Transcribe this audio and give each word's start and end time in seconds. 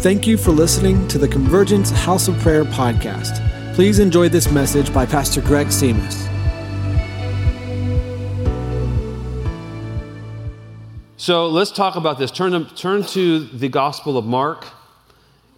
Thank 0.00 0.26
you 0.26 0.38
for 0.38 0.50
listening 0.50 1.06
to 1.08 1.18
the 1.18 1.28
Convergence 1.28 1.90
House 1.90 2.26
of 2.26 2.38
Prayer 2.38 2.64
podcast. 2.64 3.74
Please 3.74 3.98
enjoy 3.98 4.30
this 4.30 4.50
message 4.50 4.94
by 4.94 5.04
Pastor 5.04 5.42
Greg 5.42 5.66
Simas. 5.66 6.26
So 11.18 11.48
let's 11.48 11.70
talk 11.70 11.96
about 11.96 12.18
this. 12.18 12.30
Turn 12.30 12.52
to, 12.52 12.74
turn 12.74 13.02
to 13.08 13.40
the 13.40 13.68
Gospel 13.68 14.16
of 14.16 14.24
Mark, 14.24 14.66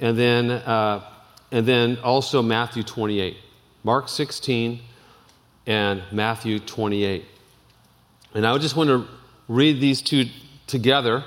and 0.01 0.19
then, 0.19 0.51
uh, 0.51 1.05
and 1.53 1.65
then 1.65 1.99
also 1.99 2.43
Matthew 2.43 2.83
28. 2.83 3.37
Mark 3.85 4.09
16 4.09 4.81
and 5.69 6.03
Matthew 6.11 6.59
28. 6.59 7.25
And 8.35 8.45
I 8.45 8.59
just 8.59 8.75
want 8.75 8.89
to 8.89 9.07
read 9.47 9.81
these 9.81 10.03
two 10.03 10.25
together, 10.67 11.23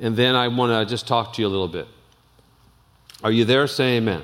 and 0.00 0.14
then 0.14 0.36
I 0.36 0.48
want 0.48 0.70
to 0.70 0.84
just 0.84 1.08
talk 1.08 1.32
to 1.32 1.40
you 1.40 1.48
a 1.48 1.48
little 1.48 1.66
bit. 1.66 1.88
Are 3.26 3.32
you 3.32 3.44
there? 3.44 3.66
Say 3.66 3.96
amen. 3.96 4.22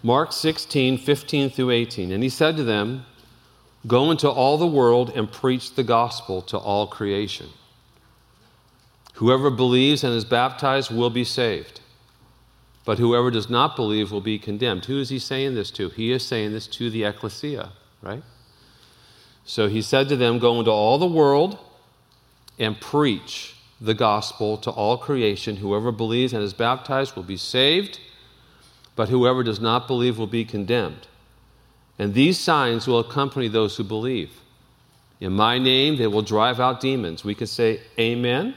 Mark 0.00 0.30
16, 0.30 0.96
15 0.96 1.50
through 1.50 1.70
18. 1.70 2.12
And 2.12 2.22
he 2.22 2.28
said 2.28 2.56
to 2.56 2.62
them, 2.62 3.04
Go 3.84 4.12
into 4.12 4.30
all 4.30 4.56
the 4.56 4.64
world 4.64 5.10
and 5.16 5.28
preach 5.28 5.74
the 5.74 5.82
gospel 5.82 6.40
to 6.42 6.56
all 6.56 6.86
creation. 6.86 7.48
Whoever 9.14 9.50
believes 9.50 10.04
and 10.04 10.14
is 10.14 10.24
baptized 10.24 10.94
will 10.94 11.10
be 11.10 11.24
saved, 11.24 11.80
but 12.84 13.00
whoever 13.00 13.32
does 13.32 13.50
not 13.50 13.74
believe 13.74 14.12
will 14.12 14.20
be 14.20 14.38
condemned. 14.38 14.84
Who 14.84 15.00
is 15.00 15.08
he 15.08 15.18
saying 15.18 15.56
this 15.56 15.72
to? 15.72 15.88
He 15.88 16.12
is 16.12 16.24
saying 16.24 16.52
this 16.52 16.68
to 16.68 16.90
the 16.90 17.02
ecclesia, 17.02 17.72
right? 18.00 18.22
So 19.44 19.66
he 19.66 19.82
said 19.82 20.08
to 20.10 20.16
them, 20.16 20.38
Go 20.38 20.60
into 20.60 20.70
all 20.70 20.96
the 20.96 21.08
world 21.08 21.58
and 22.56 22.80
preach 22.80 23.53
the 23.80 23.94
gospel 23.94 24.56
to 24.58 24.70
all 24.70 24.96
creation. 24.96 25.56
Whoever 25.56 25.92
believes 25.92 26.32
and 26.32 26.42
is 26.42 26.54
baptized 26.54 27.16
will 27.16 27.22
be 27.22 27.36
saved, 27.36 28.00
but 28.96 29.08
whoever 29.08 29.42
does 29.42 29.60
not 29.60 29.86
believe 29.86 30.18
will 30.18 30.26
be 30.26 30.44
condemned. 30.44 31.06
And 31.98 32.14
these 32.14 32.38
signs 32.38 32.86
will 32.86 32.98
accompany 32.98 33.48
those 33.48 33.76
who 33.76 33.84
believe. 33.84 34.40
In 35.20 35.32
my 35.32 35.58
name, 35.58 35.96
they 35.96 36.06
will 36.06 36.22
drive 36.22 36.60
out 36.60 36.80
demons. 36.80 37.24
We 37.24 37.34
could 37.34 37.48
say, 37.48 37.80
Amen. 37.98 38.54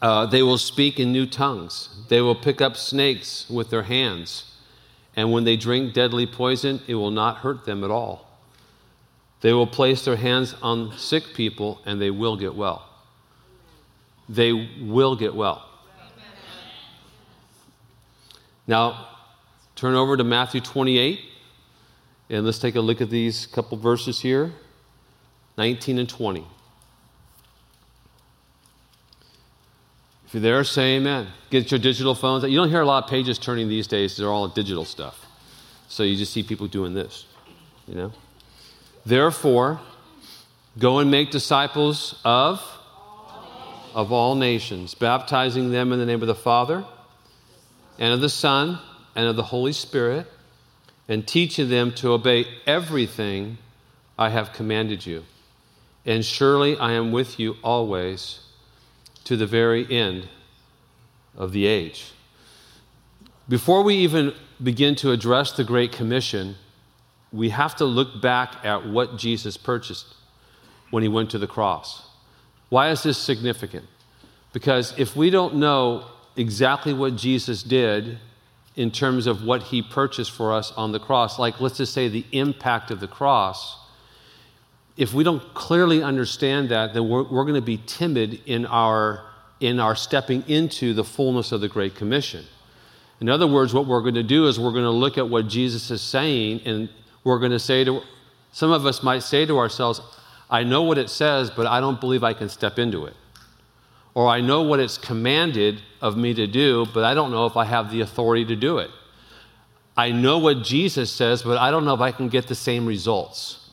Uh, 0.00 0.24
they 0.24 0.42
will 0.42 0.58
speak 0.58 0.98
in 0.98 1.12
new 1.12 1.26
tongues. 1.26 1.90
They 2.08 2.22
will 2.22 2.34
pick 2.34 2.62
up 2.62 2.76
snakes 2.76 3.48
with 3.50 3.68
their 3.68 3.82
hands. 3.82 4.50
And 5.14 5.30
when 5.30 5.44
they 5.44 5.56
drink 5.56 5.92
deadly 5.92 6.26
poison, 6.26 6.80
it 6.86 6.94
will 6.94 7.10
not 7.10 7.38
hurt 7.38 7.66
them 7.66 7.84
at 7.84 7.90
all. 7.90 8.29
They 9.40 9.52
will 9.52 9.66
place 9.66 10.04
their 10.04 10.16
hands 10.16 10.54
on 10.62 10.96
sick 10.98 11.34
people 11.34 11.80
and 11.86 12.00
they 12.00 12.10
will 12.10 12.36
get 12.36 12.54
well. 12.54 12.88
They 14.28 14.52
will 14.52 15.16
get 15.16 15.34
well. 15.34 15.66
Now, 18.66 19.08
turn 19.74 19.94
over 19.94 20.16
to 20.16 20.24
Matthew 20.24 20.60
28 20.60 21.20
and 22.28 22.44
let's 22.44 22.58
take 22.58 22.76
a 22.76 22.80
look 22.80 23.00
at 23.00 23.10
these 23.10 23.46
couple 23.46 23.76
verses 23.76 24.20
here 24.20 24.52
19 25.58 25.98
and 25.98 26.08
20. 26.08 26.46
If 30.26 30.34
you're 30.34 30.40
there, 30.40 30.62
say 30.62 30.96
amen. 30.96 31.26
Get 31.50 31.72
your 31.72 31.80
digital 31.80 32.14
phones. 32.14 32.44
You 32.44 32.56
don't 32.56 32.70
hear 32.70 32.82
a 32.82 32.86
lot 32.86 33.02
of 33.02 33.10
pages 33.10 33.36
turning 33.36 33.68
these 33.68 33.88
days, 33.88 34.16
they're 34.16 34.28
all 34.28 34.46
digital 34.46 34.84
stuff. 34.84 35.26
So 35.88 36.04
you 36.04 36.16
just 36.16 36.32
see 36.32 36.44
people 36.44 36.68
doing 36.68 36.94
this, 36.94 37.26
you 37.88 37.96
know? 37.96 38.12
Therefore, 39.04 39.80
go 40.78 40.98
and 40.98 41.10
make 41.10 41.30
disciples 41.30 42.20
of 42.24 42.62
of 43.94 44.12
all 44.12 44.34
nations, 44.34 44.94
baptizing 44.94 45.70
them 45.70 45.92
in 45.92 45.98
the 45.98 46.06
name 46.06 46.22
of 46.22 46.28
the 46.28 46.34
Father 46.34 46.84
and 47.98 48.14
of 48.14 48.20
the 48.20 48.28
Son 48.28 48.78
and 49.16 49.26
of 49.26 49.36
the 49.36 49.42
Holy 49.42 49.72
Spirit, 49.72 50.26
and 51.08 51.26
teaching 51.26 51.68
them 51.68 51.92
to 51.92 52.12
obey 52.12 52.46
everything 52.66 53.58
I 54.16 54.28
have 54.28 54.52
commanded 54.52 55.04
you. 55.04 55.24
And 56.06 56.24
surely 56.24 56.78
I 56.78 56.92
am 56.92 57.10
with 57.10 57.40
you 57.40 57.56
always 57.62 58.40
to 59.24 59.36
the 59.36 59.46
very 59.46 59.90
end 59.90 60.28
of 61.36 61.52
the 61.52 61.66
age. 61.66 62.12
Before 63.48 63.82
we 63.82 63.96
even 63.96 64.32
begin 64.62 64.94
to 64.96 65.10
address 65.10 65.52
the 65.52 65.64
Great 65.64 65.90
Commission, 65.90 66.54
we 67.32 67.50
have 67.50 67.76
to 67.76 67.84
look 67.84 68.20
back 68.20 68.64
at 68.64 68.86
what 68.86 69.16
Jesus 69.16 69.56
purchased 69.56 70.06
when 70.90 71.02
he 71.02 71.08
went 71.08 71.30
to 71.30 71.38
the 71.38 71.46
cross. 71.46 72.02
Why 72.68 72.90
is 72.90 73.02
this 73.02 73.18
significant? 73.18 73.84
Because 74.52 74.94
if 74.98 75.14
we 75.14 75.30
don't 75.30 75.56
know 75.56 76.06
exactly 76.36 76.92
what 76.92 77.16
Jesus 77.16 77.62
did 77.62 78.18
in 78.76 78.90
terms 78.90 79.26
of 79.26 79.44
what 79.44 79.64
he 79.64 79.82
purchased 79.82 80.30
for 80.30 80.52
us 80.52 80.72
on 80.72 80.92
the 80.92 80.98
cross, 80.98 81.38
like 81.38 81.60
let's 81.60 81.76
just 81.76 81.92
say 81.92 82.08
the 82.08 82.24
impact 82.32 82.90
of 82.90 83.00
the 83.00 83.08
cross, 83.08 83.76
if 84.96 85.14
we 85.14 85.24
don't 85.24 85.54
clearly 85.54 86.02
understand 86.02 86.68
that, 86.70 86.94
then 86.94 87.08
we're, 87.08 87.22
we're 87.22 87.44
going 87.44 87.54
to 87.54 87.60
be 87.60 87.80
timid 87.86 88.40
in 88.46 88.66
our, 88.66 89.24
in 89.60 89.80
our 89.80 89.94
stepping 89.94 90.42
into 90.48 90.94
the 90.94 91.04
fullness 91.04 91.52
of 91.52 91.60
the 91.60 91.68
Great 91.68 91.94
Commission. 91.94 92.44
In 93.20 93.28
other 93.28 93.46
words, 93.46 93.74
what 93.74 93.86
we're 93.86 94.02
going 94.02 94.14
to 94.14 94.22
do 94.22 94.46
is 94.46 94.58
we're 94.58 94.72
going 94.72 94.84
to 94.84 94.90
look 94.90 95.18
at 95.18 95.28
what 95.28 95.46
Jesus 95.46 95.90
is 95.90 96.00
saying, 96.00 96.62
and 96.64 96.88
we're 97.24 97.38
going 97.38 97.52
to 97.52 97.58
say 97.58 97.84
to 97.84 98.02
some 98.52 98.72
of 98.72 98.84
us 98.86 99.02
might 99.02 99.22
say 99.22 99.46
to 99.46 99.58
ourselves, 99.58 100.00
I 100.48 100.64
know 100.64 100.82
what 100.82 100.98
it 100.98 101.08
says, 101.08 101.50
but 101.50 101.66
I 101.66 101.80
don't 101.80 102.00
believe 102.00 102.24
I 102.24 102.32
can 102.32 102.48
step 102.48 102.78
into 102.78 103.06
it. 103.06 103.14
Or 104.14 104.26
I 104.26 104.40
know 104.40 104.62
what 104.62 104.80
it's 104.80 104.98
commanded 104.98 105.82
of 106.00 106.16
me 106.16 106.34
to 106.34 106.46
do, 106.46 106.86
but 106.92 107.04
I 107.04 107.14
don't 107.14 107.30
know 107.30 107.46
if 107.46 107.56
I 107.56 107.64
have 107.64 107.92
the 107.92 108.00
authority 108.00 108.44
to 108.46 108.56
do 108.56 108.78
it. 108.78 108.90
I 109.96 110.10
know 110.10 110.38
what 110.38 110.64
Jesus 110.64 111.12
says, 111.12 111.42
but 111.42 111.58
I 111.58 111.70
don't 111.70 111.84
know 111.84 111.94
if 111.94 112.00
I 112.00 112.10
can 112.10 112.28
get 112.28 112.48
the 112.48 112.54
same 112.54 112.86
results. 112.86 113.70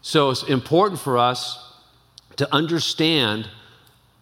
So 0.00 0.30
it's 0.30 0.42
important 0.44 1.00
for 1.00 1.18
us 1.18 1.74
to 2.36 2.52
understand 2.54 3.48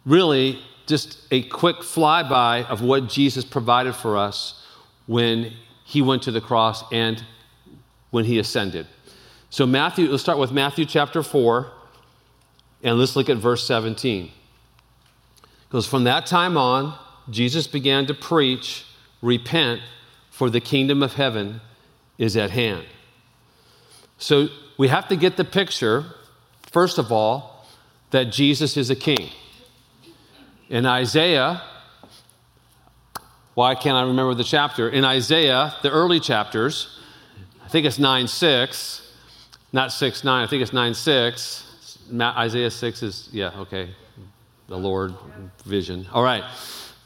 really 0.04 0.60
just 0.86 1.18
a 1.30 1.42
quick 1.42 1.76
flyby 1.76 2.66
of 2.66 2.82
what 2.82 3.08
Jesus 3.08 3.44
provided 3.44 3.94
for 3.94 4.16
us 4.16 4.66
when 5.06 5.52
he 5.84 6.02
went 6.02 6.22
to 6.24 6.32
the 6.32 6.40
cross 6.40 6.82
and 6.90 7.24
when 8.10 8.25
he 8.25 8.38
ascended. 8.38 8.87
So, 9.50 9.66
Matthew, 9.66 10.09
let's 10.09 10.22
start 10.22 10.38
with 10.38 10.53
Matthew 10.53 10.84
chapter 10.84 11.22
4, 11.22 11.71
and 12.82 12.98
let's 12.98 13.16
look 13.16 13.28
at 13.28 13.37
verse 13.37 13.66
17. 13.66 14.31
Because 15.69 15.87
from 15.87 16.04
that 16.04 16.26
time 16.26 16.56
on, 16.56 16.97
Jesus 17.31 17.66
began 17.66 18.06
to 18.06 18.15
preach, 18.15 18.87
Repent, 19.22 19.81
for 20.31 20.50
the 20.50 20.60
kingdom 20.60 21.03
of 21.03 21.15
heaven 21.15 21.60
is 22.16 22.37
at 22.37 22.50
hand. 22.50 22.84
So, 24.19 24.49
we 24.78 24.88
have 24.88 25.09
to 25.09 25.16
get 25.16 25.37
the 25.37 25.44
picture, 25.44 26.04
first 26.70 26.99
of 26.99 27.12
all, 27.12 27.66
that 28.10 28.25
Jesus 28.25 28.76
is 28.76 28.91
a 28.91 28.97
king. 28.97 29.31
In 30.69 30.87
Isaiah, 30.87 31.62
why 33.54 33.75
can't 33.75 33.97
I 33.97 34.03
remember 34.03 34.34
the 34.34 34.44
chapter? 34.44 34.88
In 34.88 35.04
Isaiah, 35.04 35.75
the 35.82 35.91
early 35.91 36.20
chapters, 36.20 37.00
think 37.70 37.86
it's 37.86 37.98
9 37.98 38.26
6, 38.26 39.12
not 39.72 39.92
6 39.92 40.25
9, 40.25 40.44
I 40.44 40.47
think 40.48 40.62
it's 40.62 40.72
9 40.72 40.94
6. 40.94 41.66
Isaiah 42.20 42.70
6 42.70 43.03
is, 43.04 43.28
yeah, 43.32 43.53
okay, 43.60 43.91
the 44.66 44.76
Lord 44.76 45.14
vision. 45.64 46.06
All 46.12 46.25
right, 46.25 46.42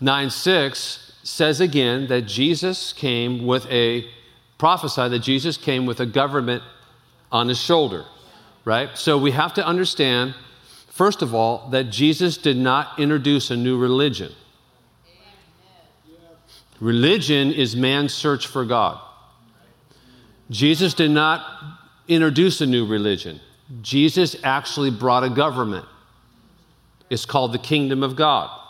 9 0.00 0.30
6 0.30 1.12
says 1.22 1.60
again 1.60 2.06
that 2.08 2.22
Jesus 2.22 2.92
came 2.92 3.47
with 3.47 3.66
a, 3.66 4.06
prophesy 4.56 5.08
that 5.08 5.19
Jesus 5.19 5.56
came 5.58 5.84
with 5.84 6.00
a 6.00 6.06
government 6.06 6.62
on 7.31 7.48
his 7.48 7.60
shoulder, 7.60 8.04
right? 8.64 8.96
So 8.96 9.19
we 9.19 9.32
have 9.32 9.52
to 9.54 9.66
understand, 9.66 10.34
first 10.88 11.20
of 11.20 11.34
all, 11.34 11.69
that 11.70 11.90
Jesus 11.90 12.38
did 12.38 12.56
not 12.56 12.99
introduce 12.99 13.50
a 13.50 13.56
new 13.56 13.76
religion. 13.76 14.32
Religion 16.81 17.52
is 17.52 17.76
man's 17.76 18.14
search 18.14 18.46
for 18.46 18.64
God. 18.64 19.00
Jesus 20.50 20.94
did 20.94 21.11
not 21.11 21.44
introduce 22.08 22.61
a 22.61 22.67
new 22.67 22.87
religion. 22.87 23.41
Jesus 23.82 24.37
actually 24.44 24.91
brought 24.91 25.25
a 25.25 25.31
government. 25.31 25.87
It's 27.11 27.25
called 27.25 27.52
the 27.52 27.58
kingdom 27.58 28.02
of 28.02 28.17
God. 28.17 28.61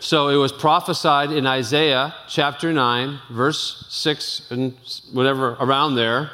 So 0.00 0.28
it 0.28 0.36
was 0.36 0.52
prophesied 0.52 1.32
in 1.32 1.46
Isaiah 1.46 2.14
chapter 2.28 2.72
9, 2.72 3.18
verse 3.30 3.84
6 3.88 4.50
and 4.50 4.74
whatever 5.12 5.56
around 5.60 5.96
there 5.96 6.30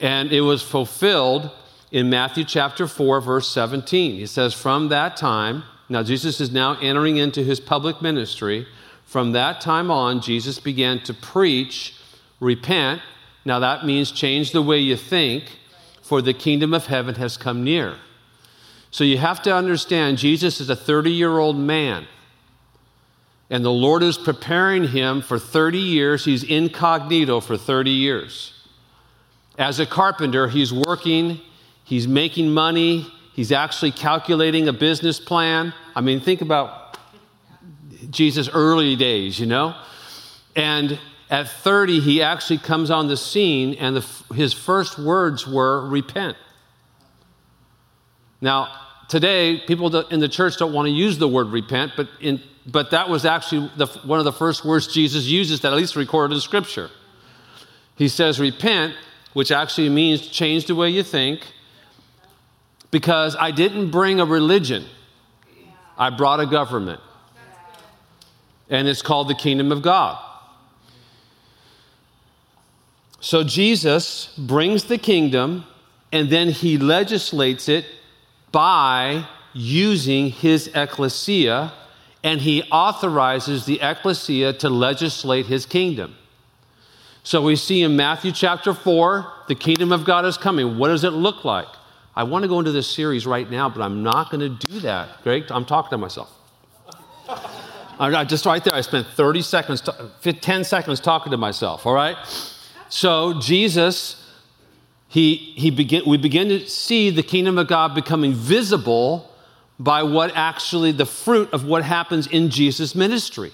and 0.00 0.32
it 0.32 0.40
was 0.40 0.62
fulfilled 0.62 1.50
in 1.92 2.08
Matthew 2.08 2.44
chapter 2.44 2.86
4, 2.86 3.20
verse 3.20 3.48
17. 3.48 4.14
He 4.14 4.26
says, 4.26 4.54
From 4.54 4.88
that 4.88 5.16
time, 5.16 5.62
now 5.88 6.02
Jesus 6.02 6.40
is 6.40 6.50
now 6.50 6.78
entering 6.80 7.18
into 7.18 7.44
his 7.44 7.60
public 7.60 8.00
ministry. 8.00 8.66
From 9.04 9.32
that 9.32 9.60
time 9.60 9.90
on, 9.90 10.22
Jesus 10.22 10.58
began 10.58 11.00
to 11.00 11.12
preach, 11.12 11.96
repent. 12.38 13.02
Now 13.44 13.58
that 13.60 13.84
means 13.86 14.12
change 14.12 14.52
the 14.52 14.62
way 14.62 14.78
you 14.78 14.96
think, 14.96 15.58
for 16.02 16.20
the 16.20 16.34
kingdom 16.34 16.74
of 16.74 16.86
heaven 16.86 17.14
has 17.14 17.36
come 17.36 17.62
near. 17.62 17.96
So 18.90 19.04
you 19.04 19.18
have 19.18 19.42
to 19.42 19.54
understand 19.54 20.18
Jesus 20.18 20.60
is 20.60 20.68
a 20.68 20.76
30 20.76 21.12
year 21.12 21.38
old 21.38 21.56
man. 21.56 22.06
And 23.48 23.64
the 23.64 23.70
Lord 23.70 24.02
is 24.02 24.16
preparing 24.16 24.88
him 24.88 25.22
for 25.22 25.38
30 25.38 25.78
years. 25.78 26.24
He's 26.24 26.44
incognito 26.44 27.40
for 27.40 27.56
30 27.56 27.90
years. 27.90 28.54
As 29.58 29.80
a 29.80 29.86
carpenter, 29.86 30.48
he's 30.48 30.72
working, 30.72 31.40
he's 31.84 32.06
making 32.06 32.50
money, 32.50 33.06
he's 33.34 33.52
actually 33.52 33.90
calculating 33.90 34.68
a 34.68 34.72
business 34.72 35.18
plan. 35.18 35.74
I 35.94 36.00
mean, 36.00 36.20
think 36.20 36.40
about 36.40 36.96
Jesus' 38.10 38.48
early 38.48 38.96
days, 38.96 39.38
you 39.38 39.46
know? 39.46 39.74
And 40.56 40.98
at 41.30 41.48
30, 41.48 42.00
he 42.00 42.22
actually 42.22 42.58
comes 42.58 42.90
on 42.90 43.06
the 43.06 43.16
scene, 43.16 43.74
and 43.74 43.96
the, 43.96 44.34
his 44.34 44.52
first 44.52 44.98
words 44.98 45.46
were, 45.46 45.88
Repent. 45.88 46.36
Now, 48.40 48.68
today, 49.08 49.60
people 49.66 49.94
in 50.08 50.20
the 50.20 50.28
church 50.28 50.56
don't 50.56 50.72
want 50.72 50.86
to 50.86 50.92
use 50.92 51.18
the 51.18 51.28
word 51.28 51.48
repent, 51.48 51.92
but, 51.96 52.08
in, 52.20 52.40
but 52.66 52.90
that 52.92 53.08
was 53.08 53.24
actually 53.24 53.70
the, 53.76 53.86
one 54.04 54.18
of 54.18 54.24
the 54.24 54.32
first 54.32 54.64
words 54.64 54.92
Jesus 54.92 55.26
uses 55.26 55.60
that 55.60 55.72
at 55.72 55.76
least 55.76 55.94
recorded 55.94 56.34
in 56.34 56.40
Scripture. 56.40 56.90
He 57.96 58.08
says, 58.08 58.40
Repent, 58.40 58.94
which 59.34 59.52
actually 59.52 59.90
means 59.90 60.26
change 60.26 60.66
the 60.66 60.74
way 60.74 60.90
you 60.90 61.02
think, 61.02 61.46
because 62.90 63.36
I 63.38 63.50
didn't 63.50 63.90
bring 63.90 64.20
a 64.20 64.24
religion, 64.24 64.84
I 65.96 66.10
brought 66.10 66.40
a 66.40 66.46
government. 66.46 67.00
And 68.68 68.88
it's 68.88 69.02
called 69.02 69.28
the 69.28 69.34
kingdom 69.34 69.70
of 69.70 69.82
God. 69.82 70.18
So 73.20 73.44
Jesus 73.44 74.34
brings 74.38 74.84
the 74.84 74.96
kingdom 74.96 75.64
and 76.10 76.30
then 76.30 76.48
he 76.48 76.78
legislates 76.78 77.68
it 77.68 77.84
by 78.50 79.26
using 79.52 80.30
his 80.30 80.68
ecclesia 80.74 81.72
and 82.24 82.40
he 82.40 82.62
authorizes 82.64 83.66
the 83.66 83.80
ecclesia 83.80 84.52
to 84.54 84.70
legislate 84.70 85.46
his 85.46 85.66
kingdom. 85.66 86.16
So 87.22 87.42
we 87.42 87.56
see 87.56 87.82
in 87.82 87.96
Matthew 87.96 88.32
chapter 88.32 88.72
4, 88.72 89.32
the 89.48 89.54
kingdom 89.54 89.92
of 89.92 90.04
God 90.04 90.24
is 90.24 90.38
coming. 90.38 90.78
What 90.78 90.88
does 90.88 91.04
it 91.04 91.10
look 91.10 91.44
like? 91.44 91.68
I 92.16 92.24
want 92.24 92.42
to 92.42 92.48
go 92.48 92.58
into 92.58 92.72
this 92.72 92.90
series 92.90 93.26
right 93.26 93.48
now, 93.50 93.68
but 93.68 93.82
I'm 93.82 94.02
not 94.02 94.30
going 94.30 94.40
to 94.40 94.66
do 94.66 94.80
that. 94.80 95.22
Greg, 95.22 95.44
I'm 95.50 95.64
talking 95.64 95.90
to 95.90 95.98
myself. 95.98 96.30
I 97.98 98.24
just 98.24 98.46
right 98.46 98.64
there, 98.64 98.74
I 98.74 98.80
spent 98.80 99.06
30 99.08 99.42
seconds, 99.42 99.82
10 100.22 100.64
seconds 100.64 101.00
talking 101.00 101.30
to 101.32 101.36
myself, 101.36 101.84
all 101.84 101.92
right? 101.92 102.16
So 102.90 103.38
Jesus, 103.40 104.28
he, 105.08 105.36
he 105.36 105.70
begin, 105.70 106.02
we 106.06 106.18
begin 106.18 106.48
to 106.48 106.68
see 106.68 107.10
the 107.10 107.22
kingdom 107.22 107.56
of 107.56 107.68
God 107.68 107.94
becoming 107.94 108.34
visible 108.34 109.30
by 109.78 110.02
what 110.02 110.32
actually 110.34 110.92
the 110.92 111.06
fruit 111.06 111.48
of 111.52 111.64
what 111.64 111.84
happens 111.84 112.26
in 112.26 112.50
Jesus' 112.50 112.94
ministry. 112.94 113.52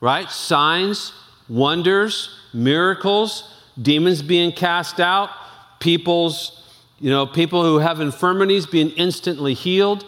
Right? 0.00 0.30
Signs, 0.30 1.12
wonders, 1.48 2.30
miracles, 2.54 3.52
demons 3.80 4.22
being 4.22 4.52
cast 4.52 5.00
out, 5.00 5.30
people's, 5.80 6.62
you 7.00 7.10
know, 7.10 7.26
people 7.26 7.64
who 7.64 7.78
have 7.80 8.00
infirmities 8.00 8.64
being 8.64 8.90
instantly 8.90 9.54
healed. 9.54 10.06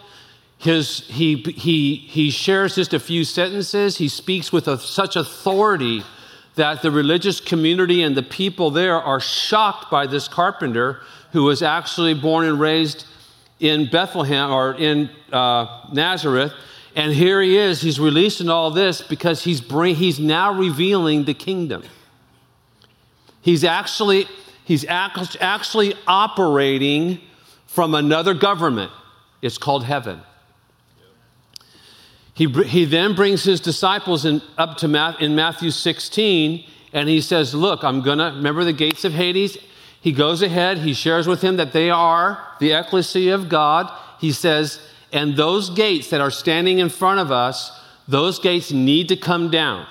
His, 0.58 1.00
he, 1.08 1.37
he, 1.37 1.96
he 1.96 2.31
shares 2.31 2.76
just 2.76 2.94
a 2.94 3.00
few 3.00 3.25
sentences. 3.25 3.99
He 3.99 4.08
speaks 4.08 4.52
with 4.52 4.69
a, 4.69 4.79
such 4.79 5.17
authority 5.17 6.05
that 6.58 6.82
the 6.82 6.90
religious 6.90 7.40
community 7.40 8.02
and 8.02 8.16
the 8.16 8.22
people 8.22 8.70
there 8.70 9.00
are 9.00 9.19
shocked 9.19 9.90
by 9.90 10.06
this 10.06 10.28
carpenter 10.28 11.00
who 11.32 11.44
was 11.44 11.62
actually 11.62 12.14
born 12.14 12.46
and 12.46 12.60
raised 12.60 13.06
in 13.60 13.88
Bethlehem 13.90 14.50
or 14.50 14.75
in 14.75 15.10
uh, 15.32 15.87
Nazareth. 15.93 16.52
And 16.94 17.12
here 17.12 17.40
he 17.40 17.56
is, 17.56 17.81
he's 17.81 18.00
releasing 18.00 18.49
all 18.49 18.70
this 18.70 19.02
because 19.02 19.44
he's, 19.44 19.60
bring, 19.60 19.94
he's 19.94 20.19
now 20.19 20.52
revealing 20.52 21.25
the 21.25 21.34
kingdom. 21.34 21.82
He's 23.40 23.64
actually, 23.64 24.26
he's 24.64 24.84
actually 24.84 25.94
operating 26.06 27.20
from 27.66 27.94
another 27.94 28.34
government. 28.34 28.90
It's 29.43 29.58
called 29.58 29.84
heaven. 29.84 30.20
He, 32.38 32.46
he 32.46 32.85
then 32.85 33.17
brings 33.17 33.43
his 33.43 33.61
disciples 33.61 34.25
in, 34.25 34.40
up 34.56 34.76
to 34.76 34.87
Math, 34.87 35.20
in 35.20 35.35
Matthew 35.35 35.73
16 35.73 36.64
and 36.93 37.08
he 37.08 37.20
says, 37.20 37.52
Look, 37.52 37.82
I'm 37.82 38.00
going 38.00 38.19
to 38.19 38.26
remember 38.26 38.62
the 38.62 38.73
gates 38.73 39.05
of 39.05 39.12
Hades. 39.12 39.58
He 40.00 40.12
goes 40.12 40.40
ahead, 40.40 40.79
he 40.79 40.94
shares 40.94 41.26
with 41.26 41.43
him 41.43 41.56
that 41.56 41.73
they 41.73 41.90
are 41.90 42.40
the 42.61 42.70
ecclesia 42.75 43.35
of 43.35 43.49
God. 43.49 43.90
He 44.20 44.31
says, 44.31 44.81
And 45.12 45.37
those 45.37 45.70
gates 45.70 46.11
that 46.11 46.20
are 46.20 46.31
standing 46.31 46.79
in 46.79 46.90
front 46.90 47.19
of 47.19 47.32
us, 47.32 47.73
those 48.06 48.38
gates 48.38 48.70
need 48.70 49.08
to 49.08 49.17
come 49.17 49.50
down. 49.50 49.88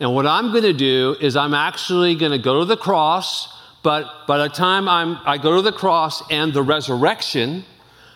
And 0.00 0.14
what 0.14 0.26
I'm 0.26 0.52
going 0.52 0.64
to 0.64 0.72
do 0.72 1.16
is 1.20 1.36
I'm 1.36 1.52
actually 1.52 2.14
going 2.14 2.32
to 2.32 2.38
go 2.38 2.60
to 2.60 2.64
the 2.64 2.78
cross, 2.78 3.54
but 3.82 4.26
by 4.26 4.38
the 4.38 4.48
time 4.48 4.88
I'm, 4.88 5.18
I 5.26 5.36
go 5.36 5.56
to 5.56 5.62
the 5.62 5.70
cross 5.70 6.22
and 6.30 6.54
the 6.54 6.62
resurrection, 6.62 7.66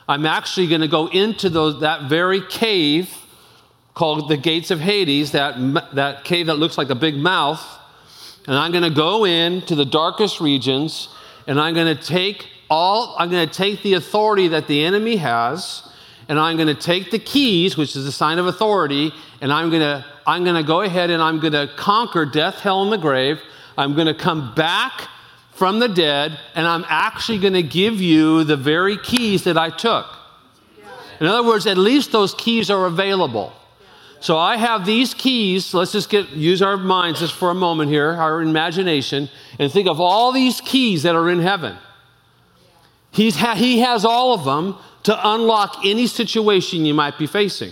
I'm 0.08 0.24
actually 0.24 0.68
going 0.68 0.80
to 0.80 0.88
go 0.88 1.08
into 1.08 1.50
those, 1.50 1.80
that 1.80 2.08
very 2.08 2.40
cave 2.40 3.14
called 3.96 4.28
the 4.28 4.36
gates 4.36 4.70
of 4.70 4.78
Hades, 4.78 5.32
that, 5.32 5.56
that 5.94 6.22
cave 6.22 6.46
that 6.46 6.58
looks 6.58 6.76
like 6.76 6.90
a 6.90 6.94
big 6.94 7.16
mouth. 7.16 7.60
And 8.46 8.54
I'm 8.54 8.70
going 8.70 8.84
to 8.84 8.90
go 8.90 9.24
in 9.24 9.62
to 9.62 9.74
the 9.74 9.86
darkest 9.86 10.38
regions 10.38 11.08
and 11.46 11.58
I'm 11.58 11.74
going 11.74 11.96
to 11.96 12.00
take 12.00 12.46
all, 12.68 13.16
I'm 13.18 13.30
going 13.30 13.48
to 13.48 13.52
take 13.52 13.82
the 13.82 13.94
authority 13.94 14.48
that 14.48 14.68
the 14.68 14.84
enemy 14.84 15.16
has 15.16 15.82
and 16.28 16.38
I'm 16.38 16.56
going 16.56 16.68
to 16.68 16.74
take 16.74 17.10
the 17.10 17.18
keys, 17.18 17.78
which 17.78 17.96
is 17.96 18.06
a 18.06 18.12
sign 18.12 18.38
of 18.38 18.46
authority, 18.46 19.12
and 19.40 19.50
I'm 19.52 19.70
going 19.70 19.80
to, 19.80 20.04
I'm 20.26 20.44
going 20.44 20.56
to 20.56 20.66
go 20.66 20.82
ahead 20.82 21.08
and 21.08 21.22
I'm 21.22 21.40
going 21.40 21.54
to 21.54 21.70
conquer 21.76 22.26
death, 22.26 22.56
hell, 22.56 22.82
and 22.82 22.92
the 22.92 22.98
grave. 22.98 23.40
I'm 23.78 23.94
going 23.94 24.08
to 24.08 24.14
come 24.14 24.54
back 24.54 25.08
from 25.52 25.78
the 25.78 25.88
dead 25.88 26.38
and 26.54 26.66
I'm 26.66 26.84
actually 26.88 27.38
going 27.38 27.54
to 27.54 27.62
give 27.62 28.02
you 28.02 28.44
the 28.44 28.56
very 28.58 28.98
keys 28.98 29.44
that 29.44 29.56
I 29.56 29.70
took. 29.70 30.06
In 31.18 31.26
other 31.26 31.48
words, 31.48 31.66
at 31.66 31.78
least 31.78 32.12
those 32.12 32.34
keys 32.34 32.68
are 32.68 32.84
available. 32.84 33.54
So 34.26 34.36
I 34.36 34.56
have 34.56 34.84
these 34.84 35.14
keys. 35.14 35.72
Let's 35.72 35.92
just 35.92 36.10
get 36.10 36.30
use 36.30 36.60
our 36.60 36.76
minds 36.76 37.20
just 37.20 37.32
for 37.32 37.50
a 37.50 37.54
moment 37.54 37.92
here, 37.92 38.10
our 38.10 38.42
imagination, 38.42 39.30
and 39.60 39.70
think 39.70 39.86
of 39.86 40.00
all 40.00 40.32
these 40.32 40.60
keys 40.60 41.04
that 41.04 41.14
are 41.14 41.30
in 41.30 41.38
heaven. 41.38 41.76
He's 43.12 43.36
ha- 43.36 43.54
he 43.54 43.78
has 43.78 44.04
all 44.04 44.34
of 44.34 44.44
them 44.44 44.78
to 45.04 45.16
unlock 45.28 45.82
any 45.84 46.08
situation 46.08 46.84
you 46.84 46.92
might 46.92 47.18
be 47.18 47.28
facing. 47.28 47.70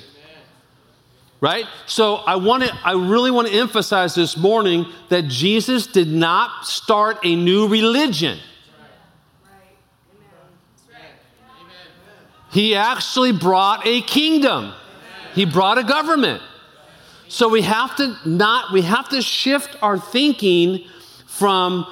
Right? 1.41 1.67
So 1.87 2.19
I 2.19 2.37
want 2.37 2.63
to 2.63 2.73
I 2.85 2.93
really 2.93 3.33
want 3.33 3.49
to 3.49 3.55
emphasize 3.55 4.15
this 4.15 4.37
morning 4.37 4.87
that 5.09 5.27
Jesus 5.27 5.89
did 5.89 6.07
not 6.07 6.67
start 6.67 7.19
a 7.25 7.35
new 7.35 7.67
religion. 7.67 8.39
He 12.53 12.77
actually 12.77 13.33
brought 13.33 13.85
a 13.85 14.03
kingdom. 14.03 14.73
He 15.35 15.45
brought 15.45 15.79
a 15.79 15.85
government. 15.85 16.43
So 17.29 17.49
we 17.49 17.63
have 17.63 17.97
to 17.97 18.17
not, 18.25 18.73
we 18.73 18.83
have 18.83 19.09
to 19.09 19.23
shift 19.23 19.77
our 19.83 19.99
thinking 19.99 20.85
from 21.27 21.87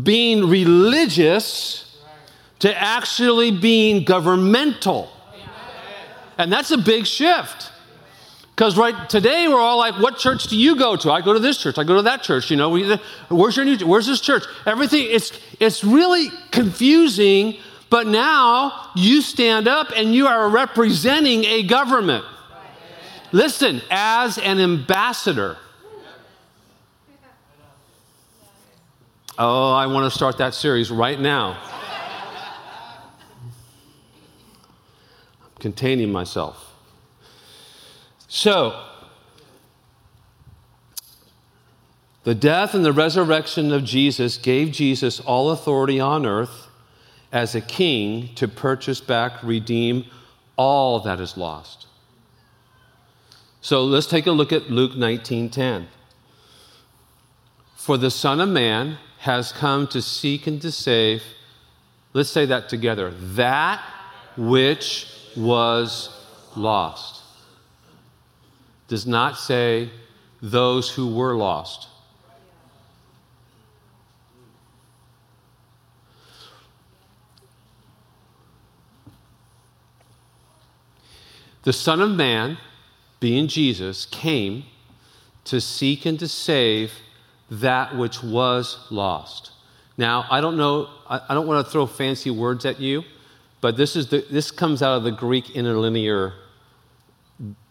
being 0.00 0.48
religious 0.48 2.00
to 2.60 2.80
actually 2.80 3.50
being 3.50 4.04
governmental. 4.04 5.10
And 6.38 6.52
that's 6.52 6.70
a 6.70 6.78
big 6.78 7.06
shift. 7.06 7.70
Because 8.54 8.76
right 8.76 9.08
today 9.08 9.48
we're 9.48 9.60
all 9.60 9.78
like, 9.78 9.98
what 9.98 10.18
church 10.18 10.44
do 10.44 10.56
you 10.56 10.76
go 10.76 10.94
to? 10.96 11.10
I 11.10 11.20
go 11.20 11.32
to 11.32 11.38
this 11.38 11.58
church. 11.58 11.78
I 11.78 11.84
go 11.84 11.96
to 11.96 12.02
that 12.02 12.22
church. 12.22 12.50
You 12.50 12.56
know, 12.56 12.70
we, 12.70 12.96
where's 13.28 13.56
your 13.56 13.64
new? 13.64 13.78
Where's 13.86 14.06
this 14.06 14.20
church? 14.20 14.44
Everything. 14.66 15.06
It's 15.10 15.32
it's 15.58 15.82
really 15.82 16.28
confusing. 16.50 17.56
But 17.90 18.06
now 18.06 18.90
you 18.94 19.20
stand 19.20 19.68
up 19.68 19.88
and 19.94 20.14
you 20.14 20.26
are 20.26 20.48
representing 20.48 21.44
a 21.44 21.62
government. 21.62 22.24
Listen, 23.32 23.80
as 23.90 24.36
an 24.36 24.60
ambassador. 24.60 25.56
Oh, 29.38 29.72
I 29.72 29.86
want 29.86 30.10
to 30.10 30.16
start 30.16 30.36
that 30.38 30.52
series 30.52 30.90
right 30.90 31.18
now. 31.18 31.58
I'm 35.42 35.50
containing 35.58 36.12
myself. 36.12 36.74
So, 38.28 38.78
the 42.24 42.34
death 42.34 42.74
and 42.74 42.84
the 42.84 42.92
resurrection 42.92 43.72
of 43.72 43.82
Jesus 43.82 44.36
gave 44.36 44.70
Jesus 44.70 45.18
all 45.20 45.50
authority 45.50 45.98
on 45.98 46.26
earth 46.26 46.68
as 47.32 47.54
a 47.54 47.62
king 47.62 48.34
to 48.34 48.46
purchase 48.46 49.00
back, 49.00 49.42
redeem 49.42 50.04
all 50.56 51.00
that 51.00 51.18
is 51.18 51.38
lost. 51.38 51.86
So 53.62 53.84
let's 53.84 54.06
take 54.06 54.26
a 54.26 54.32
look 54.32 54.52
at 54.52 54.70
Luke 54.70 54.96
19:10. 54.96 55.86
For 57.76 57.96
the 57.96 58.10
Son 58.10 58.40
of 58.40 58.48
Man 58.48 58.98
has 59.18 59.52
come 59.52 59.86
to 59.86 60.02
seek 60.02 60.48
and 60.48 60.60
to 60.62 60.72
save. 60.72 61.22
Let's 62.12 62.28
say 62.28 62.44
that 62.46 62.68
together. 62.68 63.12
That 63.12 63.80
which 64.36 65.06
was 65.36 66.10
lost. 66.56 67.22
Does 68.88 69.06
not 69.06 69.38
say 69.38 69.90
those 70.42 70.90
who 70.90 71.14
were 71.14 71.36
lost. 71.36 71.86
The 81.62 81.72
Son 81.72 82.00
of 82.00 82.10
Man, 82.10 82.58
being 83.22 83.46
Jesus, 83.46 84.04
came 84.06 84.64
to 85.44 85.60
seek 85.60 86.04
and 86.06 86.18
to 86.18 86.26
save 86.26 86.92
that 87.52 87.96
which 87.96 88.20
was 88.20 88.84
lost. 88.90 89.52
Now, 89.96 90.26
I 90.28 90.40
don't 90.40 90.56
know, 90.56 90.88
I, 91.08 91.32
don't 91.32 91.46
want 91.46 91.64
to 91.64 91.70
throw 91.70 91.86
fancy 91.86 92.30
words 92.30 92.64
at 92.64 92.80
you, 92.80 93.04
but 93.60 93.76
this, 93.76 93.94
is 93.94 94.08
the, 94.08 94.26
this 94.28 94.50
comes 94.50 94.82
out 94.82 94.96
of 94.96 95.04
the 95.04 95.12
Greek 95.12 95.50
interlinear 95.50 96.34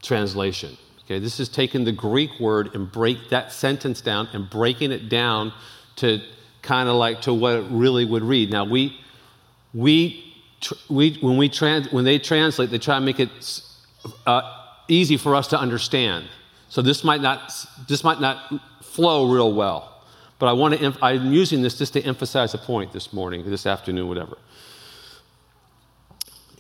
translation. 0.01 0.77
Okay, 1.03 1.19
this 1.19 1.41
is 1.41 1.49
taking 1.49 1.83
the 1.83 1.91
Greek 1.91 2.31
word 2.39 2.73
and 2.73 2.89
break 2.89 3.29
that 3.29 3.51
sentence 3.51 3.99
down 3.99 4.29
and 4.31 4.49
breaking 4.49 4.93
it 4.93 5.09
down 5.09 5.51
to 5.97 6.21
kind 6.61 6.87
of 6.87 6.95
like 6.95 7.23
to 7.23 7.33
what 7.33 7.55
it 7.55 7.65
really 7.69 8.05
would 8.05 8.23
read. 8.23 8.51
Now, 8.51 8.63
we, 8.63 8.97
we, 9.73 10.33
we 10.89 11.17
when, 11.19 11.35
we 11.35 11.49
trans, 11.49 11.91
when 11.91 12.05
they 12.05 12.19
translate, 12.19 12.69
they 12.69 12.79
try 12.79 12.95
to 12.95 13.01
make 13.01 13.19
it 13.19 13.61
uh, 14.25 14.59
easy 14.91 15.17
for 15.17 15.35
us 15.35 15.47
to 15.47 15.59
understand. 15.59 16.27
So 16.69 16.81
this 16.81 17.03
might 17.03 17.21
not, 17.21 17.53
this 17.87 18.03
might 18.03 18.19
not 18.19 18.61
flow 18.81 19.31
real 19.31 19.53
well. 19.53 20.03
But 20.39 20.47
I 20.47 20.53
want 20.53 20.79
to, 20.79 20.97
I'm 21.01 21.31
using 21.31 21.61
this 21.61 21.77
just 21.77 21.93
to 21.93 22.01
emphasize 22.01 22.53
a 22.53 22.57
point 22.57 22.93
this 22.93 23.13
morning, 23.13 23.49
this 23.49 23.65
afternoon, 23.65 24.07
whatever. 24.07 24.37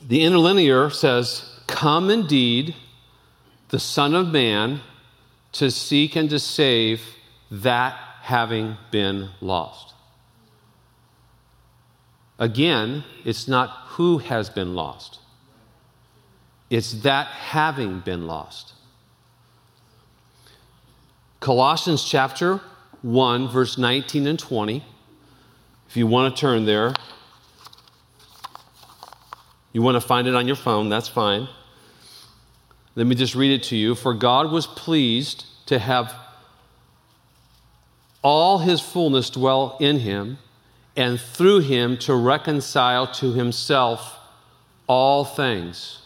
The 0.07 0.23
interlinear 0.23 0.89
says, 0.89 1.45
Come 1.67 2.09
indeed, 2.09 2.75
the 3.69 3.79
Son 3.79 4.13
of 4.13 4.27
Man, 4.27 4.81
to 5.53 5.71
seek 5.71 6.15
and 6.15 6.29
to 6.29 6.39
save 6.39 7.01
that 7.49 7.93
having 8.21 8.77
been 8.91 9.29
lost. 9.41 9.93
Again, 12.37 13.03
it's 13.23 13.47
not 13.47 13.69
who 13.87 14.19
has 14.19 14.49
been 14.49 14.75
lost, 14.75 15.19
it's 16.71 16.93
that 17.01 17.27
having 17.27 17.99
been 17.99 18.25
lost. 18.25 18.73
Colossians 21.41 22.01
chapter 22.01 22.61
1, 23.01 23.49
verse 23.49 23.77
19 23.77 24.25
and 24.25 24.39
20. 24.39 24.81
If 25.89 25.97
you 25.97 26.07
want 26.07 26.33
to 26.33 26.39
turn 26.39 26.63
there, 26.63 26.93
you 29.73 29.81
want 29.81 29.95
to 29.95 30.01
find 30.01 30.29
it 30.29 30.33
on 30.33 30.47
your 30.47 30.55
phone, 30.55 30.87
that's 30.87 31.09
fine. 31.09 31.49
Let 32.95 33.05
me 33.05 33.15
just 33.15 33.35
read 33.35 33.51
it 33.51 33.63
to 33.63 33.75
you. 33.75 33.93
For 33.93 34.13
God 34.13 34.49
was 34.49 34.65
pleased 34.65 35.45
to 35.65 35.77
have 35.77 36.13
all 38.21 38.59
his 38.59 38.79
fullness 38.79 39.29
dwell 39.29 39.75
in 39.81 39.99
him, 39.99 40.37
and 40.95 41.19
through 41.19 41.59
him 41.59 41.97
to 41.97 42.15
reconcile 42.15 43.07
to 43.15 43.33
himself 43.33 44.17
all 44.87 45.25
things 45.25 46.00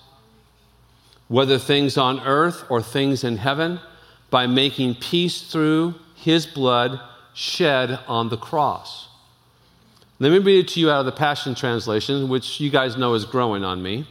whether 1.27 1.57
things 1.57 1.97
on 1.97 2.19
earth 2.21 2.63
or 2.69 2.81
things 2.81 3.23
in 3.23 3.37
heaven, 3.37 3.79
by 4.29 4.47
making 4.47 4.95
peace 4.95 5.41
through 5.41 5.95
his 6.15 6.45
blood 6.45 6.99
shed 7.33 7.99
on 8.07 8.29
the 8.29 8.37
cross. 8.37 9.07
Let 10.19 10.31
me 10.31 10.39
read 10.39 10.65
it 10.65 10.67
to 10.69 10.79
you 10.79 10.89
out 10.89 11.01
of 11.01 11.05
the 11.05 11.11
Passion 11.11 11.55
Translation, 11.55 12.29
which 12.29 12.59
you 12.59 12.69
guys 12.69 12.95
know 12.95 13.13
is 13.13 13.25
growing 13.25 13.63
on 13.63 13.83
me. 13.83 14.07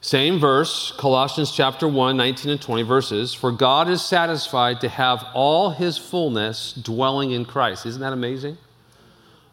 Same 0.00 0.38
verse, 0.38 0.92
Colossians 0.98 1.52
chapter 1.52 1.88
1, 1.88 2.16
19 2.16 2.50
and 2.50 2.60
20 2.60 2.82
verses. 2.82 3.32
For 3.32 3.50
God 3.50 3.88
is 3.88 4.02
satisfied 4.02 4.82
to 4.82 4.88
have 4.88 5.24
all 5.32 5.70
his 5.70 5.96
fullness 5.96 6.72
dwelling 6.74 7.30
in 7.30 7.46
Christ. 7.46 7.86
Isn't 7.86 8.02
that 8.02 8.12
amazing? 8.12 8.58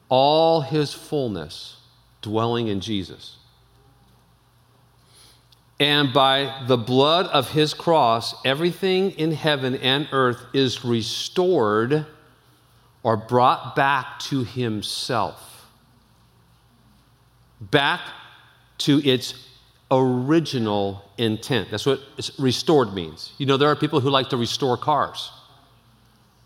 All 0.09 0.59
his 0.59 0.93
fullness 0.93 1.77
dwelling 2.21 2.67
in 2.67 2.81
Jesus. 2.81 3.37
And 5.81 6.13
by 6.13 6.63
the 6.67 6.77
blood 6.77 7.25
of 7.25 7.49
his 7.49 7.73
cross, 7.73 8.35
everything 8.45 9.13
in 9.13 9.31
heaven 9.31 9.73
and 9.73 10.07
earth 10.11 10.39
is 10.53 10.85
restored 10.85 12.05
or 13.01 13.17
brought 13.17 13.75
back 13.75 14.19
to 14.19 14.43
himself. 14.43 15.65
Back 17.59 18.01
to 18.77 19.03
its 19.03 19.33
original 19.89 21.03
intent. 21.17 21.71
That's 21.71 21.87
what 21.87 21.99
restored 22.37 22.93
means. 22.93 23.33
You 23.39 23.47
know, 23.47 23.57
there 23.57 23.69
are 23.69 23.75
people 23.75 24.01
who 24.01 24.11
like 24.11 24.29
to 24.29 24.37
restore 24.37 24.77
cars. 24.77 25.31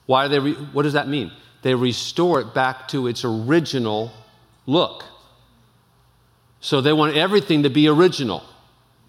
Why 0.05 0.29
they, 0.29 0.39
re- 0.39 0.53
what 0.53 0.83
does 0.83 0.93
that 0.93 1.09
mean? 1.09 1.29
They 1.61 1.75
restore 1.75 2.39
it 2.39 2.53
back 2.53 2.87
to 2.89 3.07
its 3.07 3.25
original 3.25 4.13
look. 4.65 5.03
So 6.61 6.79
they 6.79 6.93
want 6.93 7.17
everything 7.17 7.63
to 7.63 7.69
be 7.69 7.89
original. 7.89 8.41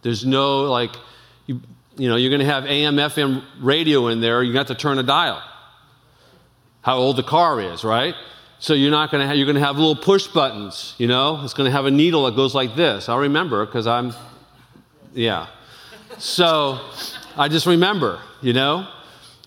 There's 0.06 0.24
no, 0.24 0.60
like, 0.70 0.92
you, 1.46 1.60
you 1.96 2.08
know, 2.08 2.14
you're 2.14 2.30
going 2.30 2.38
to 2.38 2.46
have 2.46 2.64
AM, 2.64 2.94
FM 2.94 3.42
radio 3.58 4.06
in 4.06 4.20
there. 4.20 4.40
You 4.40 4.52
got 4.52 4.68
to 4.68 4.76
turn 4.76 5.00
a 5.00 5.02
dial. 5.02 5.42
How 6.80 6.98
old 6.98 7.16
the 7.16 7.24
car 7.24 7.60
is, 7.60 7.82
right? 7.82 8.14
So 8.60 8.72
you're 8.72 8.92
not 8.92 9.10
going 9.10 9.22
to 9.22 9.26
have, 9.26 9.36
you're 9.36 9.46
going 9.46 9.56
to 9.56 9.64
have 9.64 9.78
little 9.78 9.96
push 9.96 10.28
buttons, 10.28 10.94
you 10.98 11.08
know? 11.08 11.40
It's 11.42 11.54
going 11.54 11.64
to 11.64 11.72
have 11.72 11.86
a 11.86 11.90
needle 11.90 12.26
that 12.26 12.36
goes 12.36 12.54
like 12.54 12.76
this. 12.76 13.08
I'll 13.08 13.18
remember 13.18 13.66
because 13.66 13.88
I'm, 13.88 14.14
yeah. 15.12 15.48
So 16.18 16.78
I 17.36 17.48
just 17.48 17.66
remember, 17.66 18.20
you 18.40 18.52
know? 18.52 18.86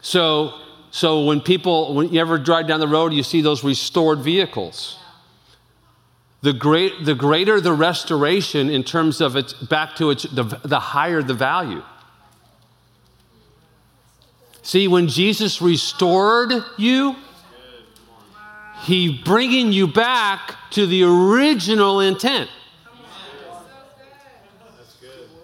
So, 0.02 0.56
so 0.92 1.24
when 1.24 1.40
people, 1.40 1.94
when 1.94 2.10
you 2.10 2.20
ever 2.20 2.38
drive 2.38 2.68
down 2.68 2.82
the 2.82 2.88
road, 2.90 3.14
you 3.14 3.24
see 3.24 3.40
those 3.40 3.64
restored 3.64 4.20
vehicles 4.20 4.99
the, 6.42 6.54
great, 6.54 7.06
the 7.06 7.16
greater 7.16 7.60
the 7.60 7.74
restoration 7.74 8.70
in 8.70 8.84
terms 8.84 9.22
of 9.22 9.36
its 9.36 9.54
back 9.54 9.96
to 9.98 10.10
its, 10.10 10.24
the, 10.24 10.44
the 10.44 10.80
higher 10.80 11.22
the 11.22 11.34
value. 11.34 11.84
See, 14.62 14.88
when 14.88 15.08
Jesus 15.08 15.62
restored 15.62 16.54
you, 16.78 17.16
he 18.84 19.22
bringing 19.24 19.74
you 19.74 19.88
back 19.88 20.56
to 20.72 20.86
the 20.86 21.04
original 21.04 22.00
intent. 22.00 22.50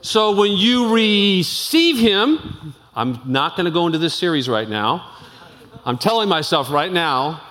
So 0.01 0.35
when 0.35 0.51
you 0.51 0.93
receive 0.93 1.97
him, 1.97 2.75
I'm 2.95 3.19
not 3.25 3.57
going 3.57 3.65
to 3.65 3.71
go 3.71 3.87
into 3.87 3.97
this 3.97 4.13
series 4.13 4.47
right 4.47 4.69
now. 4.69 5.11
I'm 5.83 5.97
telling 5.97 6.29
myself 6.29 6.69
right 6.69 6.91
now. 6.91 7.41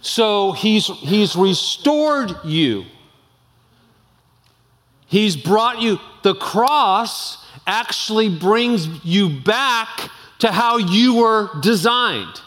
So 0.00 0.52
he's, 0.52 0.86
he's 0.86 1.34
restored 1.34 2.32
you. 2.44 2.84
He's 5.06 5.36
brought 5.36 5.80
you, 5.80 5.98
the 6.22 6.34
cross 6.34 7.44
actually 7.66 8.28
brings 8.28 9.04
you 9.04 9.28
back 9.28 10.10
to 10.40 10.50
how 10.50 10.78
you 10.78 11.14
were 11.14 11.50
designed. 11.60 12.40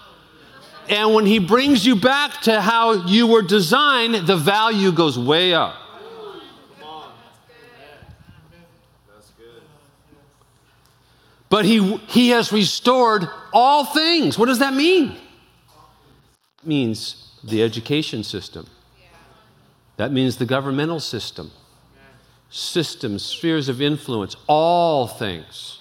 And 0.89 1.13
when 1.13 1.25
he 1.25 1.39
brings 1.39 1.85
you 1.85 1.95
back 1.95 2.41
to 2.41 2.61
how 2.61 3.07
you 3.07 3.27
were 3.27 3.41
designed, 3.41 4.27
the 4.27 4.37
value 4.37 4.91
goes 4.91 5.19
way 5.19 5.53
up. 5.53 5.75
But 11.49 11.63
he, 11.63 11.95
he 12.07 12.29
has 12.29 12.51
restored 12.51 13.27
all 13.53 13.85
things. 13.85 14.37
What 14.37 14.47
does 14.47 14.59
that 14.59 14.73
mean? 14.73 15.11
It 15.11 16.67
means 16.67 17.31
the 17.43 17.63
education 17.63 18.23
system. 18.23 18.67
That 19.95 20.11
means 20.11 20.37
the 20.37 20.45
governmental 20.45 20.99
system 20.99 21.51
systems, 22.49 23.23
spheres 23.23 23.69
of 23.69 23.81
influence, 23.81 24.35
all 24.47 25.07
things. 25.07 25.79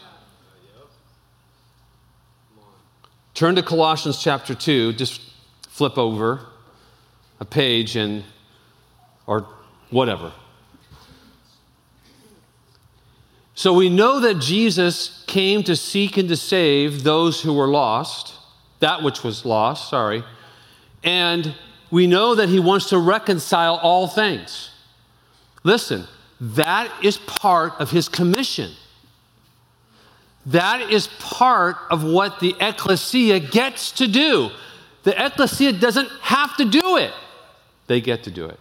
Turn 3.35 3.55
to 3.57 3.63
Colossians 3.63 4.23
chapter 4.23 4.55
2, 4.55 4.95
just 4.95 5.21
flip 5.69 5.99
over 5.99 6.41
a 7.39 7.45
page 7.45 7.97
and 7.97 8.25
or 9.27 9.47
whatever. 9.91 10.33
So 13.55 13.73
we 13.73 13.89
know 13.89 14.21
that 14.21 14.39
Jesus 14.39 15.25
came 15.27 15.63
to 15.65 15.77
seek 15.77 16.17
and 16.17 16.29
to 16.29 16.37
save 16.37 17.05
those 17.05 17.41
who 17.41 17.55
were 17.55 17.69
lost, 17.69 18.35
that 18.81 19.03
which 19.03 19.25
was 19.25 19.45
lost, 19.45 19.89
sorry. 19.89 20.25
And 21.03 21.55
we 21.91 22.07
know 22.07 22.35
that 22.35 22.49
he 22.49 22.59
wants 22.59 22.91
to 22.91 22.99
reconcile 22.99 23.77
all 23.77 24.09
things. 24.09 24.71
Listen, 25.65 26.07
that 26.41 26.93
is 27.03 27.17
part 27.17 27.73
of 27.79 27.91
his 27.91 28.09
commission. 28.09 28.73
That 30.47 30.93
is 30.93 31.09
part 31.19 31.77
of 31.91 32.05
what 32.05 32.41
the 32.41 32.55
ecclesia 32.61 33.41
gets 33.41 33.91
to 33.93 34.07
do. 34.07 34.51
The 35.03 35.27
ecclesia 35.27 35.73
doesn't 35.73 36.09
have 36.21 36.57
to 36.59 36.65
do 36.65 36.97
it, 36.97 37.13
they 37.87 38.01
get 38.01 38.25
to 38.25 38.31
do 38.31 38.47
it. 38.47 38.59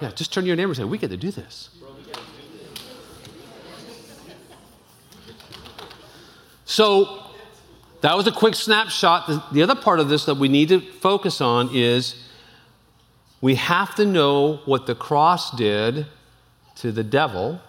Yeah, 0.00 0.10
just 0.10 0.32
turn 0.32 0.42
to 0.42 0.48
your 0.48 0.56
neighbor 0.56 0.70
and 0.70 0.76
say, 0.76 0.84
We 0.84 0.98
get 0.98 1.10
to 1.10 1.16
do 1.16 1.30
this. 1.30 1.70
So 6.64 7.22
that 8.00 8.16
was 8.16 8.26
a 8.26 8.32
quick 8.32 8.54
snapshot. 8.54 9.26
The, 9.28 9.44
the 9.52 9.62
other 9.62 9.74
part 9.74 10.00
of 10.00 10.08
this 10.08 10.24
that 10.24 10.36
we 10.36 10.48
need 10.48 10.70
to 10.70 10.80
focus 10.80 11.40
on 11.40 11.68
is 11.72 12.21
we 13.42 13.56
have 13.56 13.94
to 13.96 14.06
know 14.06 14.60
what 14.64 14.86
the 14.86 14.94
cross 14.94 15.50
did 15.50 16.06
to 16.76 16.92
the 16.92 17.02
devil 17.04 17.60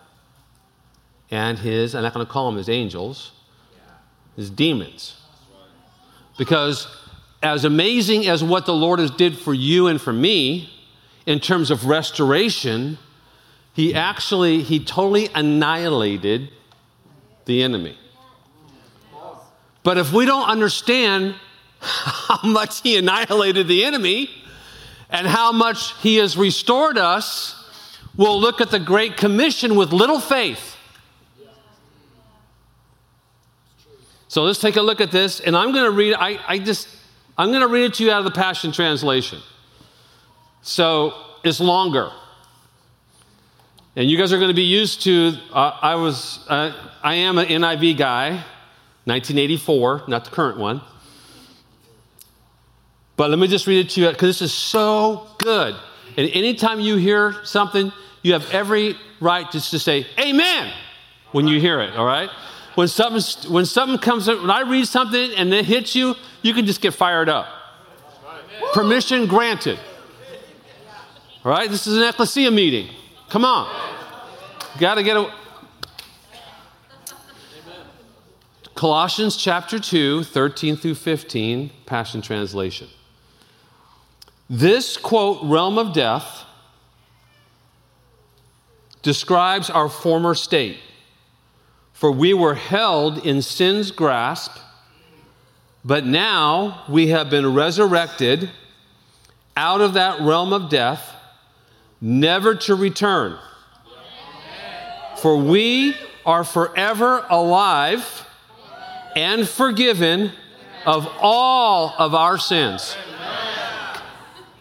and 1.32 1.58
his, 1.58 1.96
I'm 1.96 2.03
not 2.03 2.13
going 2.13 2.25
to 2.25 2.32
call 2.32 2.46
them 2.46 2.58
his 2.58 2.70
angels, 2.70 3.32
his 4.36 4.51
demons. 4.51 5.20
Because 6.38 6.88
as 7.42 7.65
amazing 7.65 8.27
as 8.27 8.44
what 8.44 8.68
the 8.68 8.74
Lord 8.74 9.00
has 9.00 9.10
did 9.10 9.36
for 9.36 9.53
you 9.53 9.88
and 9.88 10.00
for 10.00 10.13
me 10.13 10.70
in 11.25 11.39
terms 11.39 11.72
of 11.72 11.88
restoration, 11.88 13.00
he 13.74 13.96
actually, 13.96 14.62
he 14.62 14.80
totally 14.84 15.30
annihilated 15.34 16.51
the 17.46 17.63
enemy. 17.63 17.98
But 19.82 19.98
if 19.98 20.13
we 20.13 20.27
don't 20.27 20.48
understand 20.48 21.34
how 21.80 22.48
much 22.48 22.82
he 22.82 22.96
annihilated 22.96 23.68
the 23.68 23.84
enemy 23.86 24.30
and 25.10 25.27
how 25.27 25.51
much 25.51 25.93
he 26.01 26.17
has 26.17 26.36
restored 26.38 26.98
us, 26.98 27.55
we'll 28.17 28.39
look 28.39 28.62
at 28.62 28.72
the 28.72 28.79
Great 28.79 29.17
Commission 29.17 29.75
with 29.75 29.91
little 29.91 30.19
faith. 30.19 30.77
So 34.27 34.43
let's 34.43 34.60
take 34.60 34.77
a 34.77 34.81
look 34.81 35.00
at 35.00 35.12
this, 35.12 35.39
and 35.39 35.55
I'm 35.55 35.72
going 35.72 35.86
to 35.86 35.91
read. 35.91 36.15
I, 36.15 36.39
I 36.48 36.57
just, 36.57 36.88
I'm 37.38 37.50
going 37.50 37.62
to 37.62 37.67
read 37.67 37.83
it 37.83 37.93
to 37.95 38.03
you 38.03 38.12
out 38.12 38.17
of 38.17 38.25
the 38.25 38.31
Passion 38.31 38.72
Translation. 38.72 39.39
So 40.63 41.13
it's 41.43 41.60
longer, 41.60 42.10
and 43.95 44.10
you 44.10 44.17
guys 44.17 44.33
are 44.33 44.38
going 44.38 44.48
to 44.48 44.55
be 44.55 44.63
used 44.63 45.03
to. 45.03 45.33
Uh, 45.51 45.77
I 45.79 45.93
was, 45.93 46.43
uh, 46.48 46.74
I 47.03 47.13
am 47.13 47.38
an 47.38 47.45
NIV 47.45 47.95
guy, 47.95 48.29
1984, 49.05 50.05
not 50.07 50.25
the 50.25 50.31
current 50.31 50.57
one. 50.57 50.81
But 53.15 53.29
let 53.29 53.39
me 53.39 53.48
just 53.48 53.67
read 53.67 53.86
it 53.86 53.89
to 53.91 54.01
you 54.01 54.10
because 54.10 54.29
this 54.29 54.41
is 54.41 54.53
so 54.53 55.27
good. 55.38 55.75
And 56.17 56.29
anytime 56.32 56.79
you 56.79 56.96
hear 56.96 57.36
something, 57.43 57.91
you 58.22 58.34
have 58.34 58.50
every 58.51 58.96
right 59.20 59.50
just 59.51 59.72
to 59.72 59.79
say 59.79 60.08
amen 60.20 60.74
when 61.32 61.48
you 61.48 61.60
hear 61.60 61.79
it, 61.82 61.96
all 61.96 62.05
right? 62.05 62.29
When 62.75 62.88
something, 62.88 63.51
when 63.51 63.65
something 63.65 64.00
comes, 64.00 64.27
up, 64.27 64.41
when 64.41 64.50
I 64.50 64.62
read 64.62 64.88
something 64.88 65.32
and 65.36 65.53
it 65.53 65.65
hits 65.65 65.96
you, 65.96 66.15
you 66.41 66.53
can 66.53 66.65
just 66.65 66.82
get 66.82 66.93
fired 66.93 67.29
up. 67.29 67.48
Permission 68.74 69.27
granted. 69.27 69.79
All 71.46 71.51
right, 71.51 71.70
this 71.70 71.86
is 71.86 71.98
an 71.98 72.03
ecclesia 72.03 72.50
meeting. 72.50 72.89
Come 73.29 73.46
on. 73.46 73.67
Got 74.79 74.96
to 74.96 75.03
get 75.03 75.17
a. 75.17 75.32
Colossians 78.75 79.38
chapter 79.38 79.77
2, 79.79 80.24
13 80.24 80.75
through 80.75 80.96
15, 80.96 81.72
Passion 81.86 82.22
Translation. 82.22 82.88
This, 84.50 84.97
quote, 84.97 85.39
realm 85.43 85.77
of 85.77 85.93
death 85.93 86.45
describes 89.01 89.69
our 89.69 89.89
former 89.89 90.35
state. 90.35 90.77
For 91.93 92.12
we 92.12 92.33
were 92.33 92.55
held 92.55 93.25
in 93.25 93.41
sin's 93.41 93.91
grasp, 93.91 94.57
but 95.85 96.05
now 96.05 96.83
we 96.89 97.07
have 97.07 97.29
been 97.29 97.53
resurrected 97.53 98.50
out 99.55 99.81
of 99.81 99.93
that 99.93 100.19
realm 100.21 100.51
of 100.51 100.69
death, 100.69 101.13
never 102.01 102.55
to 102.55 102.75
return. 102.75 103.38
For 105.18 105.37
we 105.37 105.96
are 106.25 106.44
forever 106.44 107.25
alive 107.29 108.25
and 109.15 109.48
forgiven 109.48 110.31
of 110.85 111.07
all 111.22 111.94
of 111.98 112.13
our 112.13 112.37
sins. 112.37 112.98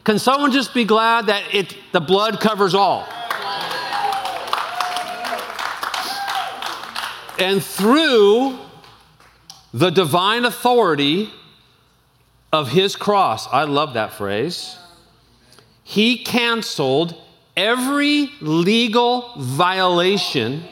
Can 0.05 0.19
someone 0.19 0.51
just 0.51 0.75
be 0.75 0.85
glad 0.85 1.27
that 1.27 1.43
it, 1.55 1.77
the 1.93 2.01
blood 2.01 2.41
covers 2.41 2.75
all? 2.75 3.07
And 7.39 7.63
through 7.63 8.59
the 9.73 9.91
divine 9.91 10.45
authority 10.45 11.31
of 12.53 12.69
his 12.69 12.97
cross, 12.97 13.49
I 13.53 13.65
love 13.65 13.95
that 13.95 14.13
phrase, 14.13 14.77
he 15.83 16.19
canceled 16.19 17.17
every 17.57 18.31
legal 18.41 19.33
violation 19.39 20.63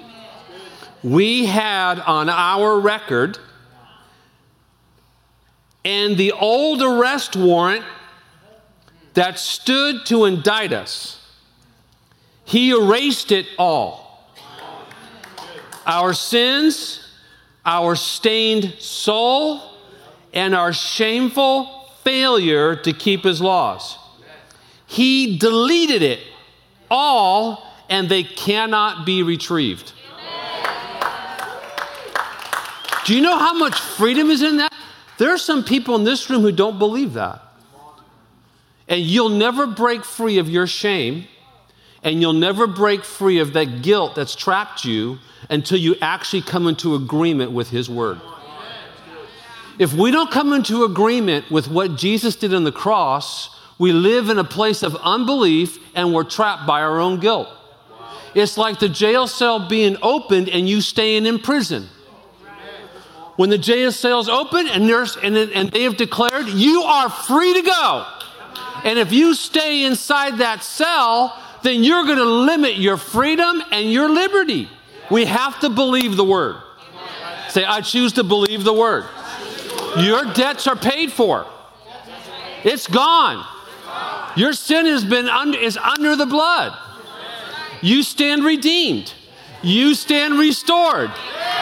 we 1.03 1.47
had 1.47 1.99
on 2.01 2.29
our 2.29 2.79
record 2.79 3.39
and 5.85 6.17
the 6.17 6.33
old 6.33 6.83
arrest 6.83 7.37
warrant 7.37 7.85
that 9.15 9.39
stood 9.39 10.07
to 10.07 10.25
indict 10.25 10.73
us. 10.73 11.17
He 12.45 12.71
erased 12.71 13.33
it 13.33 13.47
all 13.59 14.09
our 15.87 16.13
sins, 16.13 17.09
our 17.65 17.97
stained 17.97 18.77
soul, 18.79 19.61
and 20.33 20.55
our 20.55 20.73
shameful 20.73 21.89
failure 22.05 22.77
to 22.77 22.93
keep 22.93 23.25
his 23.25 23.41
laws. 23.41 23.99
He 24.87 25.39
deleted 25.39 26.03
it 26.03 26.21
all, 26.91 27.67
and 27.89 28.09
they 28.09 28.23
cannot 28.23 29.07
be 29.07 29.23
retrieved. 29.23 29.93
Do 33.07 33.17
you 33.17 33.23
know 33.23 33.39
how 33.39 33.55
much 33.55 33.81
freedom 33.81 34.31
is 34.31 34.43
in 34.43 34.59
that? 34.59 34.73
There 35.19 35.33
are 35.33 35.39
some 35.39 35.65
people 35.65 35.97
in 35.97 36.05
this 36.05 36.31
room 36.31 36.43
who 36.43 36.53
don't 36.53 36.79
believe 36.79 37.15
that. 37.15 37.43
And 38.91 39.01
you'll 39.01 39.29
never 39.29 39.69
break 39.69 40.05
free 40.05 40.39
of 40.39 40.51
your 40.51 40.67
shame, 40.67 41.27
and 42.03 42.21
you'll 42.21 42.33
never 42.33 42.67
break 42.67 43.05
free 43.05 43.39
of 43.39 43.53
that 43.53 43.83
guilt 43.83 44.17
that's 44.17 44.35
trapped 44.35 44.85
you 44.85 45.19
until 45.49 45.79
you 45.79 45.95
actually 46.03 46.43
come 46.43 46.67
into 46.67 46.97
agreement 46.97 47.53
with 47.53 47.71
His 47.71 47.89
Word. 47.89 48.21
If 49.79 49.95
we 49.95 50.11
don't 50.11 50.31
come 50.31 50.53
into 50.53 50.85
agreement 50.85 51.51
with 51.51 51.69
what 51.69 51.97
Jesus 51.97 52.37
did 52.37 52.53
on 52.53 52.65
the 52.65 52.73
cross, 52.73 53.57
we 53.79 53.93
live 53.93 54.29
in 54.29 54.39
a 54.39 54.45
place 54.45 54.83
of 54.83 54.95
unbelief 54.97 55.79
and 55.95 56.13
we're 56.13 56.25
trapped 56.25 56.67
by 56.67 56.83
our 56.83 57.01
own 57.01 57.19
guilt. 57.19 57.49
It's 58.35 58.59
like 58.59 58.79
the 58.79 58.91
jail 58.91 59.27
cell 59.27 59.69
being 59.69 59.97
opened 60.03 60.51
and 60.51 60.69
you 60.69 60.83
staying 60.83 61.25
in 61.25 61.39
prison. 61.39 61.89
When 63.37 63.49
the 63.49 63.57
jail 63.57 63.91
cell's 63.91 64.29
open 64.29 64.69
and, 64.69 64.91
and, 64.91 65.37
and 65.37 65.71
they 65.71 65.85
have 65.85 65.97
declared, 65.97 66.49
you 66.49 66.83
are 66.83 67.09
free 67.09 67.55
to 67.55 67.63
go. 67.63 68.07
And 68.85 68.99
if 68.99 69.13
you 69.13 69.35
stay 69.35 69.85
inside 69.85 70.39
that 70.39 70.63
cell, 70.63 71.41
then 71.63 71.85
you're 71.85 72.05
going 72.05 72.19
to 72.19 72.25
limit 72.25 72.77
your 72.77 72.97
freedom 72.97 73.63
and 73.71 73.91
your 73.91 74.09
liberty. 74.09 74.69
We 75.11 75.27
have 75.27 75.61
to 75.61 75.69
believe 75.69 76.17
the 76.17 76.25
word. 76.25 76.57
Say, 77.49 77.65
I 77.65 77.81
choose 77.81 78.13
to 78.15 78.25
believe 78.25 78.65
the 78.65 78.73
word. 78.73 79.07
Your 79.99 80.25
debts 80.25 80.67
are 80.67 80.77
paid 80.77 81.13
for. 81.13 81.47
It's 82.63 82.87
gone. 82.87 83.45
Your 84.37 84.53
sin 84.53 84.87
has 84.87 85.05
been 85.05 85.29
under, 85.29 85.59
is 85.59 85.77
under 85.77 86.15
the 86.15 86.27
blood. 86.27 86.77
You 87.83 88.03
stand 88.03 88.45
redeemed. 88.45 89.13
You 89.63 89.95
stand 89.95 90.39
restored. 90.39 91.11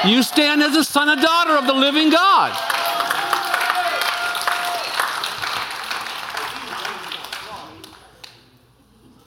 You 0.04 0.22
stand 0.22 0.62
as 0.62 0.76
a 0.76 0.85
son 0.85 1.09
and 1.09 1.20
daughter 1.20 1.57
of 1.57 1.66
the 1.66 1.72
living 1.72 2.11
God. 2.11 2.52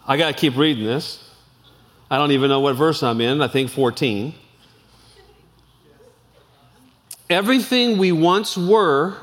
I 0.08 0.18
got 0.18 0.28
to 0.28 0.34
keep 0.34 0.58
reading 0.58 0.86
this. 0.86 1.24
I 2.10 2.18
don't 2.18 2.32
even 2.32 2.50
know 2.50 2.60
what 2.60 2.76
verse 2.76 3.04
I'm 3.04 3.22
in. 3.22 3.42
I 3.42 3.48
think 3.48 3.70
14. 3.70 4.34
Everything 7.30 7.98
we 7.98 8.12
once 8.12 8.58
were 8.58 9.16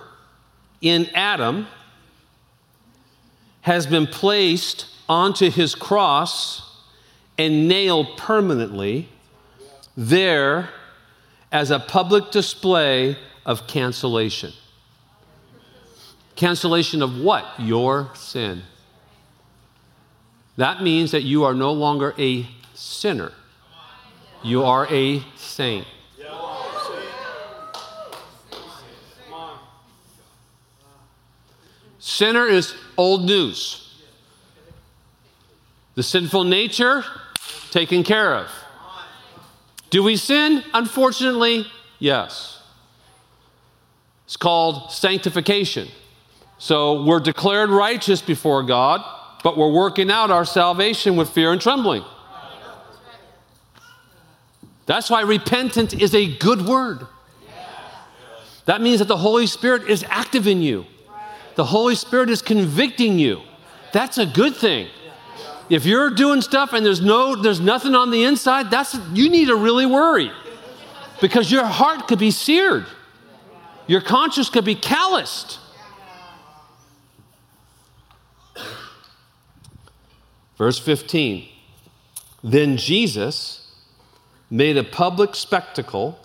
in 0.80 1.06
Adam 1.14 1.66
has 3.62 3.86
been 3.86 4.06
placed 4.06 4.86
onto 5.08 5.50
his 5.50 5.74
cross 5.74 6.82
and 7.36 7.68
nailed 7.68 8.16
permanently 8.16 9.08
there 9.96 10.70
as 11.52 11.70
a 11.70 11.78
public 11.78 12.30
display 12.30 13.18
of 13.44 13.66
cancellation. 13.66 14.52
Cancellation 16.36 17.02
of 17.02 17.18
what? 17.18 17.44
Your 17.58 18.10
sin. 18.14 18.62
That 20.58 20.82
means 20.82 21.12
that 21.12 21.22
you 21.22 21.44
are 21.44 21.54
no 21.54 21.72
longer 21.72 22.14
a 22.18 22.44
sinner, 22.74 23.32
you 24.42 24.64
are 24.64 24.88
a 24.90 25.22
saint. 25.36 25.86
Sinner 32.00 32.46
is 32.46 32.74
old 32.96 33.24
news. 33.24 34.02
The 35.94 36.02
sinful 36.02 36.44
nature, 36.44 37.04
taken 37.70 38.02
care 38.02 38.34
of. 38.34 38.48
Do 39.90 40.02
we 40.02 40.16
sin? 40.16 40.64
Unfortunately, 40.74 41.66
yes. 42.00 42.60
It's 44.24 44.36
called 44.36 44.90
sanctification. 44.90 45.88
So 46.58 47.04
we're 47.04 47.20
declared 47.20 47.70
righteous 47.70 48.20
before 48.20 48.64
God, 48.64 49.04
but 49.42 49.56
we're 49.56 49.72
working 49.72 50.10
out 50.10 50.30
our 50.30 50.44
salvation 50.44 51.16
with 51.16 51.30
fear 51.30 51.52
and 51.52 51.60
trembling. 51.60 52.04
That's 54.86 55.10
why 55.10 55.20
repentance 55.20 55.92
is 55.92 56.14
a 56.14 56.36
good 56.38 56.62
word. 56.62 57.06
That 58.64 58.80
means 58.80 58.98
that 58.98 59.08
the 59.08 59.16
Holy 59.16 59.46
Spirit 59.46 59.88
is 59.88 60.04
active 60.08 60.46
in 60.46 60.62
you. 60.62 60.86
The 61.56 61.64
Holy 61.64 61.94
Spirit 61.94 62.30
is 62.30 62.42
convicting 62.42 63.18
you. 63.18 63.42
That's 63.92 64.18
a 64.18 64.26
good 64.26 64.54
thing. 64.54 64.88
If 65.70 65.84
you're 65.84 66.10
doing 66.10 66.40
stuff 66.40 66.72
and 66.72 66.84
there's 66.84 67.00
no 67.00 67.34
there's 67.34 67.60
nothing 67.60 67.94
on 67.94 68.10
the 68.10 68.24
inside, 68.24 68.70
that's 68.70 68.98
you 69.12 69.28
need 69.28 69.46
to 69.46 69.56
really 69.56 69.86
worry. 69.86 70.30
Because 71.20 71.50
your 71.50 71.64
heart 71.64 72.08
could 72.08 72.18
be 72.18 72.30
seared. 72.30 72.86
Your 73.86 74.00
conscience 74.00 74.50
could 74.50 74.64
be 74.64 74.74
calloused. 74.74 75.58
Verse 80.58 80.78
15. 80.80 81.48
Then 82.42 82.76
Jesus 82.76 83.72
made 84.50 84.76
a 84.76 84.84
public 84.84 85.34
spectacle 85.34 86.18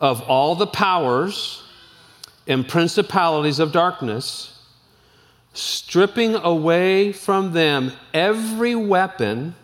of 0.00 0.20
all 0.22 0.54
the 0.54 0.66
powers 0.66 1.62
and 2.46 2.68
principalities 2.68 3.58
of 3.58 3.72
darkness, 3.72 4.62
stripping 5.54 6.34
away 6.34 7.12
from 7.12 7.52
them 7.52 7.92
every 8.12 8.74
weapon 8.74 9.54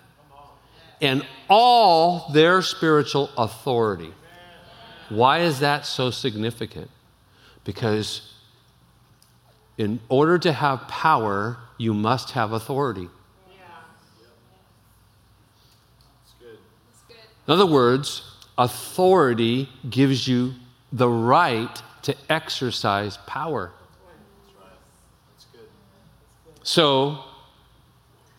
and 1.00 1.24
all 1.48 2.30
their 2.32 2.62
spiritual 2.62 3.30
authority. 3.36 4.12
Why 5.10 5.40
is 5.40 5.60
that 5.60 5.84
so 5.84 6.10
significant? 6.10 6.90
Because 7.64 8.32
in 9.76 10.00
order 10.08 10.38
to 10.38 10.52
have 10.52 10.88
power, 10.88 11.58
you 11.76 11.92
must 11.92 12.30
have 12.30 12.52
authority. 12.52 13.08
In 17.46 17.54
other 17.54 17.66
words, 17.66 18.22
authority 18.56 19.68
gives 19.88 20.28
you 20.28 20.54
the 20.92 21.08
right 21.08 21.82
to 22.02 22.14
exercise 22.28 23.16
power. 23.26 23.72
So, 26.62 27.24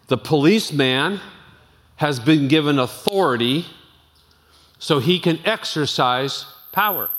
the 0.08 0.18
policeman 0.18 1.20
has 1.98 2.20
been 2.20 2.48
given 2.48 2.80
authority 2.80 3.66
so 4.80 5.00
he 5.00 5.20
can 5.20 5.39
exercise 5.46 6.46
power. 6.72 7.10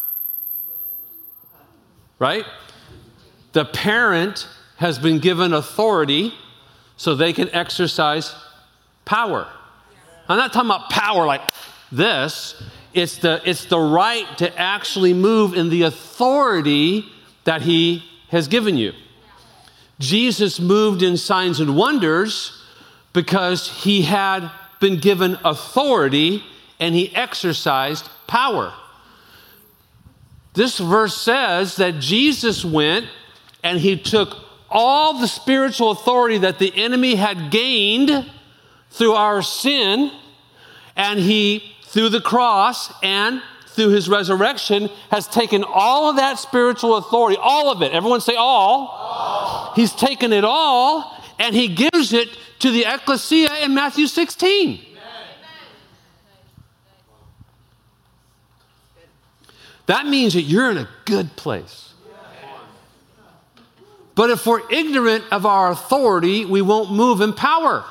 Right? 2.18 2.44
The 3.52 3.64
parent 3.64 4.48
has 4.76 4.98
been 4.98 5.18
given 5.18 5.52
authority 5.52 6.34
so 6.96 7.14
they 7.14 7.32
can 7.32 7.48
exercise 7.50 8.34
power. 9.04 9.48
I'm 10.28 10.38
not 10.38 10.52
talking 10.52 10.70
about 10.70 10.90
power 10.90 11.26
like 11.26 11.42
this. 11.90 12.62
It's 12.92 13.18
the, 13.18 13.40
it's 13.44 13.66
the 13.66 13.78
right 13.78 14.26
to 14.38 14.58
actually 14.58 15.14
move 15.14 15.54
in 15.54 15.68
the 15.68 15.82
authority 15.82 17.06
that 17.44 17.62
he 17.62 18.04
has 18.28 18.48
given 18.48 18.76
you. 18.76 18.92
Jesus 19.98 20.60
moved 20.60 21.02
in 21.02 21.16
signs 21.16 21.60
and 21.60 21.76
wonders 21.76 22.62
because 23.12 23.68
he 23.84 24.02
had 24.02 24.50
been 24.80 24.98
given 24.98 25.38
authority 25.44 26.42
and 26.80 26.94
he 26.94 27.14
exercised 27.14 28.08
power. 28.26 28.72
This 30.54 30.78
verse 30.78 31.16
says 31.16 31.76
that 31.76 32.00
Jesus 32.00 32.64
went 32.64 33.06
and 33.62 33.78
he 33.78 33.96
took 33.96 34.36
all 34.70 35.18
the 35.18 35.28
spiritual 35.28 35.90
authority 35.90 36.38
that 36.38 36.58
the 36.58 36.72
enemy 36.76 37.14
had 37.14 37.50
gained 37.50 38.30
through 38.90 39.12
our 39.12 39.42
sin 39.42 40.10
and 40.96 41.18
he 41.18 41.73
through 41.94 42.08
the 42.08 42.20
cross 42.20 42.92
and 43.04 43.40
through 43.68 43.90
his 43.90 44.08
resurrection, 44.08 44.90
has 45.12 45.28
taken 45.28 45.64
all 45.64 46.10
of 46.10 46.16
that 46.16 46.40
spiritual 46.40 46.96
authority, 46.96 47.38
all 47.40 47.70
of 47.70 47.82
it. 47.82 47.92
Everyone 47.92 48.20
say 48.20 48.34
all. 48.34 48.88
all. 48.88 49.72
He's 49.76 49.92
taken 49.92 50.32
it 50.32 50.44
all 50.44 51.16
and 51.38 51.54
he 51.54 51.68
gives 51.68 52.12
it 52.12 52.28
to 52.58 52.72
the 52.72 52.84
ecclesia 52.84 53.62
in 53.62 53.74
Matthew 53.74 54.08
16. 54.08 54.84
That 59.86 60.06
means 60.06 60.34
that 60.34 60.42
you're 60.42 60.70
in 60.70 60.78
a 60.78 60.88
good 61.04 61.36
place. 61.36 61.92
But 64.16 64.30
if 64.30 64.46
we're 64.46 64.68
ignorant 64.68 65.24
of 65.30 65.46
our 65.46 65.70
authority, 65.70 66.44
we 66.44 66.60
won't 66.60 66.90
move 66.90 67.20
in 67.20 67.34
power 67.34 67.84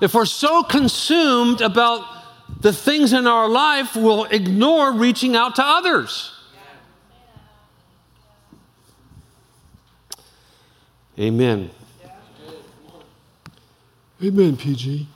if 0.00 0.14
we're 0.14 0.24
so 0.24 0.62
consumed 0.62 1.60
about 1.60 2.04
the 2.60 2.72
things 2.72 3.12
in 3.12 3.26
our 3.26 3.48
life, 3.48 3.96
we'll 3.96 4.24
ignore 4.24 4.92
reaching 4.92 5.36
out 5.36 5.56
to 5.56 5.62
others. 5.64 6.32
Amen. 11.18 11.70
Amen, 14.22 14.56
PG. 14.56 15.06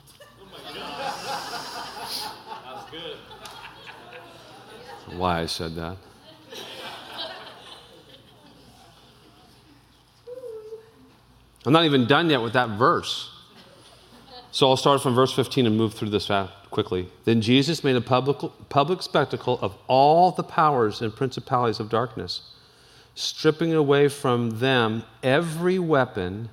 Why 5.15 5.41
I 5.41 5.45
said 5.45 5.75
that. 5.75 5.97
I'm 11.65 11.73
not 11.73 11.85
even 11.85 12.07
done 12.07 12.29
yet 12.29 12.41
with 12.41 12.53
that 12.53 12.69
verse. 12.69 13.30
So 14.51 14.69
I'll 14.69 14.77
start 14.77 15.01
from 15.01 15.15
verse 15.15 15.33
15 15.33 15.65
and 15.65 15.77
move 15.77 15.93
through 15.93 16.09
this 16.09 16.29
quickly. 16.71 17.09
Then 17.23 17.41
Jesus 17.41 17.83
made 17.83 17.95
a 17.95 18.01
public, 18.01 18.37
public 18.69 19.01
spectacle 19.01 19.57
of 19.61 19.77
all 19.87 20.31
the 20.31 20.43
powers 20.43 21.01
and 21.01 21.15
principalities 21.15 21.79
of 21.79 21.89
darkness, 21.89 22.41
stripping 23.15 23.73
away 23.73 24.09
from 24.09 24.59
them 24.59 25.03
every 25.23 25.79
weapon 25.79 26.49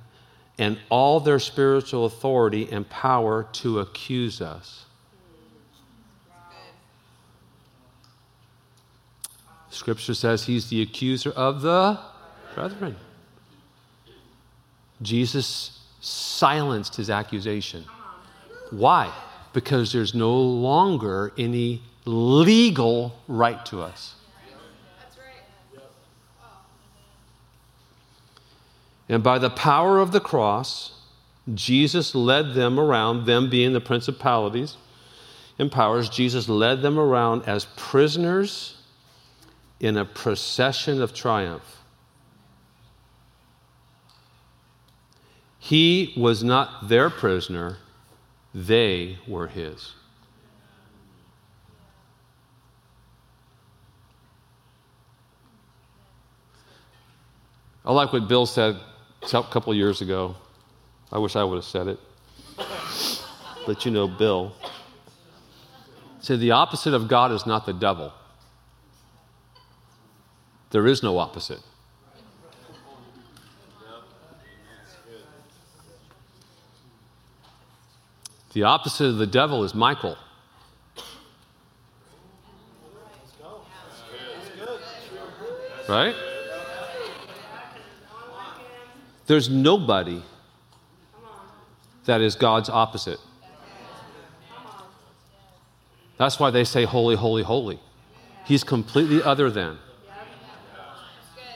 and 0.57 0.77
all 0.89 1.19
their 1.19 1.39
spiritual 1.39 2.05
authority 2.05 2.69
and 2.71 2.89
power 2.89 3.47
to 3.53 3.79
accuse 3.79 4.41
us. 4.41 4.85
Scripture 9.69 10.13
says 10.13 10.45
he's 10.45 10.69
the 10.69 10.81
accuser 10.81 11.31
of 11.31 11.61
the 11.61 11.99
brethren. 12.55 12.95
Jesus 15.01 15.78
silenced 15.99 16.95
his 16.95 17.09
accusation. 17.09 17.85
Why? 18.71 19.13
Because 19.53 19.91
there's 19.91 20.13
no 20.13 20.39
longer 20.39 21.33
any 21.37 21.81
legal 22.05 23.19
right 23.27 23.65
to 23.67 23.81
us. 23.81 24.15
And 29.07 29.23
by 29.23 29.39
the 29.39 29.49
power 29.49 29.99
of 29.99 30.11
the 30.11 30.19
cross, 30.19 30.91
Jesus 31.53 32.13
led 32.13 32.53
them 32.53 32.79
around, 32.79 33.25
them 33.25 33.49
being 33.49 33.73
the 33.73 33.81
principalities 33.81 34.77
and 35.59 35.69
powers, 35.69 36.09
Jesus 36.09 36.47
led 36.47 36.81
them 36.81 36.97
around 36.97 37.43
as 37.43 37.65
prisoners 37.75 38.77
in 39.81 39.97
a 39.97 40.05
procession 40.05 41.01
of 41.01 41.13
triumph. 41.13 41.83
He 45.59 46.13
was 46.17 46.43
not 46.43 46.87
their 46.87 47.09
prisoner, 47.09 47.77
they 48.55 49.19
were 49.27 49.47
his. 49.47 49.93
I 57.85 57.91
like 57.91 58.13
what 58.13 58.27
Bill 58.27 58.45
said 58.45 58.77
a 59.23 59.43
couple 59.43 59.73
years 59.73 60.01
ago. 60.01 60.35
I 61.11 61.17
wish 61.17 61.35
I 61.35 61.43
would 61.43 61.55
have 61.55 61.65
said 61.65 61.87
it. 61.87 61.99
Let 63.67 63.85
you 63.85 63.91
know, 63.91 64.07
Bill. 64.07 64.53
Said 66.19 66.39
the 66.39 66.51
opposite 66.51 66.93
of 66.93 67.07
God 67.07 67.31
is 67.31 67.45
not 67.45 67.65
the 67.65 67.73
devil. 67.73 68.13
There 70.71 70.85
is 70.85 71.01
no 71.01 71.17
opposite. 71.17 71.61
The 78.53 78.63
opposite 78.63 79.05
of 79.05 79.17
the 79.17 79.27
devil 79.27 79.63
is 79.63 79.75
Michael. 79.75 80.17
Right? 85.87 86.15
There's 89.27 89.49
nobody 89.49 90.23
that 92.05 92.21
is 92.21 92.35
God's 92.35 92.69
opposite. 92.69 93.19
That's 96.17 96.39
why 96.39 96.49
they 96.49 96.63
say 96.63 96.85
holy, 96.85 97.15
holy, 97.15 97.43
holy. 97.43 97.79
He's 98.45 98.63
completely 98.63 99.21
other 99.21 99.51
than. 99.51 99.77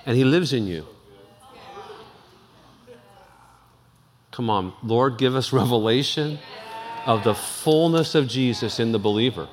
And 0.05 0.15
He 0.15 0.23
lives 0.23 0.53
in 0.53 0.67
you. 0.67 0.85
Come 4.31 4.49
on, 4.49 4.73
Lord, 4.83 5.17
give 5.17 5.35
us 5.35 5.53
revelation 5.61 6.39
of 7.05 7.23
the 7.23 7.35
fullness 7.35 8.15
of 8.15 8.27
Jesus 8.27 8.79
in 8.79 8.91
the 8.91 8.99
believer. 8.99 9.47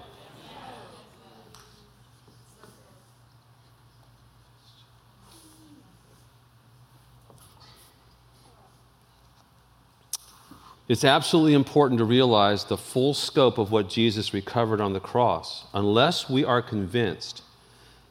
It's 10.89 11.05
absolutely 11.05 11.55
important 11.55 11.99
to 11.99 12.05
realize 12.05 12.65
the 12.65 12.77
full 12.77 13.15
scope 13.15 13.59
of 13.59 13.71
what 13.71 13.89
Jesus 13.89 14.35
recovered 14.35 14.81
on 14.81 14.93
the 14.93 14.99
cross. 14.99 15.67
Unless 15.73 16.29
we 16.29 16.45
are 16.45 16.61
convinced 16.61 17.43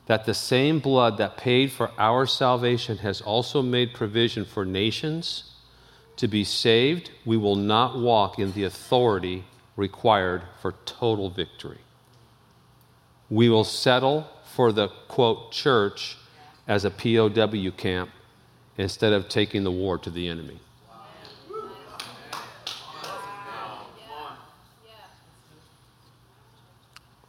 that 0.06 0.25
the 0.25 0.34
same 0.34 0.80
blood 0.80 1.17
that 1.17 1.36
paid 1.36 1.73
for 1.73 1.91
our 1.97 2.25
salvation 2.25 2.99
has 2.99 3.19
also 3.19 3.62
made 3.62 3.93
provision 3.93 4.45
for 4.45 4.63
nations 4.63 5.48
to 6.19 6.27
be 6.27 6.43
saved, 6.43 7.12
we 7.23 7.38
will 7.38 7.55
not 7.55 7.97
walk 7.97 8.39
in 8.39 8.51
the 8.51 8.65
authority 8.65 9.45
required 9.77 10.43
for 10.62 10.73
total 10.86 11.29
victory. 11.29 11.77
We 13.29 13.47
will 13.47 13.63
settle 13.63 14.27
for 14.43 14.73
the 14.73 14.89
quote 15.08 15.53
church 15.53 16.17
as 16.67 16.84
a 16.84 16.91
POW 16.91 17.71
camp 17.77 18.10
instead 18.77 19.13
of 19.13 19.29
taking 19.29 19.63
the 19.63 19.71
war 19.71 19.97
to 19.97 20.10
the 20.10 20.27
enemy. 20.27 20.60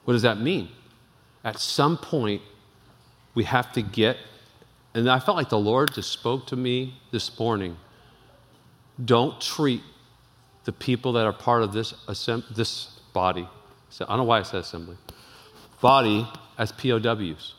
What 0.04 0.14
does 0.14 0.22
that 0.22 0.40
mean? 0.40 0.68
At 1.44 1.60
some 1.60 1.96
point, 1.96 2.42
we 3.36 3.44
have 3.44 3.72
to 3.74 3.82
get, 3.82 4.16
and 4.94 5.08
I 5.08 5.20
felt 5.20 5.36
like 5.36 5.48
the 5.48 5.58
Lord 5.58 5.94
just 5.94 6.10
spoke 6.10 6.48
to 6.48 6.56
me 6.56 6.98
this 7.12 7.38
morning. 7.38 7.76
Don't 9.04 9.40
treat 9.40 9.82
the 10.64 10.72
people 10.72 11.12
that 11.12 11.26
are 11.26 11.32
part 11.32 11.62
of 11.62 11.72
this, 11.72 11.94
this 12.54 12.86
body, 13.12 13.48
I 14.00 14.04
don't 14.04 14.18
know 14.18 14.24
why 14.24 14.40
I 14.40 14.42
said 14.42 14.60
assembly, 14.60 14.96
body 15.80 16.26
as 16.58 16.72
POWs. 16.72 17.54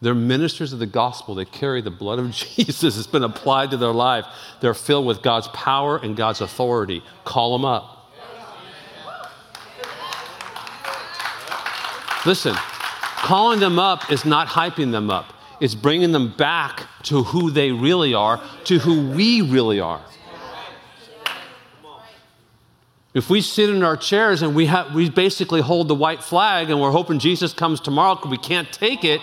They're 0.00 0.14
ministers 0.14 0.72
of 0.72 0.78
the 0.78 0.86
gospel. 0.86 1.34
They 1.34 1.44
carry 1.44 1.80
the 1.80 1.90
blood 1.90 2.18
of 2.18 2.30
Jesus. 2.56 2.96
It's 2.96 3.06
been 3.06 3.24
applied 3.24 3.72
to 3.72 3.76
their 3.76 3.92
life. 3.92 4.26
They're 4.60 4.74
filled 4.74 5.06
with 5.06 5.22
God's 5.22 5.48
power 5.48 5.96
and 5.96 6.16
God's 6.16 6.40
authority. 6.40 7.02
Call 7.24 7.52
them 7.52 7.64
up. 7.64 7.94
Listen, 12.26 12.54
calling 12.56 13.60
them 13.60 13.78
up 13.78 14.10
is 14.10 14.24
not 14.24 14.48
hyping 14.48 14.90
them 14.90 15.08
up, 15.08 15.32
it's 15.60 15.74
bringing 15.74 16.12
them 16.12 16.34
back 16.36 16.86
to 17.04 17.22
who 17.22 17.50
they 17.50 17.72
really 17.72 18.14
are, 18.14 18.40
to 18.64 18.78
who 18.78 19.10
we 19.10 19.42
really 19.42 19.80
are. 19.80 20.00
If 23.14 23.30
we 23.30 23.40
sit 23.40 23.70
in 23.70 23.82
our 23.82 23.96
chairs 23.96 24.42
and 24.42 24.54
we, 24.54 24.66
have, 24.66 24.94
we 24.94 25.10
basically 25.10 25.60
hold 25.60 25.88
the 25.88 25.94
white 25.94 26.22
flag 26.22 26.70
and 26.70 26.80
we're 26.80 26.90
hoping 26.90 27.18
Jesus 27.18 27.52
comes 27.52 27.80
tomorrow 27.80 28.14
because 28.14 28.30
we 28.30 28.38
can't 28.38 28.70
take 28.72 29.02
it, 29.02 29.20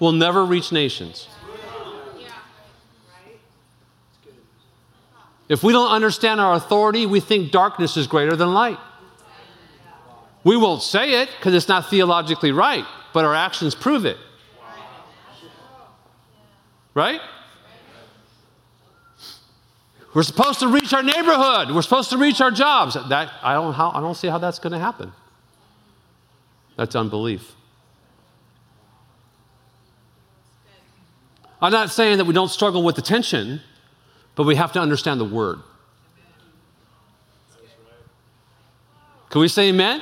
we'll 0.00 0.12
never 0.12 0.44
reach 0.44 0.72
nations. 0.72 1.28
If 5.48 5.62
we 5.62 5.72
don't 5.72 5.90
understand 5.90 6.40
our 6.40 6.54
authority, 6.54 7.04
we 7.04 7.20
think 7.20 7.52
darkness 7.52 7.96
is 7.96 8.06
greater 8.06 8.34
than 8.34 8.54
light. 8.54 8.78
We 10.42 10.56
won't 10.56 10.82
say 10.82 11.22
it 11.22 11.28
because 11.36 11.54
it's 11.54 11.68
not 11.68 11.90
theologically 11.90 12.52
right, 12.52 12.84
but 13.12 13.24
our 13.24 13.34
actions 13.34 13.74
prove 13.74 14.06
it. 14.06 14.16
Right? 16.94 17.20
We're 20.14 20.22
supposed 20.22 20.60
to 20.60 20.68
reach 20.68 20.92
our 20.92 21.02
neighborhood. 21.02 21.74
We're 21.74 21.82
supposed 21.82 22.10
to 22.10 22.18
reach 22.18 22.40
our 22.40 22.52
jobs. 22.52 22.94
That, 22.94 23.32
I, 23.42 23.54
don't, 23.54 23.74
how, 23.74 23.90
I 23.92 24.00
don't 24.00 24.14
see 24.14 24.28
how 24.28 24.38
that's 24.38 24.60
going 24.60 24.72
to 24.72 24.78
happen. 24.78 25.12
That's 26.76 26.94
unbelief. 26.94 27.52
I'm 31.60 31.72
not 31.72 31.90
saying 31.90 32.18
that 32.18 32.26
we 32.26 32.34
don't 32.34 32.50
struggle 32.50 32.84
with 32.84 32.94
the 32.94 33.02
tension, 33.02 33.60
but 34.36 34.44
we 34.44 34.54
have 34.54 34.72
to 34.72 34.80
understand 34.80 35.20
the 35.20 35.24
word. 35.24 35.58
Can 39.30 39.40
we 39.40 39.48
say 39.48 39.70
amen? 39.70 40.00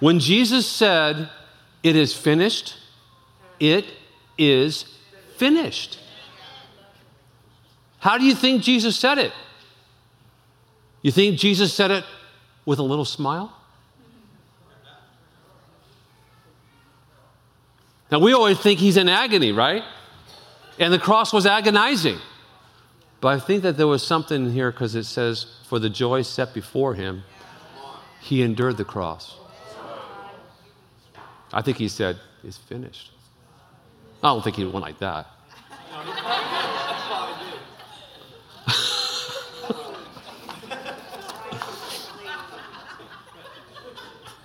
When 0.00 0.18
Jesus 0.18 0.66
said, 0.66 1.28
It 1.82 1.96
is 1.96 2.14
finished, 2.14 2.76
it 3.60 3.84
is 4.38 4.84
finished. 5.36 5.98
How 7.98 8.18
do 8.18 8.24
you 8.24 8.34
think 8.34 8.62
Jesus 8.62 8.98
said 8.98 9.18
it? 9.18 9.32
You 11.02 11.12
think 11.12 11.38
Jesus 11.38 11.72
said 11.72 11.90
it 11.90 12.04
with 12.64 12.78
a 12.78 12.82
little 12.82 13.04
smile? 13.04 13.56
Now, 18.10 18.18
we 18.18 18.32
always 18.34 18.58
think 18.58 18.78
he's 18.78 18.96
in 18.96 19.08
agony, 19.08 19.52
right? 19.52 19.82
And 20.78 20.92
the 20.92 20.98
cross 20.98 21.32
was 21.32 21.46
agonizing. 21.46 22.18
But 23.22 23.28
I 23.28 23.40
think 23.40 23.62
that 23.62 23.76
there 23.76 23.86
was 23.86 24.06
something 24.06 24.50
here 24.50 24.70
because 24.70 24.94
it 24.94 25.04
says, 25.04 25.46
for 25.66 25.78
the 25.78 25.88
joy 25.88 26.22
set 26.22 26.52
before 26.52 26.94
him, 26.94 27.22
he 28.20 28.42
endured 28.42 28.76
the 28.76 28.84
cross. 28.84 29.38
I 31.52 31.62
think 31.62 31.78
he 31.78 31.88
said, 31.88 32.18
It's 32.44 32.58
finished. 32.58 33.10
I 34.22 34.28
don't 34.28 34.44
think 34.44 34.54
he 34.56 34.64
went 34.64 34.84
like 34.84 34.98
that. 34.98 35.26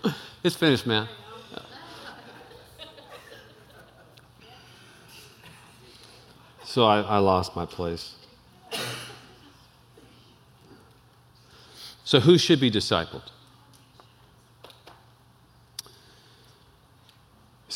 it's 0.43 0.55
finished, 0.55 0.87
man. 0.87 1.07
So 6.63 6.85
I, 6.85 7.01
I 7.01 7.17
lost 7.19 7.55
my 7.55 7.65
place. 7.65 8.15
So, 12.03 12.19
who 12.19 12.37
should 12.37 12.59
be 12.59 12.71
discipled? 12.71 13.31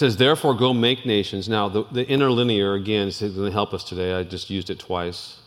Says, 0.01 0.17
Therefore, 0.17 0.55
go 0.55 0.73
make 0.73 1.05
nations. 1.05 1.47
Now, 1.47 1.69
the, 1.69 1.83
the 1.91 2.09
interlinear, 2.09 2.73
again, 2.73 3.07
is 3.07 3.19
going 3.19 3.33
to 3.33 3.51
help 3.51 3.71
us 3.71 3.83
today. 3.83 4.13
I 4.13 4.23
just 4.23 4.49
used 4.49 4.71
it 4.71 4.79
twice. 4.79 5.39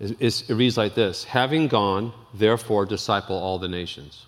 It, 0.00 0.20
it 0.20 0.54
reads 0.54 0.76
like 0.76 0.96
this 0.96 1.22
Having 1.24 1.68
gone, 1.68 2.12
therefore, 2.34 2.84
disciple 2.84 3.36
all 3.36 3.60
the 3.60 3.68
nations. 3.68 4.26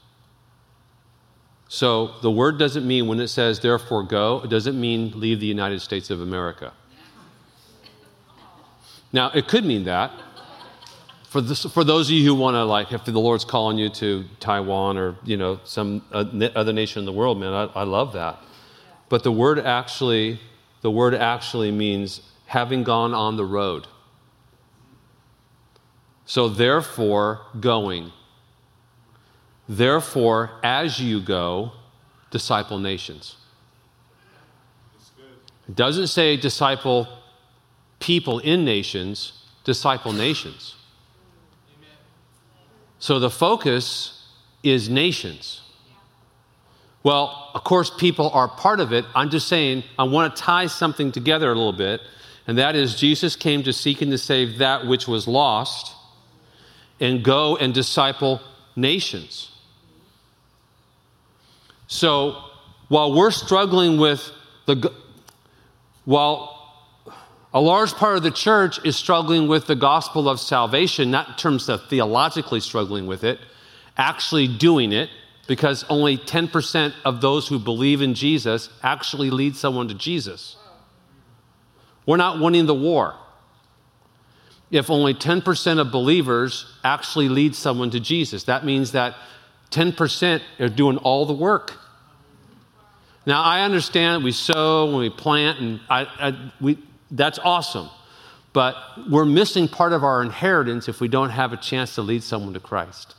So, 1.69 2.15
the 2.23 2.31
word 2.31 2.59
doesn't 2.59 2.87
mean, 2.87 3.09
when 3.09 3.19
it 3.19 3.27
says, 3.27 3.59
therefore, 3.59 4.05
go, 4.05 4.41
it 4.45 4.51
doesn't 4.51 4.81
mean 4.81 5.19
leave 5.19 5.41
the 5.41 5.47
United 5.47 5.81
States 5.81 6.11
of 6.11 6.21
America. 6.21 6.73
Now, 9.13 9.31
it 9.35 9.49
could 9.49 9.65
mean 9.65 9.85
that. 9.85 10.13
For, 11.25 11.41
this, 11.41 11.65
for 11.65 11.83
those 11.83 12.09
of 12.09 12.13
you 12.13 12.25
who 12.25 12.37
want 12.37 12.55
to, 12.55 12.65
like, 12.65 12.93
if 12.93 13.05
the 13.05 13.11
Lord's 13.13 13.45
calling 13.45 13.79
you 13.79 13.89
to 13.89 14.25
Taiwan 14.39 14.97
or, 14.97 15.17
you 15.25 15.37
know, 15.37 15.59
some 15.65 16.05
uh, 16.13 16.25
other 16.55 16.73
nation 16.73 17.01
in 17.01 17.07
the 17.07 17.13
world, 17.13 17.41
man, 17.41 17.53
I, 17.53 17.81
I 17.81 17.83
love 17.83 18.13
that. 18.13 18.39
But 19.15 19.23
the 19.23 19.31
word 19.31 19.61
actually, 19.61 20.41
the 20.81 20.91
word 20.91 21.15
actually 21.15 21.71
means 21.71 22.21
having 22.47 22.83
gone 22.83 23.15
on 23.15 23.37
the 23.37 23.45
road. 23.45 23.87
So 26.27 26.49
therefore, 26.49 27.43
going. 27.61 28.11
Therefore, 29.69 30.59
as 30.65 30.99
you 30.99 31.21
go, 31.21 31.71
disciple 32.33 32.81
nations. 32.81 33.37
It 35.69 35.77
doesn't 35.77 36.09
say 36.09 36.37
disciple 36.37 37.07
people 38.01 38.41
in 38.41 38.65
nations, 38.65 39.45
disciple 39.63 40.13
nations. 40.13 40.75
So 42.99 43.21
the 43.21 43.31
focus 43.31 44.27
is 44.65 44.89
nations. 44.89 45.61
Well, 47.05 47.51
of 47.55 47.63
course, 47.65 47.91
people 47.91 48.31
are 48.31 48.49
part 48.49 48.81
of 48.81 48.93
it. 48.93 49.05
I'm 49.15 49.31
just 49.31 49.47
saying, 49.47 49.85
I 49.99 50.05
want 50.05 50.35
to 50.35 50.43
tie 50.43 50.67
something 50.67 51.13
together 51.13 51.53
a 51.53 51.55
little 51.55 51.73
bit, 51.73 52.01
and 52.47 52.59
that 52.59 52.75
is 52.75 52.95
Jesus 52.97 53.37
came 53.37 53.63
to 53.65 53.73
seek 53.73 54.03
and 54.03 54.11
to 54.11 54.19
save 54.19 54.59
that 54.59 54.87
which 54.87 55.07
was 55.07 55.29
lost 55.29 55.93
and 56.99 57.23
go 57.23 57.57
and 57.57 57.75
disciple 57.75 58.41
nations. 58.75 59.51
So 61.87 62.43
while 62.89 63.13
we're 63.13 63.31
struggling 63.31 63.99
with 63.99 64.31
the, 64.65 64.91
while 66.07 66.53
A 67.55 67.61
large 67.61 67.93
part 67.93 68.17
of 68.17 68.25
the 68.25 68.33
church 68.33 68.85
is 68.85 68.97
struggling 68.97 69.47
with 69.47 69.69
the 69.69 69.77
gospel 69.77 70.29
of 70.29 70.41
salvation, 70.41 71.13
not 71.13 71.29
in 71.29 71.35
terms 71.37 71.69
of 71.69 71.89
theologically 71.89 72.59
struggling 72.59 73.07
with 73.07 73.23
it, 73.23 73.39
actually 73.97 74.49
doing 74.49 74.91
it, 74.91 75.09
because 75.47 75.85
only 75.89 76.17
10% 76.17 76.95
of 77.05 77.21
those 77.21 77.49
who 77.49 77.59
believe 77.59 78.01
in 78.03 78.15
Jesus 78.15 78.69
actually 78.83 79.31
lead 79.31 79.57
someone 79.57 79.89
to 79.89 79.95
Jesus. 79.95 80.57
We're 82.07 82.17
not 82.17 82.41
winning 82.41 82.67
the 82.67 82.75
war 82.75 83.15
if 84.75 84.91
only 84.91 85.15
10% 85.15 85.79
of 85.79 85.93
believers 85.93 86.67
actually 86.83 87.29
lead 87.29 87.55
someone 87.55 87.91
to 87.91 88.01
Jesus. 88.01 88.45
That 88.45 88.65
means 88.65 88.91
that 88.91 89.15
10% 89.71 90.41
are 90.59 90.69
doing 90.69 90.97
all 90.99 91.27
the 91.27 91.33
work. 91.33 91.75
Now, 93.25 93.43
I 93.43 93.63
understand 93.63 94.25
we 94.25 94.33
sow 94.33 94.89
and 94.89 94.99
we 94.99 95.11
plant, 95.11 95.61
and 95.61 95.81
I, 95.89 96.07
I, 96.19 96.51
we, 96.61 96.79
that's 97.11 97.39
awesome. 97.39 97.89
But 98.53 98.77
we're 99.09 99.25
missing 99.25 99.69
part 99.69 99.93
of 99.93 100.03
our 100.03 100.23
inheritance 100.23 100.89
if 100.89 101.01
we 101.01 101.07
don't 101.07 101.31
have 101.31 101.53
a 101.53 101.57
chance 101.57 101.95
to 101.95 102.03
lead 102.03 102.25
someone 102.25 102.55
to 102.55 102.61
Christ. 102.61 103.15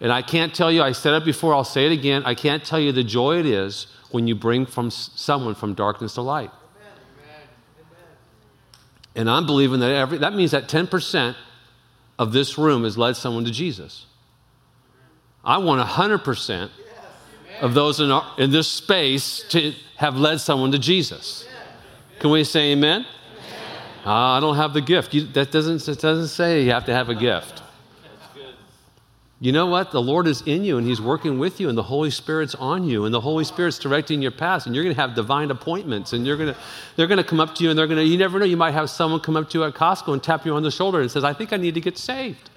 And 0.00 0.12
I 0.12 0.22
can't 0.22 0.54
tell 0.54 0.70
you, 0.70 0.82
I 0.82 0.92
said 0.92 1.14
it 1.14 1.24
before, 1.24 1.54
I'll 1.54 1.64
say 1.64 1.86
it 1.86 1.92
again. 1.92 2.22
I 2.24 2.34
can't 2.34 2.64
tell 2.64 2.78
you 2.78 2.92
the 2.92 3.02
joy 3.02 3.38
it 3.38 3.46
is 3.46 3.88
when 4.10 4.28
you 4.28 4.34
bring 4.34 4.64
from 4.64 4.90
someone 4.90 5.54
from 5.54 5.74
darkness 5.74 6.14
to 6.14 6.22
light. 6.22 6.50
Amen. 6.76 7.42
And 9.16 9.30
I'm 9.30 9.44
believing 9.46 9.80
that 9.80 9.90
every, 9.90 10.18
that 10.18 10.34
means 10.34 10.52
that 10.52 10.68
10% 10.68 11.34
of 12.18 12.32
this 12.32 12.56
room 12.58 12.84
has 12.84 12.96
led 12.96 13.16
someone 13.16 13.44
to 13.44 13.50
Jesus. 13.50 14.06
I 15.44 15.58
want 15.58 15.86
100% 15.86 16.70
of 17.60 17.74
those 17.74 18.00
in, 18.00 18.10
our, 18.10 18.34
in 18.38 18.50
this 18.50 18.68
space 18.68 19.44
to 19.48 19.72
have 19.96 20.16
led 20.16 20.38
someone 20.40 20.70
to 20.72 20.78
Jesus. 20.78 21.48
Can 22.20 22.30
we 22.30 22.44
say 22.44 22.72
amen? 22.72 23.04
Uh, 24.06 24.12
I 24.12 24.40
don't 24.40 24.56
have 24.56 24.74
the 24.74 24.80
gift. 24.80 25.12
You, 25.12 25.22
that 25.28 25.50
doesn't, 25.50 25.86
it 25.88 26.00
doesn't 26.00 26.28
say 26.28 26.62
you 26.62 26.70
have 26.70 26.84
to 26.86 26.94
have 26.94 27.08
a 27.08 27.14
gift. 27.14 27.62
You 29.40 29.52
know 29.52 29.66
what? 29.66 29.92
The 29.92 30.02
Lord 30.02 30.26
is 30.26 30.42
in 30.42 30.64
you 30.64 30.78
and 30.78 30.86
He's 30.86 31.00
working 31.00 31.38
with 31.38 31.60
you, 31.60 31.68
and 31.68 31.78
the 31.78 31.82
Holy 31.84 32.10
Spirit's 32.10 32.56
on 32.56 32.82
you, 32.84 33.04
and 33.04 33.14
the 33.14 33.20
Holy 33.20 33.44
Spirit's 33.44 33.78
directing 33.78 34.20
your 34.20 34.32
path, 34.32 34.66
and 34.66 34.74
you're 34.74 34.82
going 34.82 34.94
to 34.94 35.00
have 35.00 35.14
divine 35.14 35.52
appointments, 35.52 36.12
and 36.12 36.26
you're 36.26 36.36
going 36.36 36.52
to, 36.52 36.60
they're 36.96 37.06
going 37.06 37.18
to 37.18 37.24
come 37.24 37.38
up 37.38 37.54
to 37.56 37.64
you, 37.64 37.70
and 37.70 37.78
they're 37.78 37.86
going 37.86 37.98
to, 37.98 38.04
you 38.04 38.18
never 38.18 38.40
know, 38.40 38.44
you 38.44 38.56
might 38.56 38.72
have 38.72 38.90
someone 38.90 39.20
come 39.20 39.36
up 39.36 39.48
to 39.50 39.58
you 39.58 39.64
at 39.64 39.74
Costco 39.74 40.12
and 40.12 40.22
tap 40.22 40.44
you 40.44 40.54
on 40.54 40.64
the 40.64 40.72
shoulder 40.72 41.00
and 41.00 41.08
says, 41.08 41.22
I 41.22 41.32
think 41.32 41.52
I 41.52 41.56
need 41.56 41.74
to 41.74 41.80
get 41.80 41.96
saved. 41.96 42.50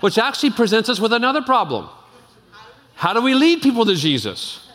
Which 0.00 0.18
actually 0.18 0.50
presents 0.50 0.88
us 0.88 1.00
with 1.00 1.12
another 1.12 1.42
problem. 1.42 1.88
How 2.94 3.12
do 3.12 3.20
we 3.20 3.34
lead 3.34 3.62
people 3.62 3.84
to 3.86 3.96
Jesus? 3.96 4.68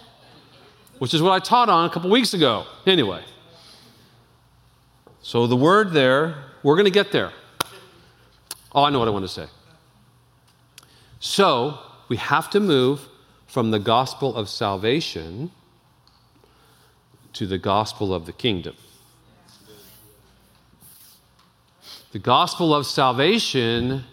Which 0.99 1.13
is 1.13 1.21
what 1.21 1.31
I 1.31 1.39
taught 1.39 1.69
on 1.69 1.89
a 1.89 1.89
couple 1.89 2.09
weeks 2.09 2.33
ago. 2.33 2.65
Anyway, 2.85 3.23
so 5.21 5.47
the 5.47 5.55
word 5.55 5.91
there, 5.91 6.35
we're 6.63 6.75
going 6.75 6.85
to 6.85 6.91
get 6.91 7.13
there. 7.13 7.31
Oh, 8.75 8.83
I 8.83 8.89
know 8.89 8.99
what 8.99 9.07
I 9.07 9.11
want 9.11 9.25
to 9.25 9.29
say. 9.29 9.47
So, 11.19 11.79
we 12.09 12.17
have 12.17 12.49
to 12.51 12.59
move 12.59 13.07
from 13.47 13.71
the 13.71 13.79
gospel 13.79 14.35
of 14.35 14.49
salvation 14.49 15.51
to 17.33 17.47
the 17.47 17.57
gospel 17.57 18.13
of 18.13 18.25
the 18.25 18.33
kingdom. 18.33 18.75
The 22.11 22.19
gospel 22.19 22.75
of 22.75 22.85
salvation 22.85 24.03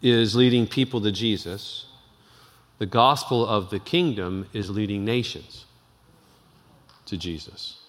is 0.00 0.34
leading 0.34 0.66
people 0.66 1.00
to 1.02 1.12
Jesus. 1.12 1.86
The 2.78 2.86
gospel 2.86 3.46
of 3.46 3.70
the 3.70 3.80
kingdom 3.80 4.46
is 4.52 4.70
leading 4.70 5.04
nations 5.04 5.66
to 7.06 7.16
Jesus. 7.16 7.80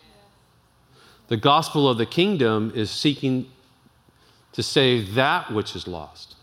The 1.28 1.38
gospel 1.38 1.88
of 1.88 1.98
the 1.98 2.06
kingdom 2.06 2.72
is 2.74 2.90
seeking 2.90 3.50
to 4.60 4.64
save 4.64 5.14
that 5.14 5.54
which 5.54 5.74
is 5.74 5.88
lost. 5.88 6.36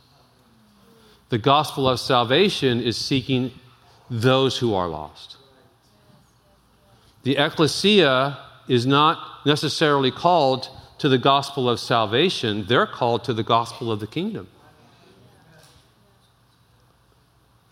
The 1.28 1.36
gospel 1.36 1.86
of 1.86 2.00
salvation 2.00 2.80
is 2.80 2.96
seeking 2.96 3.52
those 4.08 4.56
who 4.56 4.72
are 4.72 4.88
lost. 4.88 5.36
The 7.24 7.36
ecclesia 7.36 8.38
is 8.68 8.86
not 8.86 9.18
necessarily 9.44 10.10
called 10.10 10.70
to 10.96 11.10
the 11.10 11.18
gospel 11.18 11.68
of 11.68 11.78
salvation, 11.78 12.64
they're 12.66 12.86
called 12.86 13.22
to 13.24 13.34
the 13.34 13.42
gospel 13.42 13.92
of 13.92 14.00
the 14.00 14.06
kingdom. 14.06 14.48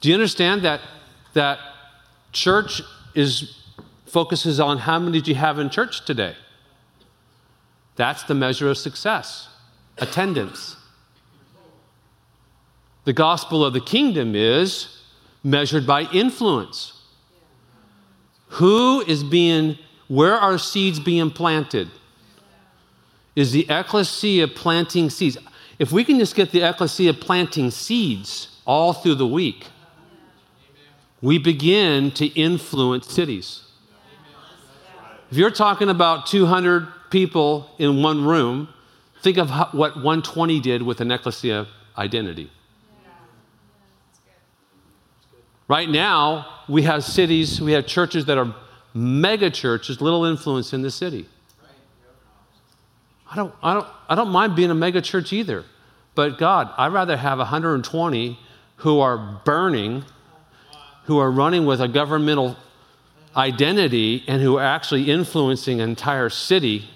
Do 0.03 0.11
you 0.11 0.15
understand 0.15 0.61
that, 0.67 0.83
that 1.33 1.59
church 2.33 2.83
is, 3.15 3.65
focuses 4.05 4.61
on 4.61 4.77
how 4.77 4.99
many 4.99 5.23
do 5.23 5.31
you 5.31 5.39
have 5.39 5.59
in 5.59 5.71
church 5.71 6.05
today? 6.05 6.37
That's 7.97 8.25
the 8.25 8.35
measure 8.35 8.69
of 8.69 8.77
success 8.77 9.49
attendance. 9.99 10.77
The 13.05 13.13
gospel 13.13 13.65
of 13.65 13.73
the 13.75 13.81
kingdom 13.81 14.35
is 14.35 15.03
measured 15.43 15.87
by 15.87 16.03
influence. 16.13 17.03
Who 18.49 19.03
is 19.03 19.23
being, 19.23 19.79
where 20.09 20.35
are 20.37 20.59
seeds 20.59 20.99
being 21.01 21.31
planted? 21.31 21.91
Is 23.37 23.53
the 23.53 23.67
ecclesia 23.69 24.49
planting 24.49 25.11
seeds? 25.11 25.37
If 25.79 25.93
we 25.93 26.05
can 26.05 26.19
just 26.19 26.35
get 26.35 26.53
the 26.53 26.63
ecclesia 26.63 27.15
planting 27.15 27.71
seeds 27.71 28.61
all 28.65 28.93
through 28.93 29.17
the 29.17 29.27
week, 29.27 29.67
we 31.21 31.39
begin 31.39 32.11
to 32.13 32.27
influence 32.27 33.13
cities. 33.13 33.63
If 35.31 35.39
you're 35.39 35.51
talking 35.51 35.89
about 35.89 36.27
200 36.27 36.87
people 37.11 37.71
in 37.79 38.03
one 38.03 38.25
room, 38.25 38.69
Think 39.25 39.39
of 39.39 39.49
how, 39.49 39.71
what 39.73 39.95
120 39.95 40.61
did 40.61 40.83
with 40.83 41.01
an 41.01 41.11
ecclesia 41.11 41.67
identity. 41.97 42.51
Right 45.67 45.89
now, 45.89 46.47
we 46.69 46.83
have 46.83 47.03
cities, 47.03 47.59
we 47.59 47.73
have 47.73 47.87
churches 47.87 48.27
that 48.27 48.37
are 48.37 48.55
mega 48.93 49.49
churches, 49.49 50.03
little 50.03 50.27
influence 50.27 50.75
in 50.75 50.83
the 50.83 50.91
city. 50.91 51.27
I 53.33 53.37
don't, 53.37 53.55
I 53.63 53.73
don't, 53.73 53.87
I 54.11 54.15
don't 54.15 54.29
mind 54.29 54.57
being 54.57 54.71
a 54.71 54.75
mega 54.75 55.01
church 55.01 55.33
either. 55.33 55.65
But 56.15 56.37
God, 56.37 56.71
I'd 56.77 56.93
rather 56.93 57.17
have 57.17 57.39
120 57.39 58.39
who 58.77 59.01
are 59.01 59.41
burning, 59.47 60.05
who 61.05 61.17
are 61.17 61.31
running 61.31 61.65
with 61.65 61.81
a 61.81 61.89
governmental 61.89 62.59
identity, 63.35 64.23
and 64.29 64.43
who 64.43 64.59
are 64.59 64.65
actually 64.65 65.11
influencing 65.11 65.81
an 65.81 65.89
entire 65.89 66.29
city. 66.29 66.91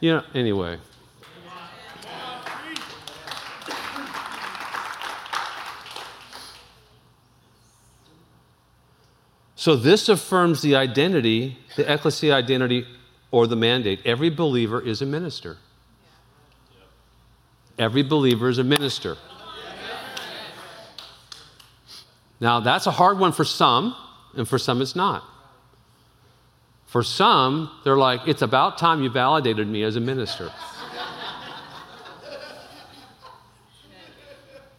You 0.00 0.12
know, 0.12 0.22
anyway. 0.34 0.78
So 9.62 9.76
this 9.76 10.08
affirms 10.08 10.60
the 10.60 10.74
identity, 10.74 11.56
the 11.76 11.84
ecclesia 11.88 12.34
identity 12.34 12.84
or 13.30 13.46
the 13.46 13.54
mandate. 13.54 14.00
Every 14.04 14.28
believer 14.28 14.84
is 14.84 15.02
a 15.02 15.06
minister. 15.06 15.56
Every 17.78 18.02
believer 18.02 18.48
is 18.48 18.58
a 18.58 18.64
minister. 18.64 19.16
Now, 22.40 22.58
that's 22.58 22.88
a 22.88 22.90
hard 22.90 23.20
one 23.20 23.30
for 23.30 23.44
some, 23.44 23.94
and 24.34 24.48
for 24.48 24.58
some 24.58 24.82
it's 24.82 24.96
not. 24.96 25.22
For 26.86 27.04
some, 27.04 27.70
they're 27.84 27.96
like, 27.96 28.22
it's 28.26 28.42
about 28.42 28.78
time 28.78 29.00
you 29.00 29.10
validated 29.10 29.68
me 29.68 29.84
as 29.84 29.94
a 29.94 30.00
minister. 30.00 30.50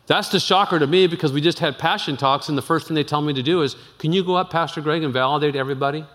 That's 0.06 0.30
the 0.30 0.40
shocker 0.40 0.80
to 0.80 0.88
me 0.88 1.08
because 1.08 1.32
we 1.32 1.40
just 1.40 1.60
had 1.60 1.80
passion 1.80 2.18
talks, 2.18 2.50
and 2.50 2.58
the 2.58 2.62
first 2.62 2.88
thing 2.88 2.96
they 2.96 3.04
tell 3.04 3.22
me 3.22 3.34
to 3.34 3.44
do 3.44 3.62
is, 3.62 3.76
Can 4.00 4.12
you 4.12 4.24
go 4.24 4.36
up, 4.36 4.50
Pastor 4.50 4.82
Greg, 4.82 5.04
and 5.04 5.14
validate 5.14 5.56
everybody 5.56 6.06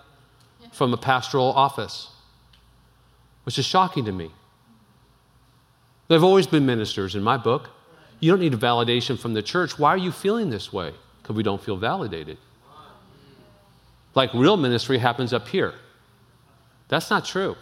from 0.72 0.92
a 0.92 0.96
pastoral 0.98 1.52
office? 1.52 2.08
Which 3.44 3.58
is 3.58 3.64
shocking 3.64 4.04
to 4.04 4.12
me. 4.12 4.30
They've 6.08 6.24
always 6.24 6.46
been 6.46 6.66
ministers 6.66 7.14
in 7.14 7.22
my 7.22 7.36
book. 7.36 7.70
You 8.20 8.32
don't 8.32 8.40
need 8.40 8.54
a 8.54 8.58
validation 8.58 9.18
from 9.18 9.34
the 9.34 9.42
church. 9.42 9.78
Why 9.78 9.90
are 9.90 9.98
you 9.98 10.12
feeling 10.12 10.50
this 10.50 10.72
way? 10.72 10.92
Because 11.22 11.36
we 11.36 11.42
don't 11.42 11.62
feel 11.62 11.76
validated. 11.76 12.38
Like 14.14 14.34
real 14.34 14.56
ministry 14.56 14.98
happens 14.98 15.32
up 15.32 15.48
here. 15.48 15.74
That's 16.88 17.10
not 17.10 17.24
true. 17.24 17.56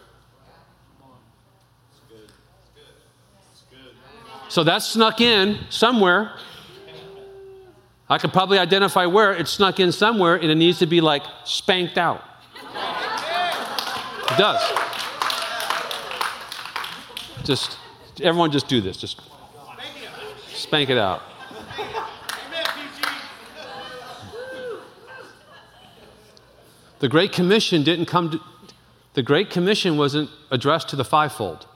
So 4.48 4.64
that 4.64 4.78
snuck 4.82 5.20
in 5.20 5.58
somewhere. 5.70 6.32
I 8.08 8.18
could 8.18 8.32
probably 8.32 8.58
identify 8.58 9.06
where 9.06 9.32
it 9.32 9.48
snuck 9.48 9.80
in 9.80 9.90
somewhere, 9.90 10.36
and 10.36 10.50
it 10.50 10.54
needs 10.54 10.78
to 10.78 10.86
be 10.86 11.00
like 11.00 11.24
spanked 11.44 11.98
out. 11.98 12.22
It 14.30 14.38
does. 14.38 14.62
Just 17.44 17.78
everyone, 18.22 18.52
just 18.52 18.68
do 18.68 18.80
this. 18.80 18.96
Just 18.96 19.20
spank 20.48 20.90
it 20.90 20.98
out. 20.98 21.22
The 26.98 27.08
Great 27.08 27.32
Commission 27.32 27.82
didn't 27.82 28.06
come 28.06 28.30
to, 28.30 28.40
the 29.14 29.22
Great 29.22 29.50
Commission 29.50 29.96
wasn't 29.96 30.30
addressed 30.50 30.88
to 30.90 30.96
the 30.96 31.04
fivefold. 31.04 31.66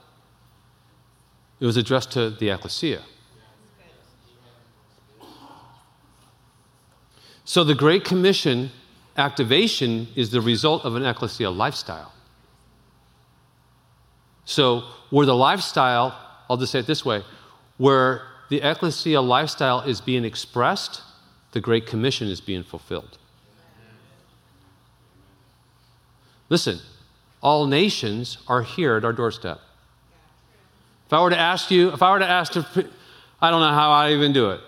It 1.61 1.65
was 1.65 1.77
addressed 1.77 2.11
to 2.13 2.31
the 2.31 2.49
ecclesia. 2.49 3.03
So 7.45 7.63
the 7.63 7.75
Great 7.75 8.03
Commission 8.03 8.71
activation 9.15 10.07
is 10.15 10.31
the 10.31 10.41
result 10.41 10.83
of 10.85 10.95
an 10.95 11.05
ecclesia 11.05 11.51
lifestyle. 11.51 12.13
So, 14.45 14.85
where 15.11 15.25
the 15.25 15.35
lifestyle, 15.35 16.17
I'll 16.49 16.57
just 16.57 16.71
say 16.71 16.79
it 16.79 16.87
this 16.87 17.05
way, 17.05 17.23
where 17.77 18.23
the 18.49 18.61
ecclesia 18.61 19.21
lifestyle 19.21 19.81
is 19.81 20.01
being 20.01 20.25
expressed, 20.25 21.01
the 21.51 21.61
Great 21.61 21.85
Commission 21.85 22.27
is 22.27 22.41
being 22.41 22.63
fulfilled. 22.63 23.17
Listen, 26.49 26.79
all 27.41 27.67
nations 27.67 28.39
are 28.47 28.63
here 28.63 28.95
at 28.97 29.05
our 29.05 29.13
doorstep. 29.13 29.59
If 31.11 31.15
I 31.15 31.21
were 31.21 31.29
to 31.31 31.37
ask 31.37 31.69
you, 31.69 31.91
if 31.91 32.01
I 32.01 32.13
were 32.13 32.19
to 32.19 32.29
ask 32.29 32.55
I 32.55 33.51
don't 33.51 33.59
know 33.59 33.73
how 33.73 33.91
I 33.91 34.13
even 34.13 34.31
do 34.31 34.51
it. 34.51 34.61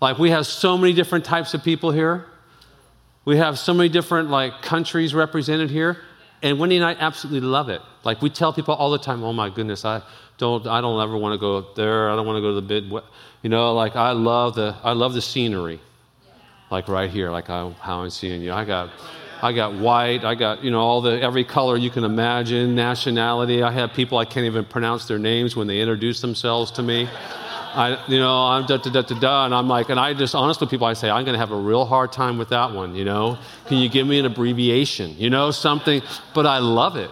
Like 0.00 0.16
we 0.16 0.30
have 0.30 0.46
so 0.46 0.78
many 0.78 0.94
different 0.94 1.26
types 1.26 1.52
of 1.52 1.62
people 1.62 1.90
here. 1.90 2.24
We 3.26 3.36
have 3.36 3.58
so 3.58 3.74
many 3.74 3.90
different 3.90 4.30
like 4.30 4.62
countries 4.62 5.12
represented 5.12 5.68
here. 5.68 5.98
And 6.42 6.58
Wendy 6.58 6.76
and 6.76 6.84
I 6.86 6.94
absolutely 6.94 7.46
love 7.46 7.68
it. 7.68 7.82
Like 8.04 8.22
we 8.22 8.30
tell 8.30 8.54
people 8.54 8.72
all 8.72 8.90
the 8.90 8.98
time, 8.98 9.22
oh 9.22 9.34
my 9.34 9.50
goodness, 9.50 9.84
I 9.84 10.00
don't, 10.38 10.66
I 10.66 10.80
don't 10.80 10.98
ever 11.02 11.18
want 11.18 11.34
to 11.34 11.38
go 11.38 11.58
up 11.58 11.74
there. 11.74 12.10
I 12.10 12.16
don't 12.16 12.24
want 12.24 12.38
to 12.38 12.40
go 12.40 12.48
to 12.48 12.54
the 12.54 12.62
bid. 12.62 12.90
You 13.42 13.50
know, 13.50 13.74
like 13.74 13.96
I 13.96 14.12
love 14.12 14.54
the, 14.54 14.74
I 14.82 14.92
love 14.92 15.12
the 15.12 15.20
scenery. 15.20 15.78
Like 16.70 16.88
right 16.88 17.10
here, 17.10 17.30
like 17.30 17.50
I, 17.50 17.70
how 17.80 18.00
I'm 18.00 18.08
seeing 18.08 18.40
you. 18.40 18.50
I 18.50 18.64
got, 18.64 18.92
I 19.44 19.52
got 19.52 19.74
white. 19.74 20.24
I 20.24 20.34
got, 20.34 20.64
you 20.64 20.70
know, 20.70 20.80
all 20.80 21.02
the, 21.02 21.20
every 21.20 21.44
color 21.44 21.76
you 21.76 21.90
can 21.90 22.02
imagine, 22.02 22.74
nationality. 22.74 23.62
I 23.62 23.70
have 23.72 23.92
people 23.92 24.16
I 24.16 24.24
can't 24.24 24.46
even 24.46 24.64
pronounce 24.64 25.04
their 25.04 25.18
names 25.18 25.54
when 25.54 25.66
they 25.66 25.80
introduce 25.80 26.22
themselves 26.22 26.70
to 26.70 26.82
me. 26.82 27.06
I, 27.74 28.02
you 28.08 28.18
know, 28.18 28.34
I'm 28.34 28.64
da 28.64 28.78
da 28.78 28.90
da 28.90 29.02
da 29.02 29.18
da, 29.18 29.44
and 29.44 29.54
I'm 29.54 29.68
like, 29.68 29.90
and 29.90 30.00
I 30.00 30.14
just 30.14 30.34
honestly, 30.34 30.66
people, 30.66 30.86
I 30.86 30.94
say, 30.94 31.10
I'm 31.10 31.26
going 31.26 31.34
to 31.34 31.38
have 31.38 31.50
a 31.50 31.58
real 31.58 31.84
hard 31.84 32.10
time 32.10 32.38
with 32.38 32.48
that 32.48 32.72
one. 32.72 32.94
You 32.94 33.04
know, 33.04 33.36
can 33.66 33.76
you 33.76 33.90
give 33.90 34.06
me 34.06 34.18
an 34.18 34.24
abbreviation? 34.24 35.14
You 35.18 35.28
know, 35.28 35.50
something. 35.50 36.00
But 36.32 36.46
I 36.46 36.56
love 36.56 36.96
it. 36.96 37.10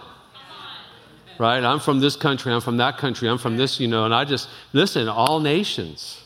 Right? 1.37 1.63
I'm 1.63 1.79
from 1.79 1.99
this 1.99 2.15
country. 2.15 2.51
I'm 2.51 2.61
from 2.61 2.77
that 2.77 2.97
country. 2.97 3.29
I'm 3.29 3.37
from 3.37 3.57
this. 3.57 3.79
You 3.79 3.87
know, 3.87 4.05
and 4.05 4.13
I 4.13 4.25
just 4.25 4.49
listen. 4.71 5.07
All 5.07 5.39
nations. 5.39 6.19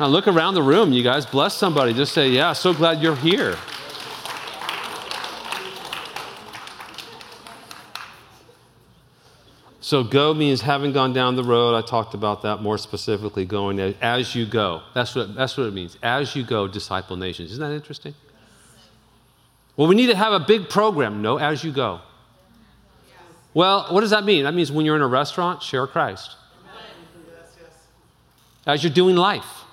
Now 0.00 0.06
look 0.08 0.26
around 0.26 0.54
the 0.54 0.62
room, 0.62 0.92
you 0.92 1.04
guys. 1.04 1.26
Bless 1.26 1.54
somebody. 1.54 1.92
Just 1.92 2.12
say, 2.12 2.28
yeah, 2.28 2.52
so 2.54 2.74
glad 2.74 3.00
you're 3.00 3.14
here. 3.14 3.56
So 9.88 10.04
go 10.04 10.34
means 10.34 10.60
having 10.60 10.92
gone 10.92 11.14
down 11.14 11.34
the 11.34 11.42
road. 11.42 11.74
I 11.74 11.80
talked 11.80 12.12
about 12.12 12.42
that 12.42 12.60
more 12.60 12.76
specifically, 12.76 13.46
going 13.46 13.80
as 13.80 14.34
you 14.34 14.44
go. 14.44 14.82
That's 14.92 15.14
what, 15.14 15.34
that's 15.34 15.56
what 15.56 15.66
it 15.66 15.72
means. 15.72 15.96
As 16.02 16.36
you 16.36 16.44
go, 16.44 16.68
disciple 16.68 17.16
nations. 17.16 17.52
Isn't 17.52 17.66
that 17.66 17.74
interesting? 17.74 18.14
Well, 19.78 19.88
we 19.88 19.94
need 19.94 20.08
to 20.08 20.14
have 20.14 20.34
a 20.34 20.40
big 20.40 20.68
program. 20.68 21.22
No, 21.22 21.38
as 21.38 21.64
you 21.64 21.72
go. 21.72 22.02
Well, 23.54 23.86
what 23.88 24.02
does 24.02 24.10
that 24.10 24.26
mean? 24.26 24.44
That 24.44 24.52
means 24.52 24.70
when 24.70 24.84
you're 24.84 24.94
in 24.94 25.00
a 25.00 25.06
restaurant, 25.06 25.62
share 25.62 25.86
Christ. 25.86 26.36
As 28.66 28.84
you're 28.84 28.92
doing 28.92 29.16
life. 29.16 29.64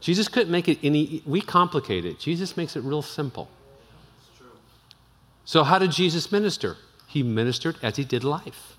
Jesus 0.00 0.26
couldn't 0.26 0.50
make 0.50 0.68
it 0.68 0.80
any, 0.82 1.22
we 1.24 1.40
complicate 1.40 2.04
it. 2.06 2.18
Jesus 2.18 2.56
makes 2.56 2.74
it 2.74 2.80
real 2.80 3.02
simple. 3.02 3.48
So, 5.44 5.62
how 5.62 5.78
did 5.78 5.92
Jesus 5.92 6.32
minister? 6.32 6.76
He 7.12 7.22
ministered 7.22 7.76
as 7.82 7.96
he 7.96 8.04
did 8.04 8.24
life. 8.24 8.78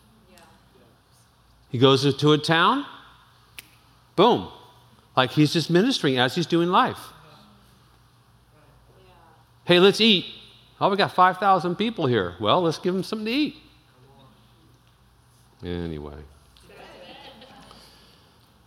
He 1.69 1.77
goes 1.77 2.03
into 2.03 2.31
a 2.31 2.37
town, 2.39 2.83
boom. 4.15 4.47
Like 5.15 5.29
he's 5.29 5.53
just 5.53 5.69
ministering 5.69 6.17
as 6.17 6.33
he's 6.33 6.47
doing 6.47 6.69
life. 6.69 6.97
Hey, 9.65 9.79
let's 9.79 10.01
eat. 10.01 10.25
Oh, 10.81 10.89
we 10.89 10.97
got 10.97 11.11
5,000 11.11 11.75
people 11.75 12.07
here. 12.07 12.33
Well, 12.39 12.63
let's 12.63 12.79
give 12.79 12.95
them 12.95 13.03
something 13.03 13.27
to 13.27 13.31
eat. 13.31 13.55
Anyway. 15.63 16.17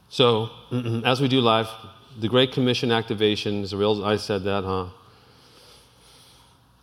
So, 0.08 0.50
as 1.04 1.20
we 1.20 1.26
do 1.26 1.40
life, 1.40 1.68
the 2.20 2.28
Great 2.28 2.52
Commission 2.52 2.92
activation 2.92 3.64
is 3.64 3.72
a 3.72 3.76
real, 3.76 4.04
I 4.04 4.16
said 4.16 4.44
that, 4.44 4.62
huh? 4.62 4.86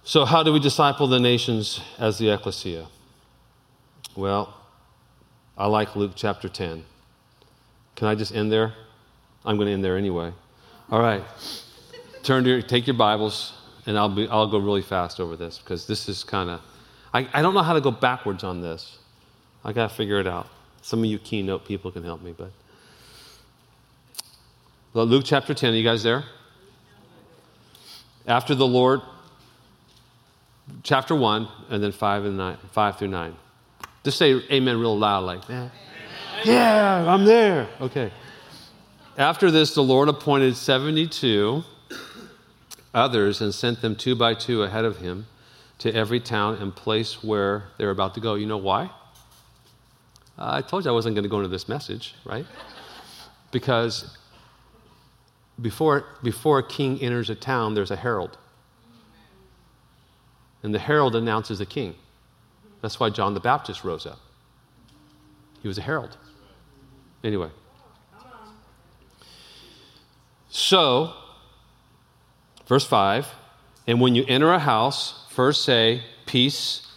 So, 0.05 0.25
how 0.25 0.43
do 0.43 0.51
we 0.51 0.59
disciple 0.59 1.07
the 1.07 1.19
nations 1.19 1.79
as 1.97 2.17
the 2.17 2.29
ecclesia? 2.29 2.87
Well, 4.17 4.53
I 5.57 5.67
like 5.67 5.95
Luke 5.95 6.11
chapter 6.13 6.49
10. 6.49 6.83
Can 7.95 8.07
I 8.07 8.15
just 8.15 8.35
end 8.35 8.51
there? 8.51 8.73
I'm 9.45 9.55
going 9.55 9.67
to 9.67 9.71
end 9.71 9.81
there 9.81 9.95
anyway. 9.95 10.33
All 10.91 10.99
right. 10.99 11.23
Turn 12.21 12.43
to 12.43 12.49
your, 12.49 12.61
take 12.61 12.85
your 12.85 12.97
Bibles, 12.97 13.53
and 13.85 13.97
I'll, 13.97 14.09
be, 14.09 14.27
I'll 14.27 14.47
go 14.47 14.57
really 14.57 14.81
fast 14.81 15.21
over 15.21 15.37
this 15.37 15.57
because 15.57 15.87
this 15.87 16.09
is 16.09 16.25
kind 16.25 16.49
of, 16.49 16.59
I, 17.13 17.25
I 17.33 17.41
don't 17.41 17.53
know 17.53 17.63
how 17.63 17.73
to 17.73 17.81
go 17.81 17.91
backwards 17.91 18.43
on 18.43 18.59
this. 18.59 18.97
I 19.63 19.71
got 19.71 19.89
to 19.89 19.95
figure 19.95 20.19
it 20.19 20.27
out. 20.27 20.49
Some 20.81 20.99
of 20.99 21.05
you 21.05 21.17
keynote 21.17 21.65
people 21.65 21.91
can 21.91 22.03
help 22.03 22.21
me, 22.21 22.35
but. 22.37 22.51
Luke 24.93 25.23
chapter 25.25 25.53
10, 25.53 25.73
are 25.73 25.77
you 25.77 25.83
guys 25.83 26.03
there? 26.03 26.25
After 28.27 28.53
the 28.53 28.67
Lord 28.67 29.01
chapter 30.83 31.15
1, 31.15 31.47
and 31.69 31.81
then 31.81 31.91
5, 31.91 32.25
and 32.25 32.37
nine, 32.37 32.57
5 32.71 32.99
through 32.99 33.07
9. 33.07 33.35
Just 34.03 34.17
say 34.17 34.33
amen 34.51 34.79
real 34.79 34.97
loud, 34.97 35.23
like, 35.23 35.47
yeah, 35.49 35.69
yeah, 36.43 37.05
I'm 37.07 37.25
there. 37.25 37.69
Okay. 37.79 38.11
After 39.17 39.49
this, 39.49 39.73
the 39.73 39.83
Lord 39.83 40.09
appointed 40.09 40.57
72 40.57 41.63
others 42.93 43.41
and 43.41 43.53
sent 43.53 43.81
them 43.81 43.95
two 43.95 44.15
by 44.15 44.33
two 44.33 44.63
ahead 44.63 44.85
of 44.85 44.97
him 44.97 45.27
to 45.79 45.93
every 45.93 46.19
town 46.19 46.55
and 46.55 46.75
place 46.75 47.23
where 47.23 47.65
they 47.77 47.85
were 47.85 47.91
about 47.91 48.13
to 48.15 48.19
go. 48.19 48.35
You 48.35 48.45
know 48.45 48.57
why? 48.57 48.89
I 50.37 50.61
told 50.61 50.85
you 50.85 50.91
I 50.91 50.93
wasn't 50.93 51.15
going 51.15 51.23
to 51.23 51.29
go 51.29 51.37
into 51.37 51.49
this 51.49 51.69
message, 51.69 52.15
right? 52.25 52.45
Because 53.51 54.17
before, 55.61 56.05
before 56.23 56.59
a 56.59 56.67
king 56.67 56.99
enters 57.01 57.29
a 57.29 57.35
town, 57.35 57.75
there's 57.75 57.91
a 57.91 57.95
herald 57.95 58.37
and 60.63 60.73
the 60.73 60.79
herald 60.79 61.15
announces 61.15 61.59
a 61.61 61.65
king. 61.65 61.95
That's 62.81 62.99
why 62.99 63.09
John 63.09 63.33
the 63.33 63.39
Baptist 63.39 63.83
rose 63.83 64.05
up. 64.05 64.19
He 65.61 65.67
was 65.67 65.77
a 65.77 65.81
herald. 65.81 66.17
Anyway. 67.23 67.49
So, 70.49 71.13
verse 72.67 72.85
5 72.85 73.27
And 73.87 74.01
when 74.01 74.15
you 74.15 74.25
enter 74.27 74.51
a 74.51 74.59
house, 74.59 75.25
first 75.29 75.63
say, 75.63 76.03
Peace 76.25 76.87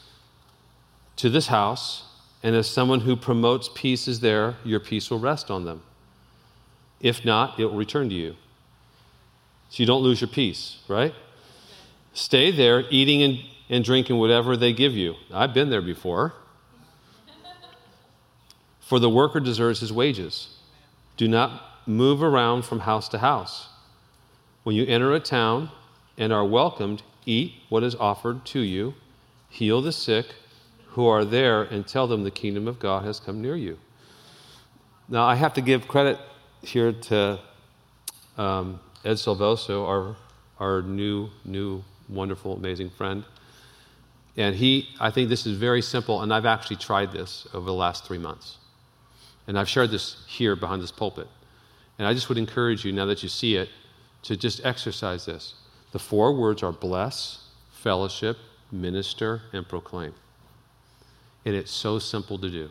to 1.17 1.29
this 1.29 1.49
house. 1.49 2.05
And 2.43 2.55
as 2.55 2.69
someone 2.69 3.01
who 3.01 3.17
promotes 3.17 3.69
peace 3.75 4.07
is 4.07 4.21
there, 4.21 4.55
your 4.65 4.79
peace 4.79 5.11
will 5.11 5.19
rest 5.19 5.51
on 5.51 5.65
them. 5.65 5.83
If 7.01 7.25
not, 7.25 7.59
it 7.59 7.65
will 7.65 7.77
return 7.77 8.09
to 8.09 8.15
you. 8.15 8.37
So 9.69 9.83
you 9.83 9.87
don't 9.87 10.03
lose 10.03 10.21
your 10.21 10.29
peace, 10.29 10.79
right? 10.87 11.13
Stay 12.13 12.51
there, 12.51 12.85
eating 12.91 13.23
and 13.23 13.41
and 13.69 13.85
drinking 13.85 14.19
whatever 14.19 14.57
they 14.57 14.73
give 14.73 14.95
you. 14.95 15.15
I've 15.33 15.55
been 15.55 15.71
there 15.71 15.83
before. 15.83 16.35
For 18.81 18.99
the 18.99 19.11
worker 19.11 19.41
deserves 19.41 19.81
his 19.81 19.93
wages. 19.93 20.57
Do 21.17 21.27
not 21.27 21.63
move 21.87 22.23
around 22.23 22.65
from 22.65 22.81
house 22.81 23.09
to 23.09 23.19
house. 23.19 23.69
When 24.63 24.77
you 24.77 24.85
enter 24.87 25.13
a 25.13 25.21
town 25.21 25.71
and 26.17 26.33
are 26.33 26.45
welcomed, 26.45 27.03
eat 27.25 27.55
what 27.69 27.83
is 27.83 27.95
offered 27.97 28.45
to 28.47 28.61
you, 28.61 28.95
heal 29.49 29.83
the 29.83 29.93
sick 29.93 30.27
who 30.91 31.07
are 31.07 31.25
there, 31.25 31.63
and 31.63 31.87
tell 31.87 32.07
them 32.07 32.25
the 32.25 32.31
kingdom 32.31 32.67
of 32.67 32.79
God 32.79 33.05
has 33.05 33.21
come 33.21 33.43
near 33.43 33.57
you. 33.57 33.79
Now, 35.09 35.25
I 35.25 35.35
have 35.35 35.55
to 35.55 35.61
give 35.61 35.87
credit 35.87 36.19
here 36.63 36.93
to 36.93 37.39
um, 38.39 38.81
Ed 39.05 39.15
Silvoso, 39.15 39.87
our, 39.87 40.17
our 40.59 40.83
new, 40.83 41.31
new, 41.45 41.85
wonderful, 42.09 42.55
amazing 42.55 42.91
friend. 42.91 43.25
And 44.37 44.55
he, 44.55 44.89
I 45.01 45.11
think 45.11 45.29
this 45.29 45.47
is 45.47 45.57
very 45.57 45.81
simple, 45.81 46.23
and 46.23 46.33
I've 46.33 46.47
actually 46.47 46.77
tried 46.77 47.13
this 47.13 47.47
over 47.55 47.65
the 47.65 47.73
last 47.73 48.05
three 48.05 48.19
months. 48.19 48.59
And 49.47 49.59
I've 49.59 49.69
shared 49.69 49.91
this 49.91 50.25
here 50.27 50.57
behind 50.57 50.83
this 50.83 50.93
pulpit. 50.93 51.29
And 51.99 52.07
I 52.07 52.13
just 52.13 52.29
would 52.29 52.37
encourage 52.37 52.85
you, 52.85 52.93
now 52.93 53.07
that 53.07 53.23
you 53.23 53.29
see 53.29 53.57
it, 53.57 53.71
to 54.25 54.37
just 54.37 54.65
exercise 54.65 55.25
this. 55.25 55.55
The 55.93 55.99
four 55.99 56.35
words 56.35 56.63
are 56.63 56.73
bless, 56.73 57.45
fellowship, 57.71 58.37
minister, 58.71 59.41
and 59.53 59.67
proclaim. 59.67 60.13
And 61.45 61.55
it's 61.55 61.71
so 61.71 61.99
simple 61.99 62.39
to 62.39 62.51
do. 62.51 62.69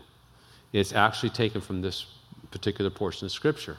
It's 0.74 0.94
actually 0.94 1.30
taken 1.30 1.62
from 1.62 1.82
this 1.82 2.06
particular 2.52 2.92
portion 2.92 3.26
of 3.26 3.32
Scripture. 3.32 3.78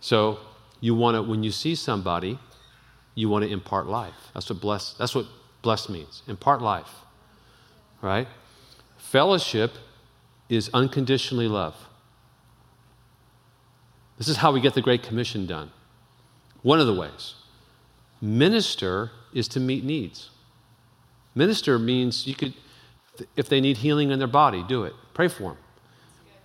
So 0.00 0.38
you 0.80 0.94
want 0.94 1.16
to, 1.16 1.22
when 1.22 1.42
you 1.42 1.50
see 1.50 1.74
somebody, 1.74 2.38
you 3.14 3.28
want 3.28 3.44
to 3.44 3.50
impart 3.50 3.86
life. 3.86 4.14
That's 4.34 4.48
what 4.50 4.60
bless, 4.60 4.92
that's 4.92 5.14
what 5.14 5.26
blessed 5.62 5.90
means. 5.90 6.22
Impart 6.28 6.62
life. 6.62 6.90
Right? 8.00 8.28
Fellowship 8.96 9.72
is 10.48 10.70
unconditionally 10.72 11.48
love. 11.48 11.74
This 14.16 14.28
is 14.28 14.36
how 14.36 14.52
we 14.52 14.60
get 14.60 14.74
the 14.74 14.82
Great 14.82 15.02
Commission 15.02 15.46
done. 15.46 15.70
One 16.62 16.80
of 16.80 16.86
the 16.86 16.94
ways. 16.94 17.34
Minister 18.20 19.10
is 19.32 19.46
to 19.48 19.60
meet 19.60 19.84
needs. 19.84 20.30
Minister 21.34 21.78
means 21.78 22.26
you 22.26 22.34
could, 22.34 22.54
if 23.36 23.48
they 23.48 23.60
need 23.60 23.76
healing 23.76 24.10
in 24.10 24.18
their 24.18 24.28
body, 24.28 24.64
do 24.66 24.82
it. 24.84 24.92
Pray 25.14 25.28
for 25.28 25.50
them. 25.50 25.56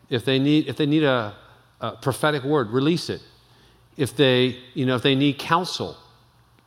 If 0.09 0.23
they 0.23 0.37
need, 0.37 0.67
if 0.67 0.77
they 0.77 0.85
need 0.85 1.03
a, 1.03 1.33
a 1.81 1.93
prophetic 1.93 2.43
word, 2.43 2.69
release 2.69 3.09
it. 3.09 3.21
If 3.97 4.15
they, 4.15 4.59
you 4.73 4.85
know, 4.85 4.95
if 4.95 5.01
they 5.01 5.15
need 5.15 5.39
counsel, 5.39 5.97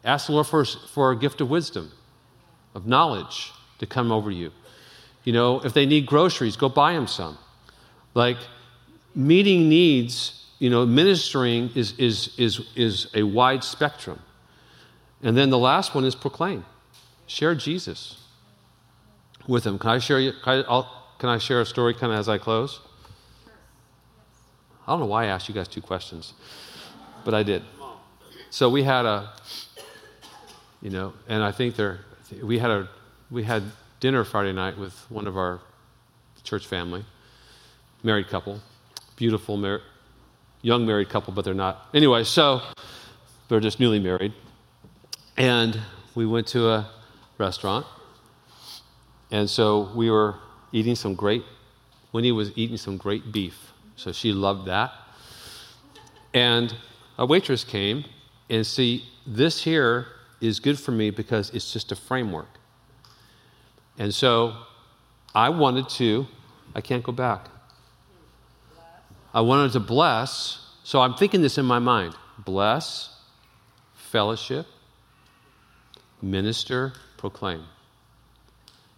ask 0.04 0.26
the 0.26 0.32
Lord 0.32 0.46
for, 0.46 0.64
for 0.64 1.12
a 1.12 1.16
gift 1.16 1.40
of 1.40 1.50
wisdom, 1.50 1.92
of 2.74 2.86
knowledge 2.86 3.52
to 3.78 3.86
come 3.86 4.10
over 4.10 4.30
you. 4.30 4.50
You 5.26 5.32
know, 5.32 5.60
if 5.60 5.74
they 5.74 5.86
need 5.86 6.06
groceries, 6.06 6.56
go 6.56 6.68
buy 6.68 6.92
them 6.92 7.08
some. 7.08 7.36
Like 8.14 8.36
meeting 9.12 9.68
needs, 9.68 10.46
you 10.60 10.70
know, 10.70 10.86
ministering 10.86 11.70
is, 11.74 11.98
is, 11.98 12.32
is, 12.38 12.60
is 12.76 13.08
a 13.12 13.24
wide 13.24 13.64
spectrum. 13.64 14.20
And 15.22 15.36
then 15.36 15.50
the 15.50 15.58
last 15.58 15.96
one 15.96 16.04
is 16.04 16.14
proclaim. 16.14 16.64
Share 17.26 17.56
Jesus 17.56 18.22
with 19.48 19.64
them. 19.64 19.80
Can 19.80 19.90
I 19.90 19.98
share, 19.98 20.32
can 20.44 20.64
I, 20.68 20.88
can 21.18 21.28
I 21.28 21.38
share 21.38 21.60
a 21.60 21.66
story 21.66 21.92
kind 21.92 22.12
of 22.12 22.20
as 22.20 22.28
I 22.28 22.38
close? 22.38 22.80
I 24.86 24.92
don't 24.92 25.00
know 25.00 25.06
why 25.06 25.24
I 25.24 25.26
asked 25.26 25.48
you 25.48 25.54
guys 25.56 25.66
two 25.66 25.82
questions, 25.82 26.34
but 27.24 27.34
I 27.34 27.42
did. 27.42 27.64
So 28.50 28.70
we 28.70 28.84
had 28.84 29.04
a, 29.04 29.32
you 30.80 30.90
know, 30.90 31.14
and 31.26 31.42
I 31.42 31.50
think 31.50 31.74
there, 31.74 32.02
we 32.40 32.60
had 32.60 32.70
a, 32.70 32.88
we 33.28 33.42
had 33.42 33.64
dinner 34.00 34.24
Friday 34.24 34.52
night 34.52 34.78
with 34.78 34.94
one 35.10 35.26
of 35.26 35.36
our 35.36 35.60
church 36.42 36.66
family, 36.66 37.04
married 38.02 38.28
couple, 38.28 38.60
beautiful 39.16 39.56
mar- 39.56 39.82
young 40.62 40.86
married 40.86 41.08
couple, 41.08 41.32
but 41.32 41.44
they're 41.44 41.54
not. 41.54 41.88
Anyway, 41.94 42.24
so 42.24 42.60
they're 43.48 43.60
just 43.60 43.80
newly 43.80 43.98
married. 43.98 44.32
And 45.36 45.78
we 46.14 46.26
went 46.26 46.46
to 46.48 46.68
a 46.68 46.90
restaurant. 47.38 47.86
And 49.30 49.48
so 49.48 49.90
we 49.94 50.10
were 50.10 50.36
eating 50.72 50.94
some 50.94 51.14
great, 51.14 51.44
Winnie 52.12 52.32
was 52.32 52.52
eating 52.56 52.76
some 52.76 52.96
great 52.96 53.32
beef. 53.32 53.72
So 53.96 54.12
she 54.12 54.32
loved 54.32 54.66
that. 54.66 54.92
And 56.32 56.74
a 57.18 57.26
waitress 57.26 57.64
came 57.64 58.04
and 58.50 58.66
see, 58.66 59.04
this 59.26 59.62
here 59.62 60.06
is 60.40 60.60
good 60.60 60.78
for 60.78 60.92
me 60.92 61.10
because 61.10 61.50
it's 61.50 61.72
just 61.72 61.92
a 61.92 61.96
framework. 61.96 62.48
And 63.98 64.14
so 64.14 64.54
I 65.34 65.48
wanted 65.48 65.88
to, 65.90 66.26
I 66.74 66.80
can't 66.80 67.02
go 67.02 67.12
back. 67.12 67.48
I 69.32 69.40
wanted 69.40 69.72
to 69.72 69.80
bless, 69.80 70.66
so 70.82 71.00
I'm 71.00 71.14
thinking 71.14 71.42
this 71.42 71.58
in 71.58 71.66
my 71.66 71.78
mind 71.78 72.14
bless, 72.44 73.14
fellowship, 73.94 74.66
minister, 76.22 76.92
proclaim. 77.16 77.64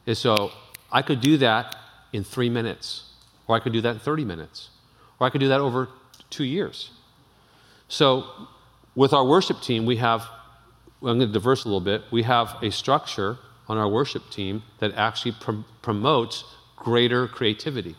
And 0.07 0.17
so 0.17 0.51
I 0.91 1.03
could 1.03 1.21
do 1.21 1.39
that 1.39 1.77
in 2.13 2.25
three 2.25 2.51
minutes, 2.51 3.05
or 3.47 3.57
I 3.57 3.61
could 3.61 3.73
do 3.73 3.81
that 3.81 3.91
in 3.95 3.99
30 3.99 4.25
minutes, 4.25 4.71
or 5.19 5.27
I 5.27 5.31
could 5.31 5.41
do 5.41 5.49
that 5.49 5.61
over 5.61 5.89
two 6.31 6.45
years. 6.45 6.91
So 7.89 8.25
with 8.95 9.13
our 9.13 9.25
worship 9.25 9.61
team, 9.61 9.87
we 9.87 9.97
have, 9.97 10.23
I'm 11.03 11.19
going 11.19 11.21
to 11.21 11.27
diverse 11.27 11.65
a 11.65 11.69
little 11.69 11.81
bit, 11.81 12.03
we 12.11 12.23
have 12.23 12.57
a 12.63 12.71
structure 12.71 13.39
on 13.69 13.77
our 13.77 13.89
worship 13.89 14.31
team 14.31 14.63
that 14.79 14.95
actually 14.95 15.33
pr- 15.33 15.63
promotes 15.83 16.45
greater 16.77 17.29
creativity. 17.29 17.95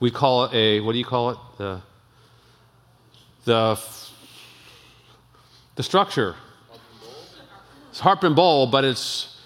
We 0.00 0.10
call 0.10 0.44
it 0.44 0.54
a, 0.54 0.80
what 0.80 0.92
do 0.92 0.98
you 0.98 1.04
call 1.04 1.30
it? 1.30 1.38
The, 1.58 1.82
the, 3.44 3.80
the 5.76 5.82
structure. 5.82 6.36
It's 7.90 8.00
harp 8.00 8.24
and 8.24 8.34
bowl, 8.34 8.66
but 8.66 8.84
it's 8.84 9.38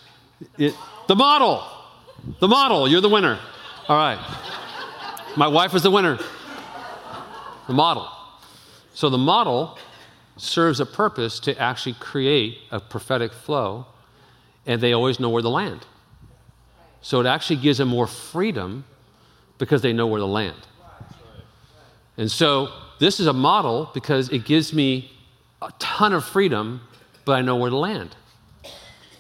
it, 0.57 0.75
the 1.07 1.17
model. 1.17 1.65
The 2.41 2.49
model. 2.49 2.89
You're 2.89 3.01
the 3.01 3.09
winner. 3.09 3.39
All 3.89 3.97
right. 3.97 4.19
My 5.37 5.49
wife 5.49 5.75
is 5.75 5.83
the 5.83 5.91
winner. 5.91 6.19
The 7.67 7.75
model. 7.75 8.09
So 8.95 9.11
the 9.11 9.19
model 9.19 9.79
serves 10.37 10.81
a 10.81 10.87
purpose 10.87 11.41
to 11.41 11.59
actually 11.59 11.95
create 11.95 12.59
a 12.71 12.81
prophetic 12.81 13.33
flow 13.33 13.87
and 14.69 14.81
they 14.83 14.93
always 14.93 15.19
know 15.19 15.31
where 15.31 15.43
to 15.43 15.49
land. 15.49 15.85
So 17.01 17.21
it 17.21 17.27
actually 17.27 17.57
gives 17.57 17.79
them 17.79 17.89
more 17.89 18.07
freedom 18.07 18.85
because 19.57 19.83
they 19.83 19.93
know 19.93 20.07
where 20.07 20.21
to 20.21 20.27
land. 20.27 20.67
And 22.19 22.31
so 22.31 22.69
this 22.99 23.19
is 23.19 23.27
a 23.27 23.33
model 23.33 23.91
because 23.95 24.29
it 24.29 24.45
gives 24.45 24.73
me 24.75 25.11
a 25.63 25.73
ton 25.79 26.13
of 26.13 26.25
freedom, 26.25 26.83
but 27.25 27.33
I 27.33 27.43
know 27.43 27.57
where 27.57 27.71
to 27.71 27.77
land. 27.77 28.15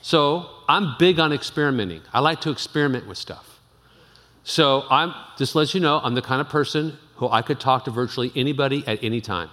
So 0.02 0.46
I'm 0.68 0.96
big 0.98 1.18
on 1.18 1.32
experimenting. 1.32 2.02
I 2.12 2.20
like 2.20 2.42
to 2.42 2.50
experiment 2.50 3.06
with 3.06 3.16
stuff. 3.16 3.58
So 4.44 4.84
I'm 4.90 5.14
just 5.38 5.54
let 5.54 5.72
you 5.72 5.80
know, 5.80 6.00
I'm 6.02 6.14
the 6.14 6.22
kind 6.22 6.40
of 6.40 6.48
person 6.48 6.98
who 7.16 7.28
I 7.28 7.42
could 7.42 7.58
talk 7.58 7.84
to 7.86 7.90
virtually 7.90 8.32
anybody 8.36 8.84
at 8.86 9.02
any 9.02 9.20
time. 9.20 9.50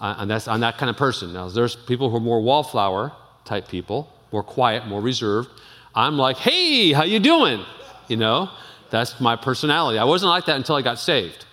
Uh, 0.00 0.16
and 0.18 0.30
that's 0.30 0.48
I'm 0.48 0.60
that 0.60 0.78
kind 0.78 0.90
of 0.90 0.96
person. 0.96 1.32
Now 1.32 1.48
there's 1.48 1.76
people 1.76 2.10
who 2.10 2.16
are 2.16 2.20
more 2.20 2.40
wallflower 2.40 3.12
type 3.44 3.68
people 3.68 4.12
more 4.32 4.42
quiet, 4.42 4.86
more 4.86 5.00
reserved. 5.00 5.48
I'm 5.94 6.16
like, 6.16 6.36
hey, 6.36 6.92
how 6.92 7.04
you 7.04 7.18
doing? 7.18 7.64
You 8.08 8.16
know, 8.16 8.50
that's 8.90 9.20
my 9.20 9.36
personality. 9.36 9.98
I 9.98 10.04
wasn't 10.04 10.30
like 10.30 10.46
that 10.46 10.56
until 10.56 10.76
I 10.76 10.82
got 10.82 10.98
saved. 10.98 11.46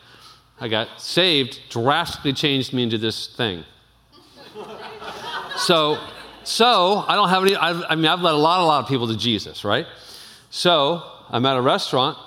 I 0.59 0.67
got 0.67 0.99
saved, 0.99 1.59
drastically 1.69 2.33
changed 2.33 2.73
me 2.73 2.83
into 2.83 2.97
this 2.97 3.27
thing. 3.35 3.63
So, 5.57 5.99
so 6.43 7.03
I 7.07 7.15
don't 7.15 7.29
have 7.29 7.43
any. 7.43 7.55
I've, 7.55 7.83
I 7.89 7.95
mean, 7.95 8.05
I've 8.05 8.21
led 8.21 8.33
a 8.33 8.37
lot, 8.37 8.61
a 8.61 8.65
lot 8.65 8.83
of 8.83 8.89
people 8.89 9.07
to 9.07 9.17
Jesus, 9.17 9.63
right? 9.63 9.85
So 10.49 11.03
I'm 11.29 11.45
at 11.45 11.57
a 11.57 11.61
restaurant 11.61 12.17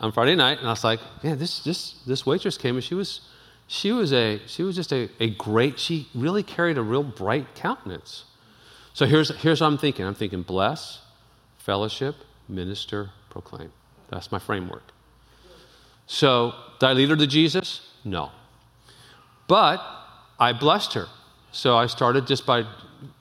on 0.00 0.12
Friday 0.12 0.34
night, 0.34 0.58
and 0.58 0.66
I 0.66 0.70
was 0.70 0.84
like, 0.84 1.00
"Man, 1.22 1.38
this 1.38 1.62
this 1.62 1.94
this 2.06 2.24
waitress 2.24 2.56
came, 2.56 2.76
and 2.76 2.84
she 2.84 2.94
was, 2.94 3.20
she 3.66 3.92
was 3.92 4.12
a 4.12 4.40
she 4.46 4.62
was 4.62 4.76
just 4.76 4.92
a, 4.92 5.08
a 5.18 5.30
great. 5.30 5.78
She 5.78 6.08
really 6.14 6.42
carried 6.42 6.78
a 6.78 6.82
real 6.82 7.02
bright 7.02 7.54
countenance." 7.54 8.24
So 8.94 9.06
here's, 9.06 9.34
here's 9.36 9.60
what 9.60 9.68
I'm 9.68 9.78
thinking 9.78 10.06
I'm 10.06 10.14
thinking 10.14 10.42
bless, 10.42 11.00
fellowship, 11.58 12.16
minister, 12.48 13.10
proclaim. 13.30 13.72
That's 14.08 14.32
my 14.32 14.38
framework. 14.38 14.82
So, 16.06 16.54
did 16.80 16.86
I 16.86 16.92
lead 16.94 17.10
her 17.10 17.16
to 17.16 17.26
Jesus? 17.26 17.88
No. 18.04 18.32
But 19.46 19.80
I 20.40 20.52
blessed 20.52 20.94
her. 20.94 21.06
So 21.52 21.76
I 21.76 21.86
started 21.86 22.26
just 22.26 22.46
by 22.46 22.64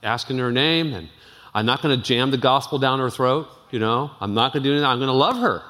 asking 0.03 0.37
her 0.39 0.51
name, 0.51 0.93
and 0.93 1.09
I'm 1.53 1.65
not 1.65 1.81
going 1.81 1.97
to 1.97 2.03
jam 2.03 2.31
the 2.31 2.37
gospel 2.37 2.79
down 2.79 2.99
her 2.99 3.09
throat, 3.09 3.47
you 3.71 3.79
know. 3.79 4.11
I'm 4.19 4.33
not 4.33 4.53
going 4.53 4.63
to 4.63 4.69
do 4.69 4.73
anything. 4.73 4.87
I'm 4.87 4.99
going 4.99 5.07
to 5.07 5.13
love 5.13 5.37
her, 5.37 5.63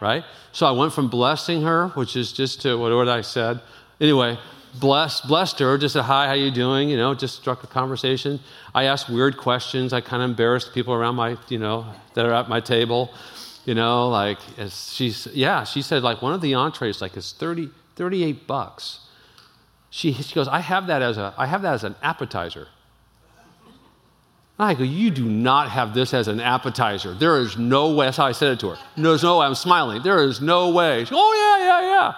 right? 0.00 0.24
So 0.52 0.66
I 0.66 0.72
went 0.72 0.92
from 0.92 1.08
blessing 1.08 1.62
her, 1.62 1.88
which 1.88 2.16
is 2.16 2.32
just 2.32 2.62
to 2.62 2.76
what 2.76 3.08
I 3.08 3.20
said. 3.20 3.60
Anyway, 4.00 4.38
blessed, 4.80 5.28
blessed 5.28 5.58
her, 5.58 5.78
just 5.78 5.92
said, 5.94 6.02
hi, 6.02 6.26
how 6.26 6.34
you 6.34 6.50
doing? 6.50 6.88
You 6.88 6.96
know, 6.96 7.14
just 7.14 7.36
struck 7.36 7.64
a 7.64 7.66
conversation. 7.66 8.40
I 8.74 8.84
asked 8.84 9.08
weird 9.08 9.36
questions. 9.36 9.92
I 9.92 10.00
kind 10.00 10.22
of 10.22 10.30
embarrassed 10.30 10.72
people 10.74 10.94
around 10.94 11.16
my, 11.16 11.36
you 11.48 11.58
know, 11.58 11.86
that 12.14 12.24
are 12.26 12.32
at 12.32 12.48
my 12.48 12.60
table. 12.60 13.10
You 13.64 13.74
know, 13.74 14.08
like, 14.08 14.38
she's, 14.70 15.26
yeah, 15.28 15.64
she 15.64 15.82
said, 15.82 16.02
like, 16.02 16.22
one 16.22 16.32
of 16.32 16.40
the 16.40 16.54
entrees, 16.54 17.02
like, 17.02 17.16
is 17.16 17.32
30, 17.32 17.70
38 17.96 18.46
bucks. 18.46 19.00
She, 19.90 20.12
she 20.12 20.34
goes, 20.34 20.48
I 20.48 20.60
have 20.60 20.86
that 20.86 21.02
as 21.02 21.18
a, 21.18 21.34
I 21.36 21.46
have 21.46 21.62
that 21.62 21.74
as 21.74 21.84
an 21.84 21.94
appetizer. 22.02 22.68
I 24.58 24.74
go, 24.74 24.82
you 24.82 25.10
do 25.10 25.24
not 25.24 25.70
have 25.70 25.94
this 25.94 26.12
as 26.12 26.26
an 26.26 26.40
appetizer. 26.40 27.14
There 27.14 27.38
is 27.38 27.56
no 27.56 27.94
way. 27.94 28.06
That's 28.06 28.16
how 28.16 28.26
I 28.26 28.32
said 28.32 28.52
it 28.52 28.60
to 28.60 28.70
her. 28.70 28.78
There's 28.96 29.22
no 29.22 29.38
way. 29.38 29.46
I'm 29.46 29.54
smiling. 29.54 30.02
There 30.02 30.24
is 30.24 30.40
no 30.40 30.70
way. 30.70 31.04
She, 31.04 31.14
oh, 31.14 31.58
yeah, 31.60 31.66
yeah, 31.66 31.88
yeah. 31.88 32.14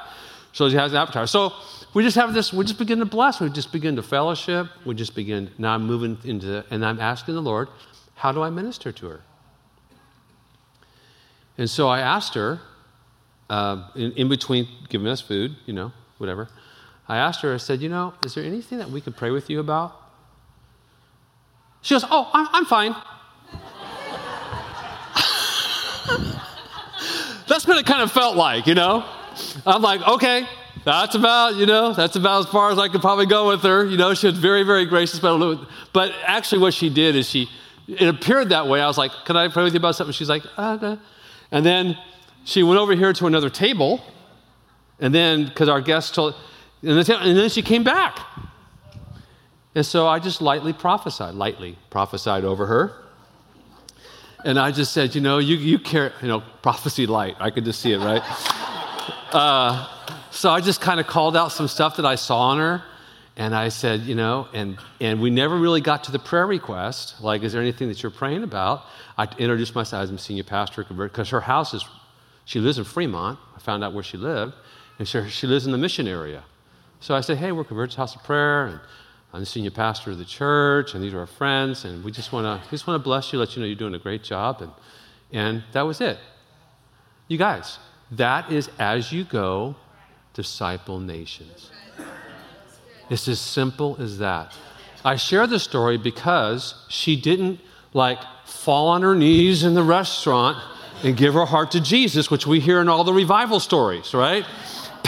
So 0.53 0.71
she 0.71 0.77
has 0.77 0.93
an 0.93 0.99
appetizer. 0.99 1.27
So 1.27 1.53
we 1.93 2.05
just 2.05 2.17
have 2.17 2.35
this, 2.35 2.53
we 2.53 2.65
just 2.65 2.79
begin 2.79 3.01
to 3.01 3.05
bless. 3.05 3.41
We 3.41 3.51
just 3.51 3.73
begin 3.73 3.97
to 3.97 4.03
fellowship. 4.03 4.69
We 4.85 4.95
just 4.95 5.15
begin, 5.15 5.51
now 5.59 5.75
I'm 5.75 5.87
moving 5.87 6.19
into, 6.25 6.65
and 6.71 6.85
I'm 6.85 7.01
asking 7.01 7.35
the 7.35 7.43
Lord, 7.43 7.69
how 8.15 8.33
do 8.33 8.43
I 8.43 8.51
minister 8.51 8.93
to 8.93 9.09
her? 9.09 9.21
And 11.59 11.69
so 11.69 11.89
I 11.89 12.01
asked 12.01 12.35
her, 12.35 12.61
uh, 13.49 13.89
in, 13.97 14.13
in, 14.13 14.29
between 14.29 14.69
giving 14.89 15.09
us 15.09 15.21
food, 15.21 15.57
you 15.67 15.73
know, 15.73 15.93
whatever, 16.19 16.49
I 17.09 17.17
asked 17.17 17.41
her, 17.43 17.53
I 17.53 17.57
said, 17.57 17.81
you 17.81 17.89
know, 17.89 18.15
is 18.25 18.35
there 18.35 18.45
anything 18.45 18.79
that 18.79 18.89
we 18.89 19.01
could 19.01 19.17
pray 19.17 19.31
with 19.33 19.51
you 19.51 19.59
about? 19.59 19.97
She 21.83 21.95
goes, 21.95 22.05
oh, 22.09 22.31
I'm, 22.33 22.47
I'm 22.53 22.65
fine. 22.67 22.95
That's 27.49 27.67
what 27.67 27.79
it 27.79 27.87
kind 27.87 28.03
of 28.03 28.13
felt 28.13 28.37
like, 28.37 28.69
you 28.69 28.75
know? 28.75 29.05
I'm 29.67 29.83
like, 29.83 30.07
okay, 30.07 30.47
that's 30.85 31.15
about, 31.15 31.57
you 31.57 31.67
know, 31.67 31.93
that's 31.93 32.17
about 32.17 32.47
as 32.47 32.53
far 32.53 32.71
as 32.71 32.79
I 32.79 32.89
could 32.89 33.01
probably 33.01 33.27
go 33.27 33.49
with 33.49 33.63
her. 33.63 33.85
You 33.85 33.97
know, 33.97 34.15
she 34.15 34.27
was 34.27 34.39
very, 34.39 34.63
very 34.63 34.87
gracious. 34.87 35.19
But, 35.19 35.67
but 35.93 36.13
actually, 36.25 36.63
what 36.63 36.75
she 36.75 36.89
did 36.89 37.17
is 37.17 37.29
she, 37.29 37.49
it 37.87 38.09
appeared 38.09 38.49
that 38.51 38.67
way. 38.67 38.81
I 38.81 38.87
was 38.87 38.99
like, 38.99 39.13
Can 39.25 39.37
I 39.37 39.49
pray 39.49 39.65
with 39.65 39.75
you 39.75 39.79
about 39.79 39.97
something? 39.97 40.13
She's 40.13 40.29
like, 40.29 40.45
uh. 40.57 40.97
And 41.53 41.67
then 41.67 41.99
she 42.45 42.63
went 42.63 42.79
over 42.79 42.95
here 42.95 43.13
to 43.13 43.27
another 43.27 43.51
table. 43.51 44.03
And 45.01 45.15
then, 45.15 45.47
because 45.47 45.69
our 45.69 45.81
guest 45.81 46.15
told, 46.15 46.35
and 46.83 46.99
then 46.99 47.49
she 47.49 47.63
came 47.63 47.85
back. 47.85 48.19
And 49.75 49.85
so 49.85 50.07
I 50.07 50.19
just 50.19 50.43
lightly 50.43 50.73
prophesied, 50.73 51.35
lightly 51.35 51.79
prophesied 51.91 52.45
over 52.45 52.67
her. 52.67 52.93
And 54.45 54.59
I 54.59 54.73
just 54.73 54.93
said, 54.93 55.15
you 55.15 55.21
know, 55.21 55.39
you, 55.39 55.57
you 55.57 55.79
care, 55.79 56.13
you 56.23 56.29
know, 56.29 56.43
prophecy 56.63 57.07
light. 57.07 57.37
I 57.39 57.51
could 57.51 57.65
just 57.65 57.81
see 57.81 57.93
it, 57.93 57.99
right? 57.99 58.23
uh, 59.33 59.87
so 60.31 60.51
I 60.51 60.61
just 60.61 60.81
kind 60.81 61.01
of 61.01 61.07
called 61.07 61.37
out 61.37 61.53
some 61.53 61.69
stuff 61.69 61.97
that 61.97 62.07
I 62.07 62.15
saw 62.15 62.39
on 62.51 62.59
her. 62.59 62.83
And 63.37 63.55
I 63.55 63.69
said, 63.69 64.03
you 64.03 64.15
know, 64.15 64.49
and, 64.53 64.77
and 65.01 65.21
we 65.21 65.31
never 65.31 65.57
really 65.57 65.81
got 65.81 66.05
to 66.05 66.13
the 66.13 66.19
prayer 66.19 66.47
request. 66.47 67.23
Like, 67.23 67.43
is 67.43 67.53
there 67.53 67.63
anything 67.63 67.89
that 67.89 68.03
you're 68.03 68.11
praying 68.11 68.43
about? 68.43 68.83
I 69.17 69.25
introduced 69.39 69.75
myself 69.75 70.03
as 70.03 70.11
a 70.11 70.19
senior 70.19 70.45
pastor, 70.45 70.85
because 70.85 71.31
her 71.31 71.41
house 71.41 71.73
is, 71.73 71.85
she 72.45 72.59
lives 72.59 72.79
in 72.79 72.85
Fremont. 72.85 73.39
I 73.57 73.61
found 73.61 73.83
out 73.83 73.95
where 73.95 74.03
she 74.03 74.19
lived. 74.19 74.55
And 74.99 75.09
she, 75.09 75.27
she 75.31 75.47
lives 75.47 75.65
in 75.65 75.73
the 75.73 75.79
mission 75.79 76.07
area. 76.07 76.43
So 76.99 77.15
I 77.15 77.23
said, 77.23 77.39
hey, 77.39 77.53
we're 77.53 77.65
Convergence 77.65 77.95
House 77.95 78.15
of 78.15 78.23
Prayer. 78.25 78.67
And 78.67 78.81
I'm 79.33 79.41
the 79.41 79.47
senior 79.47 79.71
pastor 79.71 80.11
of 80.11 80.19
the 80.19 80.25
church, 80.25 80.95
and 80.95 81.05
these 81.05 81.15
are 81.15 81.21
our 81.21 81.27
friends, 81.27 81.85
and 81.85 82.03
we 82.03 82.11
just 82.11 82.33
want 82.33 82.63
to 82.65 82.71
just 82.71 82.89
want 82.89 83.01
to 83.01 83.05
bless 83.05 83.33
you, 83.33 83.39
let 83.39 83.55
you 83.55 83.63
know 83.63 83.67
you're 83.67 83.77
doing 83.77 83.95
a 83.95 83.99
great 83.99 84.25
job, 84.25 84.61
and 84.61 84.73
and 85.31 85.63
that 85.71 85.83
was 85.83 86.01
it. 86.01 86.19
You 87.29 87.39
guys, 87.39 87.79
that 88.11 88.51
is 88.51 88.69
as 88.81 89.13
you 89.13 89.23
go, 89.23 89.77
disciple 90.35 91.01
nations. 91.01 91.71
It's 93.09 93.27
as 93.29 93.41
simple 93.41 93.97
as 93.99 94.19
that. 94.19 94.55
I 95.05 95.17
share 95.17 95.47
this 95.47 95.63
story 95.63 95.97
because 95.97 96.75
she 96.89 97.17
didn't 97.17 97.61
like 97.93 98.19
fall 98.45 98.89
on 98.89 99.03
her 99.03 99.15
knees 99.15 99.65
in 99.65 99.75
the 99.75 99.83
restaurant 99.83 100.59
and 101.03 101.17
give 101.17 101.35
her 101.35 101.47
heart 101.47 101.71
to 101.73 101.81
Jesus, 101.81 102.31
which 102.31 102.47
we 102.47 102.61
hear 102.61 102.81
in 102.81 102.89
all 102.89 103.05
the 103.05 103.13
revival 103.13 103.59
stories, 103.59 104.15
right? 104.15 104.45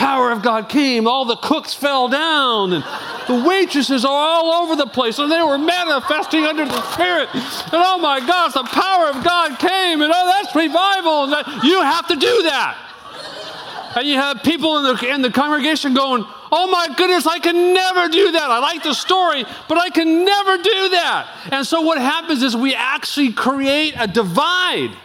power 0.03 0.31
of 0.31 0.41
God 0.41 0.67
came, 0.67 1.07
all 1.07 1.23
the 1.23 1.37
cooks 1.37 1.73
fell 1.73 2.09
down, 2.09 2.73
and 2.73 2.83
the 3.27 3.47
waitresses 3.47 4.03
are 4.03 4.11
all 4.11 4.63
over 4.63 4.75
the 4.75 4.87
place, 4.87 5.17
and 5.17 5.31
they 5.31 5.41
were 5.41 5.57
manifesting 5.57 6.43
under 6.43 6.65
the 6.65 6.81
Spirit. 6.91 7.29
And 7.33 7.81
oh 7.81 7.97
my 7.99 8.19
gosh, 8.19 8.53
the 8.53 8.63
power 8.63 9.07
of 9.07 9.23
God 9.23 9.57
came, 9.59 10.01
and 10.01 10.11
oh, 10.13 10.25
that's 10.27 10.53
revival. 10.55 11.23
And 11.23 11.33
that, 11.33 11.63
you 11.63 11.81
have 11.81 12.07
to 12.09 12.15
do 12.15 12.43
that. 12.43 12.77
And 13.95 14.07
you 14.07 14.15
have 14.15 14.43
people 14.43 14.77
in 14.77 14.95
the, 14.95 15.13
in 15.13 15.21
the 15.21 15.31
congregation 15.31 15.93
going, 15.93 16.23
Oh 16.55 16.67
my 16.67 16.93
goodness, 16.95 17.25
I 17.25 17.39
can 17.39 17.73
never 17.73 18.07
do 18.09 18.31
that. 18.31 18.49
I 18.49 18.59
like 18.59 18.83
the 18.83 18.93
story, 18.93 19.43
but 19.67 19.77
I 19.77 19.89
can 19.89 20.23
never 20.23 20.57
do 20.57 20.89
that. 20.89 21.27
And 21.51 21.65
so 21.65 21.81
what 21.81 21.97
happens 21.97 22.43
is 22.43 22.55
we 22.55 22.75
actually 22.75 23.33
create 23.33 23.95
a 23.97 24.07
divide. 24.07 24.95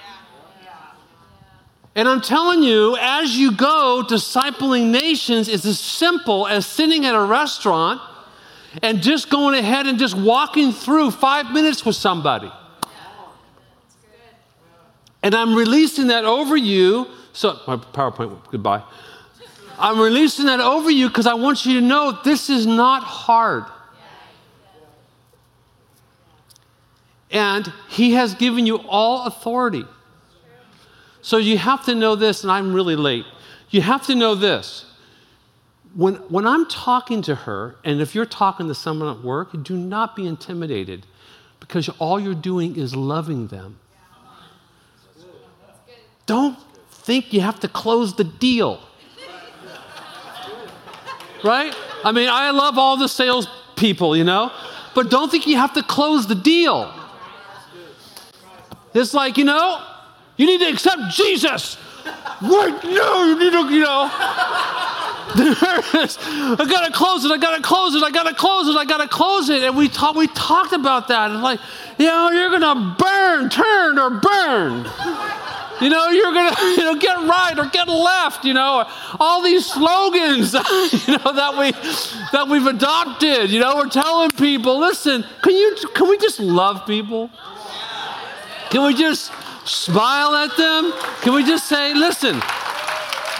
And 1.94 2.06
I'm 2.08 2.20
telling 2.20 2.62
you, 2.62 2.96
as 3.00 3.36
you 3.36 3.52
go, 3.52 4.04
discipling 4.06 4.90
nations 4.90 5.48
is 5.48 5.66
as 5.66 5.80
simple 5.80 6.46
as 6.46 6.64
sitting 6.64 7.04
at 7.06 7.14
a 7.14 7.24
restaurant 7.24 8.00
and 8.82 9.02
just 9.02 9.30
going 9.30 9.58
ahead 9.58 9.86
and 9.86 9.98
just 9.98 10.16
walking 10.16 10.72
through 10.72 11.10
five 11.10 11.50
minutes 11.50 11.84
with 11.84 11.96
somebody. 11.96 12.52
And 15.22 15.34
I'm 15.34 15.54
releasing 15.54 16.08
that 16.08 16.24
over 16.24 16.56
you. 16.56 17.08
So, 17.38 17.56
my 17.68 17.76
PowerPoint, 17.76 18.36
goodbye. 18.50 18.82
I'm 19.78 20.00
releasing 20.00 20.46
that 20.46 20.58
over 20.58 20.90
you 20.90 21.06
because 21.06 21.28
I 21.28 21.34
want 21.34 21.64
you 21.64 21.78
to 21.78 21.86
know 21.86 22.18
this 22.24 22.50
is 22.50 22.66
not 22.66 23.04
hard. 23.04 23.62
And 27.30 27.72
He 27.90 28.14
has 28.14 28.34
given 28.34 28.66
you 28.66 28.78
all 28.78 29.28
authority. 29.28 29.84
So 31.22 31.36
you 31.36 31.58
have 31.58 31.84
to 31.84 31.94
know 31.94 32.16
this, 32.16 32.42
and 32.42 32.50
I'm 32.50 32.74
really 32.74 32.96
late. 32.96 33.24
You 33.70 33.82
have 33.82 34.04
to 34.06 34.16
know 34.16 34.34
this. 34.34 34.86
When, 35.94 36.16
when 36.16 36.44
I'm 36.44 36.66
talking 36.66 37.22
to 37.22 37.36
her, 37.36 37.76
and 37.84 38.00
if 38.00 38.16
you're 38.16 38.26
talking 38.26 38.66
to 38.66 38.74
someone 38.74 39.16
at 39.16 39.22
work, 39.22 39.62
do 39.62 39.76
not 39.76 40.16
be 40.16 40.26
intimidated 40.26 41.06
because 41.60 41.88
all 42.00 42.18
you're 42.18 42.34
doing 42.34 42.74
is 42.74 42.96
loving 42.96 43.46
them. 43.46 43.78
Don't 46.26 46.58
think 47.08 47.32
you 47.32 47.40
have 47.40 47.58
to 47.58 47.68
close 47.68 48.14
the 48.16 48.24
deal. 48.24 48.78
Right? 51.42 51.74
I 52.04 52.12
mean, 52.12 52.28
I 52.28 52.50
love 52.50 52.76
all 52.76 52.98
the 52.98 53.08
sales 53.08 53.48
people, 53.76 54.14
you 54.14 54.24
know, 54.24 54.52
but 54.94 55.08
don't 55.08 55.30
think 55.30 55.46
you 55.46 55.56
have 55.56 55.72
to 55.72 55.82
close 55.82 56.26
the 56.26 56.34
deal. 56.34 56.92
It's 58.92 59.14
like, 59.14 59.38
you 59.38 59.44
know, 59.44 59.82
you 60.36 60.44
need 60.44 60.60
to 60.60 60.68
accept 60.68 61.00
Jesus. 61.12 61.76
What? 62.40 62.84
No, 62.84 63.24
you 63.24 63.38
need 63.38 63.52
to, 63.52 63.72
you 63.72 63.80
know. 63.80 64.10
I 65.40 66.66
gotta 66.68 66.92
close 66.92 67.24
it. 67.24 67.30
I 67.30 67.38
gotta 67.38 67.62
close 67.62 67.94
it. 67.94 68.02
I 68.02 68.10
gotta 68.10 68.34
close 68.34 68.68
it. 68.68 68.76
I 68.76 68.84
gotta 68.84 69.08
close 69.08 69.48
it. 69.48 69.62
And 69.62 69.74
we 69.76 69.88
talked. 69.88 70.18
We 70.18 70.26
talked 70.28 70.74
about 70.74 71.08
that. 71.08 71.30
And 71.30 71.42
like, 71.42 71.60
you 71.98 72.06
know, 72.06 72.30
you're 72.30 72.50
gonna 72.50 72.96
burn, 72.98 73.48
turn, 73.48 73.98
or 73.98 74.10
burn. 74.10 74.86
You 75.80 75.90
know, 75.90 76.08
you're 76.08 76.32
gonna, 76.32 76.56
you 76.60 76.78
know, 76.78 76.96
get 76.96 77.16
right 77.16 77.54
or 77.56 77.66
get 77.66 77.88
left. 77.88 78.44
You 78.44 78.54
know, 78.54 78.88
all 79.20 79.42
these 79.42 79.66
slogans, 79.66 80.52
you 81.06 81.18
know, 81.18 81.32
that 81.32 81.54
we 81.58 81.72
that 82.32 82.46
we've 82.48 82.66
adopted. 82.66 83.50
You 83.50 83.60
know, 83.60 83.76
we're 83.76 83.88
telling 83.88 84.30
people, 84.30 84.78
listen, 84.78 85.24
can 85.42 85.54
you, 85.54 85.76
can 85.94 86.08
we 86.08 86.18
just 86.18 86.40
love 86.40 86.86
people? 86.86 87.30
Can 88.70 88.84
we 88.84 88.94
just 88.94 89.32
smile 89.64 90.34
at 90.34 90.56
them? 90.56 90.92
Can 91.22 91.34
we 91.34 91.44
just 91.44 91.68
say, 91.68 91.94
listen, 91.94 92.36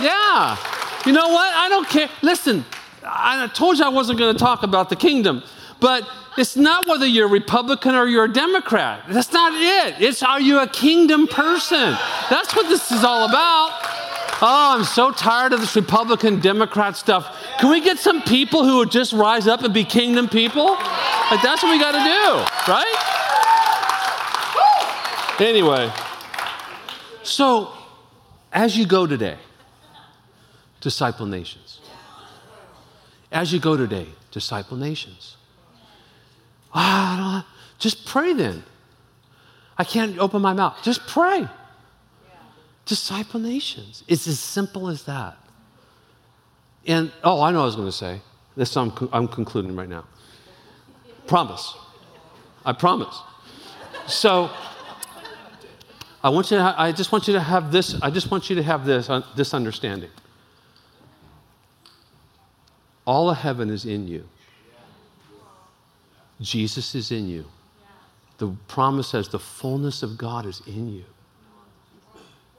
yeah, 0.01 0.57
you 1.05 1.13
know 1.13 1.29
what? 1.29 1.55
I 1.55 1.69
don't 1.69 1.89
care. 1.89 2.09
Listen, 2.23 2.65
I 3.05 3.47
told 3.49 3.79
you 3.79 3.85
I 3.85 3.89
wasn't 3.89 4.19
going 4.19 4.35
to 4.35 4.39
talk 4.39 4.63
about 4.63 4.89
the 4.89 4.97
kingdom, 4.97 5.43
but 5.81 6.09
it's 6.37 6.57
not 6.57 6.87
whether 6.87 7.07
you're 7.07 7.27
a 7.27 7.31
Republican 7.31 7.95
or 7.95 8.07
you're 8.07 8.25
a 8.25 8.33
Democrat. 8.33 9.05
That's 9.09 9.33
not 9.33 9.53
it. 9.55 10.01
It's 10.01 10.23
are 10.23 10.41
you 10.41 10.61
a 10.61 10.69
kingdom 10.69 11.27
person? 11.27 11.97
That's 12.31 12.55
what 12.55 12.69
this 12.69 12.93
is 12.93 13.05
all 13.05 13.29
about. 13.29 13.73
Oh, 14.41 14.77
I'm 14.79 14.85
so 14.85 15.11
tired 15.11 15.53
of 15.53 15.61
this 15.61 15.75
Republican 15.75 16.39
Democrat 16.41 16.97
stuff. 16.97 17.37
Can 17.59 17.71
we 17.71 17.81
get 17.81 17.99
some 17.99 18.23
people 18.23 18.63
who 18.65 18.79
would 18.79 18.91
just 18.91 19.13
rise 19.13 19.49
up 19.49 19.63
and 19.63 19.75
be 19.75 19.85
kingdom 19.85 20.29
people? 20.29 20.67
Like 20.67 21.43
that's 21.43 21.63
what 21.63 21.71
we 21.71 21.79
got 21.81 21.93
to 21.93 21.99
do, 21.99 22.45
right? 22.73 22.95
Anyway. 25.41 25.91
So, 27.23 27.73
as 28.53 28.79
you 28.79 28.87
go 28.87 29.07
today, 29.07 29.37
disciple 30.81 31.27
nations. 31.27 31.81
As 33.31 33.53
you 33.53 33.61
go 33.61 33.77
today, 33.77 34.09
disciple 34.31 34.77
nations. 34.77 35.38
Ah, 36.75 37.47
just 37.79 38.07
pray 38.07 38.33
then. 38.33 38.63
I 39.77 39.85
can't 39.85 40.19
open 40.19 40.43
my 40.43 40.53
mouth. 40.53 40.77
Just 40.83 41.07
pray. 41.07 41.41
Yeah. 41.41 41.49
Disciple 42.85 43.41
nations. 43.41 44.03
It's 44.09 44.27
as 44.27 44.41
simple 44.41 44.89
as 44.89 45.05
that. 45.05 45.39
And, 46.87 47.13
oh, 47.23 47.41
I 47.41 47.53
know 47.53 47.63
I 47.63 47.65
was 47.65 47.77
going 47.77 47.89
to 47.89 47.93
say. 47.93 48.21
This 48.57 48.77
I'm, 48.77 48.93
I'm 49.13 49.29
concluding 49.29 49.77
right 49.77 49.89
now. 49.89 50.05
Promise. 51.27 51.77
I 52.65 52.73
promise. 52.73 53.23
So, 54.07 54.51
I 56.23 56.31
want 56.31 56.51
you 56.51 56.57
to, 56.57 56.75
I 56.77 56.91
just 56.91 57.13
want 57.13 57.29
you 57.29 57.35
to 57.35 57.41
have 57.41 57.71
this, 57.71 58.01
I 58.03 58.11
just 58.11 58.31
want 58.31 58.51
you 58.51 58.57
to 58.57 58.63
have 58.63 58.85
this, 58.85 59.09
uh, 59.09 59.23
this 59.37 59.55
understanding. 59.55 60.11
All 63.07 63.31
of 63.31 63.39
heaven 63.39 63.71
is 63.71 63.85
in 63.85 64.09
you. 64.09 64.25
Jesus 66.41 66.95
is 66.95 67.11
in 67.11 67.29
you. 67.29 67.47
The 68.39 68.55
promise 68.69 69.09
says 69.09 69.29
the 69.29 69.39
fullness 69.39 70.03
of 70.03 70.17
God 70.17 70.47
is 70.47 70.63
in 70.67 70.93
you. 70.93 71.05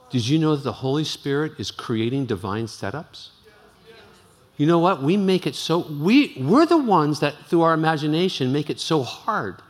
Did 0.10 0.28
you 0.28 0.40
know 0.40 0.56
that 0.56 0.64
the 0.64 0.74
Holy 0.74 1.04
Spirit 1.04 1.54
is 1.58 1.72
creating 1.72 2.26
divine 2.26 2.66
setups? 2.66 3.30
You 4.58 4.66
know 4.66 4.80
what? 4.80 5.02
We 5.02 5.16
make 5.16 5.48
it 5.48 5.56
so, 5.56 5.80
we, 5.80 6.36
we're 6.38 6.66
the 6.66 6.78
ones 6.78 7.22
that 7.22 7.36
through 7.46 7.62
our 7.62 7.74
imagination 7.74 8.52
make 8.52 8.70
it 8.70 8.80
so 8.80 9.04
hard. 9.04 9.62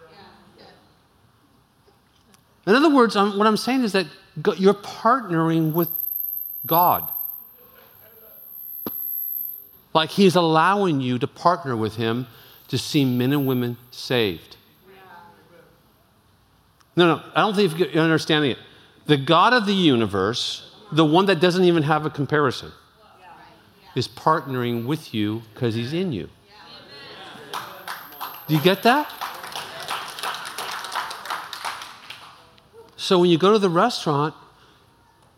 In 2.66 2.76
other 2.76 2.89
words, 2.89 3.16
what 3.16 3.45
I'm 3.45 3.57
saying 3.57 3.84
is 3.84 3.91
that 3.91 4.07
you're 4.57 4.74
partnering 4.74 5.74
with 5.74 5.91
God. 6.66 7.10
Like 9.93 10.10
He's 10.10 10.36
allowing 10.36 11.01
you 11.01 11.20
to 11.20 11.28
partner 11.28 11.76
with 11.76 11.95
Him 11.95 12.28
to 12.70 12.78
see 12.78 13.03
men 13.03 13.34
and 13.34 13.45
women 13.45 13.78
saved. 13.91 14.55
No, 16.95 17.15
no, 17.15 17.24
I 17.36 17.41
don't 17.41 17.55
think 17.55 17.93
you're 17.93 18.03
understanding 18.03 18.51
it. 18.51 18.57
The 19.05 19.17
God 19.17 19.53
of 19.53 19.65
the 19.65 19.74
universe, 19.74 20.76
the 20.91 21.05
one 21.05 21.26
that 21.28 21.39
doesn't 21.39 21.63
even 21.63 21.84
have 21.84 22.05
a 22.05 22.09
comparison, 22.09 22.72
is 23.95 24.07
partnering 24.07 24.86
with 24.86 25.13
you 25.13 25.41
because 25.53 25.76
he's 25.76 25.93
in 25.93 26.11
you. 26.11 26.30
Do 28.47 28.55
you 28.55 28.61
get 28.61 28.84
that? 28.84 29.11
So 32.97 33.20
when 33.20 33.30
you 33.30 33.38
go 33.38 33.53
to 33.53 33.59
the 33.59 33.70
restaurant, 33.70 34.36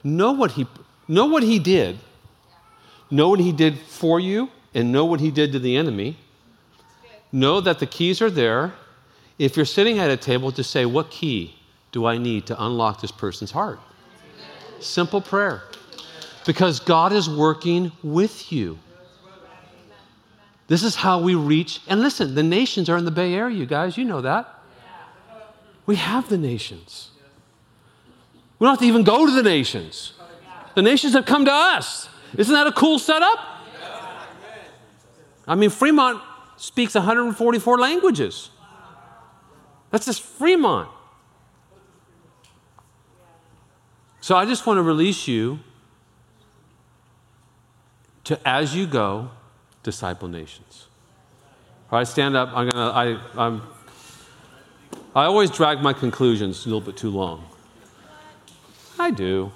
know 0.03 0.32
what 0.32 0.51
he 0.51 0.67
know 1.07 1.25
what 1.25 1.43
he 1.43 1.59
did. 1.59 1.99
Know 3.09 3.29
what 3.29 3.39
he 3.39 3.51
did 3.51 3.77
for 3.77 4.19
you 4.19 4.49
and 4.73 4.91
know 4.91 5.05
what 5.05 5.19
he 5.19 5.32
did 5.32 5.51
to 5.51 5.59
the 5.59 5.75
enemy. 5.75 6.17
Know 7.32 7.61
that 7.61 7.79
the 7.79 7.86
keys 7.86 8.21
are 8.21 8.29
there. 8.29 8.73
If 9.39 9.55
you're 9.55 9.65
sitting 9.65 9.99
at 9.99 10.09
a 10.09 10.17
table, 10.17 10.51
just 10.51 10.71
say, 10.71 10.86
What 10.86 11.09
key 11.09 11.55
do 11.91 12.05
I 12.05 12.17
need 12.17 12.45
to 12.47 12.63
unlock 12.63 13.01
this 13.01 13.11
person's 13.11 13.51
heart? 13.51 13.79
Simple 14.79 15.21
prayer. 15.21 15.63
Because 16.45 16.79
God 16.79 17.13
is 17.13 17.29
working 17.29 17.91
with 18.03 18.51
you. 18.51 18.79
This 20.67 20.84
is 20.84 20.95
how 20.95 21.19
we 21.19 21.36
reach. 21.36 21.82
And 21.88 22.01
listen, 22.01 22.34
the 22.34 22.43
nations 22.43 22.89
are 22.89 22.97
in 22.97 23.05
the 23.05 23.11
Bay 23.11 23.34
Area, 23.34 23.55
you 23.55 23.65
guys. 23.65 23.97
You 23.97 24.05
know 24.05 24.21
that. 24.21 24.61
We 25.86 25.97
have 25.97 26.29
the 26.29 26.38
nations. 26.38 27.09
We 28.57 28.65
don't 28.65 28.73
have 28.73 28.79
to 28.79 28.86
even 28.86 29.03
go 29.03 29.25
to 29.25 29.32
the 29.32 29.43
nations. 29.43 30.13
The 30.75 30.82
nations 30.82 31.13
have 31.13 31.25
come 31.25 31.45
to 31.45 31.51
us. 31.51 32.07
Isn't 32.38 32.53
that 32.53 32.67
a 32.67 32.71
cool 32.71 32.99
setup? 32.99 33.38
I 35.47 35.55
mean, 35.55 35.69
Fremont 35.69 36.21
speaks 36.62 36.93
144 36.93 37.80
languages. 37.80 38.51
That's 39.89 40.05
just 40.05 40.22
Fremont. 40.22 40.89
So 44.22 44.36
I 44.36 44.45
just 44.45 44.68
want 44.68 44.78
to 44.78 44.84
release 44.84 45.28
you 45.28 45.59
to, 48.26 48.39
as 48.47 48.76
you 48.76 48.86
go, 48.86 49.32
disciple 49.82 50.28
nations. 50.28 50.86
All 51.91 51.97
right, 51.97 52.07
stand 52.07 52.38
up. 52.38 52.49
I'm 52.53 52.70
gonna. 52.70 52.91
I, 52.91 53.20
I'm. 53.36 53.64
I 55.16 55.26
always 55.26 55.49
drag 55.49 55.82
my 55.82 55.93
conclusions 55.93 56.64
a 56.66 56.70
little 56.70 56.80
bit 56.80 56.95
too 56.95 57.09
long. 57.09 57.43
I 58.99 59.09
do. 59.09 59.51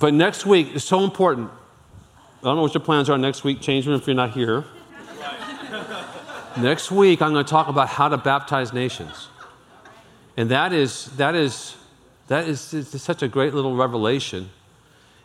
But 0.00 0.14
next 0.14 0.46
week 0.46 0.74
is 0.74 0.84
so 0.84 1.04
important. 1.04 1.50
I 2.40 2.44
don't 2.44 2.56
know 2.56 2.62
what 2.62 2.72
your 2.72 2.82
plans 2.82 3.10
are 3.10 3.18
next 3.18 3.44
week. 3.44 3.60
Change 3.60 3.84
them 3.84 3.94
if 3.94 4.06
you're 4.06 4.16
not 4.16 4.30
here. 4.30 4.64
next 6.56 6.90
week, 6.90 7.20
I'm 7.20 7.32
going 7.32 7.44
to 7.44 7.50
talk 7.50 7.68
about 7.68 7.88
how 7.88 8.08
to 8.08 8.16
baptize 8.16 8.72
nations, 8.72 9.28
and 10.36 10.50
that 10.50 10.72
is 10.72 11.06
that 11.16 11.34
is 11.34 11.76
that 12.28 12.48
is, 12.48 12.60
such 12.60 13.22
a 13.22 13.28
great 13.28 13.54
little 13.54 13.76
revelation. 13.76 14.50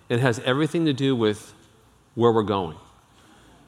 It 0.10 0.20
has 0.20 0.40
everything 0.40 0.86
to 0.86 0.94
do 0.94 1.16
with 1.16 1.54
where 2.16 2.32
we're 2.32 2.44
going. 2.44 2.78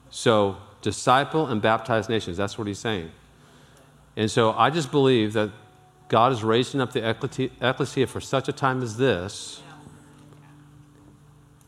So, 0.09 0.57
disciple 0.81 1.47
and 1.47 1.61
baptize 1.61 2.09
nations, 2.09 2.35
that's 2.35 2.57
what 2.57 2.67
he's 2.67 2.79
saying. 2.79 3.11
And 4.17 4.31
so 4.31 4.53
I 4.53 4.71
just 4.71 4.91
believe 4.91 5.33
that 5.33 5.51
God 6.09 6.31
is 6.31 6.43
raising 6.43 6.81
up 6.81 6.91
the 6.91 7.07
ecclesia 7.07 8.07
for 8.07 8.19
such 8.19 8.49
a 8.49 8.51
time 8.51 8.81
as 8.81 8.97
this. 8.97 9.61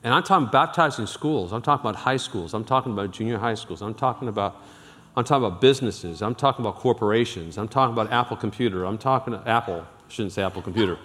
And 0.04 0.14
I'm 0.14 0.24
talking 0.24 0.50
baptizing 0.50 1.08
schools. 1.08 1.52
I'm 1.52 1.62
talking 1.62 1.90
about 1.90 2.00
high 2.02 2.18
schools. 2.18 2.54
I'm 2.54 2.64
talking 2.64 2.94
about 2.94 3.12
junior 3.12 3.38
high 3.38 3.56
schools. 3.56 3.82
I'm 3.82 3.94
talking 3.94 4.28
about 4.28 4.62
I'm 5.16 5.26
talking 5.26 5.46
about 5.46 5.60
businesses. 5.60 6.22
I'm 6.22 6.36
talking 6.36 6.64
about 6.64 6.78
corporations. 6.78 7.58
I'm 7.58 7.68
talking 7.68 7.94
about 7.94 8.12
Apple 8.14 8.38
Computer. 8.38 8.86
I'm 8.86 8.98
talking 8.98 9.34
Apple. 9.46 9.86
I 9.86 10.12
shouldn't 10.12 10.34
say 10.34 10.44
Apple 10.44 10.62
Computer. 10.62 10.98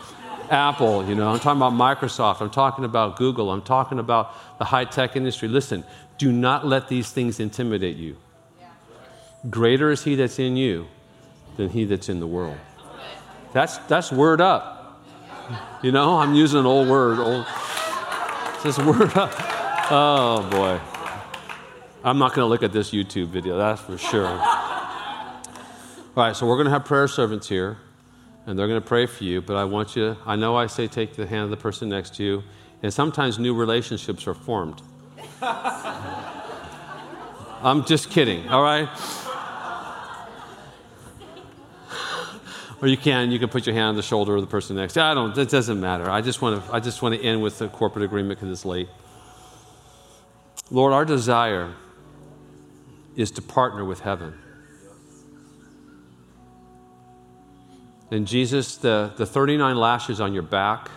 Apple, 0.50 1.04
you 1.06 1.14
know, 1.14 1.28
I'm 1.28 1.40
talking 1.40 1.60
about 1.60 1.72
Microsoft, 1.72 2.40
I'm 2.40 2.50
talking 2.50 2.84
about 2.84 3.16
Google, 3.16 3.50
I'm 3.50 3.62
talking 3.62 3.98
about 3.98 4.34
the 4.58 4.64
high 4.64 4.84
tech 4.84 5.16
industry. 5.16 5.48
Listen, 5.48 5.84
do 6.18 6.32
not 6.32 6.66
let 6.66 6.88
these 6.88 7.10
things 7.10 7.40
intimidate 7.40 7.96
you. 7.96 8.16
Greater 9.48 9.90
is 9.90 10.04
he 10.04 10.14
that's 10.14 10.38
in 10.38 10.56
you 10.56 10.86
than 11.56 11.70
he 11.70 11.84
that's 11.84 12.08
in 12.08 12.20
the 12.20 12.26
world. 12.26 12.58
That's, 13.52 13.78
that's 13.78 14.10
word 14.10 14.40
up. 14.40 15.02
You 15.82 15.92
know, 15.92 16.18
I'm 16.18 16.34
using 16.34 16.60
an 16.60 16.66
old 16.66 16.88
word. 16.88 17.18
Old, 17.18 17.46
this 18.64 18.78
word 18.78 19.14
up. 19.14 19.30
Oh, 19.90 20.48
boy. 20.50 20.80
I'm 22.02 22.18
not 22.18 22.34
going 22.34 22.44
to 22.44 22.48
look 22.48 22.62
at 22.62 22.72
this 22.72 22.92
YouTube 22.92 23.28
video, 23.28 23.58
that's 23.58 23.82
for 23.82 23.98
sure. 23.98 24.26
All 24.26 24.38
right, 26.16 26.34
so 26.34 26.46
we're 26.46 26.56
going 26.56 26.64
to 26.64 26.70
have 26.70 26.86
prayer 26.86 27.06
servants 27.06 27.46
here 27.46 27.76
and 28.46 28.58
they're 28.58 28.66
going 28.66 28.80
to 28.80 28.86
pray 28.86 29.04
for 29.04 29.24
you. 29.24 29.42
But 29.42 29.56
I 29.56 29.64
want 29.64 29.96
you, 29.96 30.16
I 30.24 30.36
know 30.36 30.56
I 30.56 30.66
say 30.66 30.86
take 30.86 31.14
the 31.14 31.26
hand 31.26 31.44
of 31.44 31.50
the 31.50 31.58
person 31.58 31.90
next 31.90 32.14
to 32.16 32.24
you, 32.24 32.42
and 32.82 32.92
sometimes 32.92 33.38
new 33.38 33.54
relationships 33.54 34.26
are 34.26 34.34
formed. 34.34 34.80
I'm 37.62 37.84
just 37.84 38.10
kidding, 38.10 38.48
all 38.48 38.62
right? 38.62 38.88
Or 42.84 42.86
you 42.86 42.98
can, 42.98 43.30
you 43.30 43.38
can 43.38 43.48
put 43.48 43.66
your 43.66 43.74
hand 43.74 43.86
on 43.86 43.96
the 43.96 44.02
shoulder 44.02 44.36
of 44.36 44.42
the 44.42 44.46
person 44.46 44.76
next. 44.76 44.98
I 44.98 45.14
don't, 45.14 45.36
it 45.38 45.48
doesn't 45.48 45.80
matter. 45.80 46.10
I 46.10 46.20
just 46.20 46.42
want 46.42 46.62
to, 46.62 46.74
I 46.74 46.80
just 46.80 47.00
want 47.00 47.14
to 47.14 47.20
end 47.22 47.40
with 47.40 47.58
the 47.58 47.68
corporate 47.68 48.04
agreement 48.04 48.38
because 48.38 48.52
it's 48.52 48.66
late. 48.66 48.90
Lord, 50.70 50.92
our 50.92 51.06
desire 51.06 51.72
is 53.16 53.30
to 53.30 53.42
partner 53.42 53.86
with 53.86 54.00
heaven. 54.00 54.34
And 58.10 58.26
Jesus, 58.26 58.76
the, 58.76 59.14
the 59.16 59.24
39 59.24 59.76
lashes 59.76 60.20
on 60.20 60.34
your 60.34 60.42
back, 60.42 60.90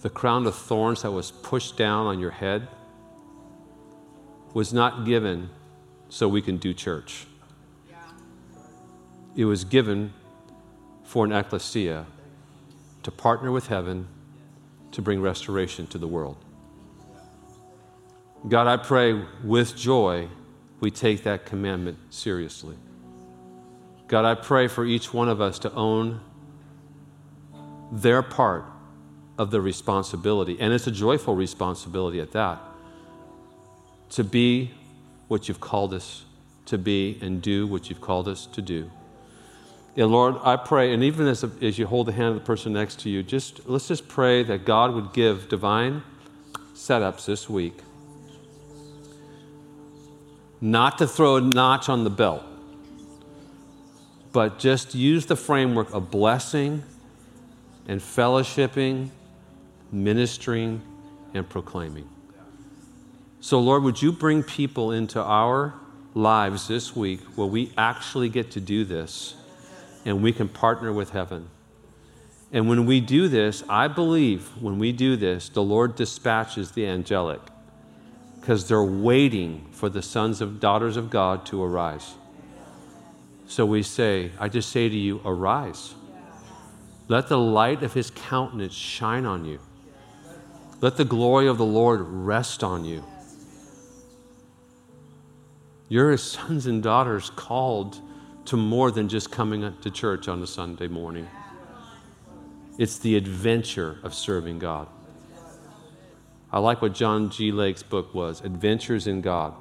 the 0.00 0.10
crown 0.10 0.44
of 0.48 0.56
thorns 0.56 1.02
that 1.02 1.12
was 1.12 1.30
pushed 1.30 1.76
down 1.76 2.06
on 2.06 2.18
your 2.18 2.32
head, 2.32 2.66
was 4.54 4.72
not 4.72 5.06
given 5.06 5.50
so 6.08 6.26
we 6.26 6.42
can 6.42 6.56
do 6.56 6.74
church. 6.74 7.26
It 9.34 9.44
was 9.44 9.64
given 9.64 10.12
for 11.04 11.24
an 11.24 11.32
ecclesia 11.32 12.06
to 13.02 13.10
partner 13.10 13.50
with 13.50 13.68
heaven 13.68 14.08
to 14.92 15.02
bring 15.02 15.20
restoration 15.20 15.86
to 15.88 15.98
the 15.98 16.06
world. 16.06 16.36
God, 18.48 18.66
I 18.66 18.76
pray 18.76 19.22
with 19.42 19.76
joy 19.76 20.28
we 20.80 20.90
take 20.90 21.22
that 21.22 21.46
commandment 21.46 21.96
seriously. 22.10 22.76
God, 24.08 24.24
I 24.24 24.34
pray 24.34 24.66
for 24.66 24.84
each 24.84 25.14
one 25.14 25.28
of 25.28 25.40
us 25.40 25.60
to 25.60 25.72
own 25.72 26.20
their 27.92 28.20
part 28.20 28.64
of 29.38 29.50
the 29.52 29.60
responsibility, 29.60 30.58
and 30.58 30.72
it's 30.72 30.88
a 30.88 30.90
joyful 30.90 31.36
responsibility 31.36 32.20
at 32.20 32.32
that, 32.32 32.60
to 34.10 34.24
be 34.24 34.72
what 35.28 35.46
you've 35.48 35.60
called 35.60 35.94
us 35.94 36.24
to 36.66 36.76
be 36.78 37.18
and 37.22 37.40
do 37.40 37.66
what 37.66 37.88
you've 37.88 38.00
called 38.00 38.28
us 38.28 38.46
to 38.46 38.60
do. 38.60 38.90
Lord, 39.96 40.36
I 40.42 40.56
pray, 40.56 40.94
and 40.94 41.04
even 41.04 41.26
as, 41.26 41.44
as 41.60 41.78
you 41.78 41.86
hold 41.86 42.06
the 42.06 42.12
hand 42.12 42.28
of 42.28 42.34
the 42.36 42.40
person 42.40 42.72
next 42.72 43.00
to 43.00 43.10
you, 43.10 43.22
just 43.22 43.68
let's 43.68 43.88
just 43.88 44.08
pray 44.08 44.42
that 44.44 44.64
God 44.64 44.94
would 44.94 45.12
give 45.12 45.48
divine 45.48 46.02
setups 46.74 47.26
this 47.26 47.48
week. 47.48 47.74
Not 50.60 50.98
to 50.98 51.06
throw 51.06 51.36
a 51.36 51.40
notch 51.40 51.88
on 51.88 52.04
the 52.04 52.10
belt, 52.10 52.42
but 54.32 54.58
just 54.58 54.94
use 54.94 55.26
the 55.26 55.36
framework 55.36 55.92
of 55.92 56.10
blessing 56.10 56.82
and 57.86 58.00
fellowshipping, 58.00 59.10
ministering, 59.90 60.80
and 61.34 61.46
proclaiming. 61.46 62.08
So, 63.40 63.60
Lord, 63.60 63.82
would 63.82 64.00
you 64.00 64.12
bring 64.12 64.42
people 64.42 64.92
into 64.92 65.20
our 65.20 65.74
lives 66.14 66.68
this 66.68 66.94
week 66.94 67.20
where 67.34 67.46
we 67.46 67.72
actually 67.76 68.28
get 68.28 68.52
to 68.52 68.60
do 68.60 68.84
this 68.84 69.34
and 70.04 70.22
we 70.22 70.32
can 70.32 70.48
partner 70.48 70.92
with 70.92 71.10
heaven? 71.10 71.48
And 72.52 72.68
when 72.68 72.84
we 72.84 73.00
do 73.00 73.28
this, 73.28 73.62
I 73.68 73.88
believe 73.88 74.48
when 74.60 74.78
we 74.78 74.92
do 74.92 75.16
this, 75.16 75.48
the 75.48 75.62
Lord 75.62 75.96
dispatches 75.96 76.72
the 76.72 76.86
angelic 76.86 77.40
because 78.40 78.68
they're 78.68 78.82
waiting 78.82 79.66
for 79.72 79.88
the 79.88 80.02
sons 80.02 80.40
of 80.40 80.60
daughters 80.60 80.96
of 80.96 81.08
God 81.08 81.46
to 81.46 81.62
arise. 81.62 82.14
So 83.46 83.64
we 83.64 83.82
say, 83.82 84.32
I 84.38 84.48
just 84.48 84.70
say 84.70 84.88
to 84.88 84.96
you, 84.96 85.20
arise. 85.24 85.94
Let 87.08 87.28
the 87.28 87.38
light 87.38 87.82
of 87.82 87.92
his 87.92 88.10
countenance 88.10 88.74
shine 88.74 89.26
on 89.26 89.44
you. 89.44 89.60
Let 90.80 90.96
the 90.96 91.04
glory 91.04 91.46
of 91.46 91.58
the 91.58 91.64
Lord 91.64 92.00
rest 92.00 92.64
on 92.64 92.84
you. 92.84 93.04
You're 95.88 96.10
his 96.10 96.22
sons 96.22 96.66
and 96.66 96.82
daughters 96.82 97.30
called 97.30 98.00
to 98.46 98.56
more 98.56 98.90
than 98.90 99.08
just 99.08 99.30
coming 99.30 99.74
to 99.80 99.90
church 99.90 100.28
on 100.28 100.42
a 100.42 100.46
Sunday 100.46 100.88
morning. 100.88 101.28
It's 102.78 102.98
the 102.98 103.16
adventure 103.16 103.98
of 104.02 104.14
serving 104.14 104.58
God. 104.58 104.88
I 106.50 106.58
like 106.58 106.82
what 106.82 106.94
John 106.94 107.30
G. 107.30 107.52
Lake's 107.52 107.82
book 107.82 108.14
was 108.14 108.40
Adventures 108.40 109.06
in 109.06 109.20
God 109.20 109.54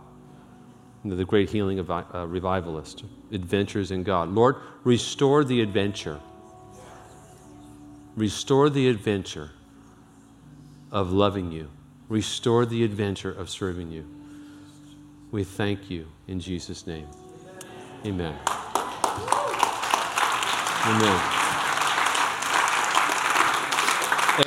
the 1.03 1.25
great 1.25 1.49
healing 1.49 1.79
of, 1.79 1.89
uh, 1.89 2.03
revivalist, 2.27 3.03
adventures 3.31 3.91
in 3.91 4.03
God. 4.03 4.29
Lord, 4.29 4.57
restore 4.83 5.43
the 5.43 5.61
adventure. 5.61 6.19
Restore 8.15 8.69
the 8.69 8.87
adventure 8.87 9.51
of 10.91 11.11
loving 11.11 11.51
you, 11.51 11.69
Restore 12.09 12.65
the 12.65 12.83
adventure 12.83 13.31
of 13.31 13.49
serving 13.49 13.89
you. 13.89 14.05
We 15.31 15.45
thank 15.45 15.89
you 15.89 16.07
in 16.27 16.41
Jesus' 16.41 16.85
name. 16.85 17.07
Amen. 18.05 18.35
Amen. 20.85 21.21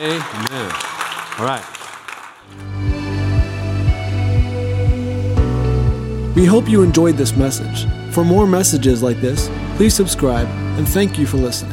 Amen. 0.00 0.72
All 1.38 1.46
right. 1.46 1.64
We 6.34 6.44
hope 6.44 6.68
you 6.68 6.82
enjoyed 6.82 7.16
this 7.16 7.36
message. 7.36 7.86
For 8.12 8.24
more 8.24 8.46
messages 8.46 9.02
like 9.02 9.20
this, 9.20 9.48
please 9.76 9.94
subscribe 9.94 10.48
and 10.76 10.88
thank 10.88 11.18
you 11.18 11.26
for 11.26 11.36
listening. 11.36 11.72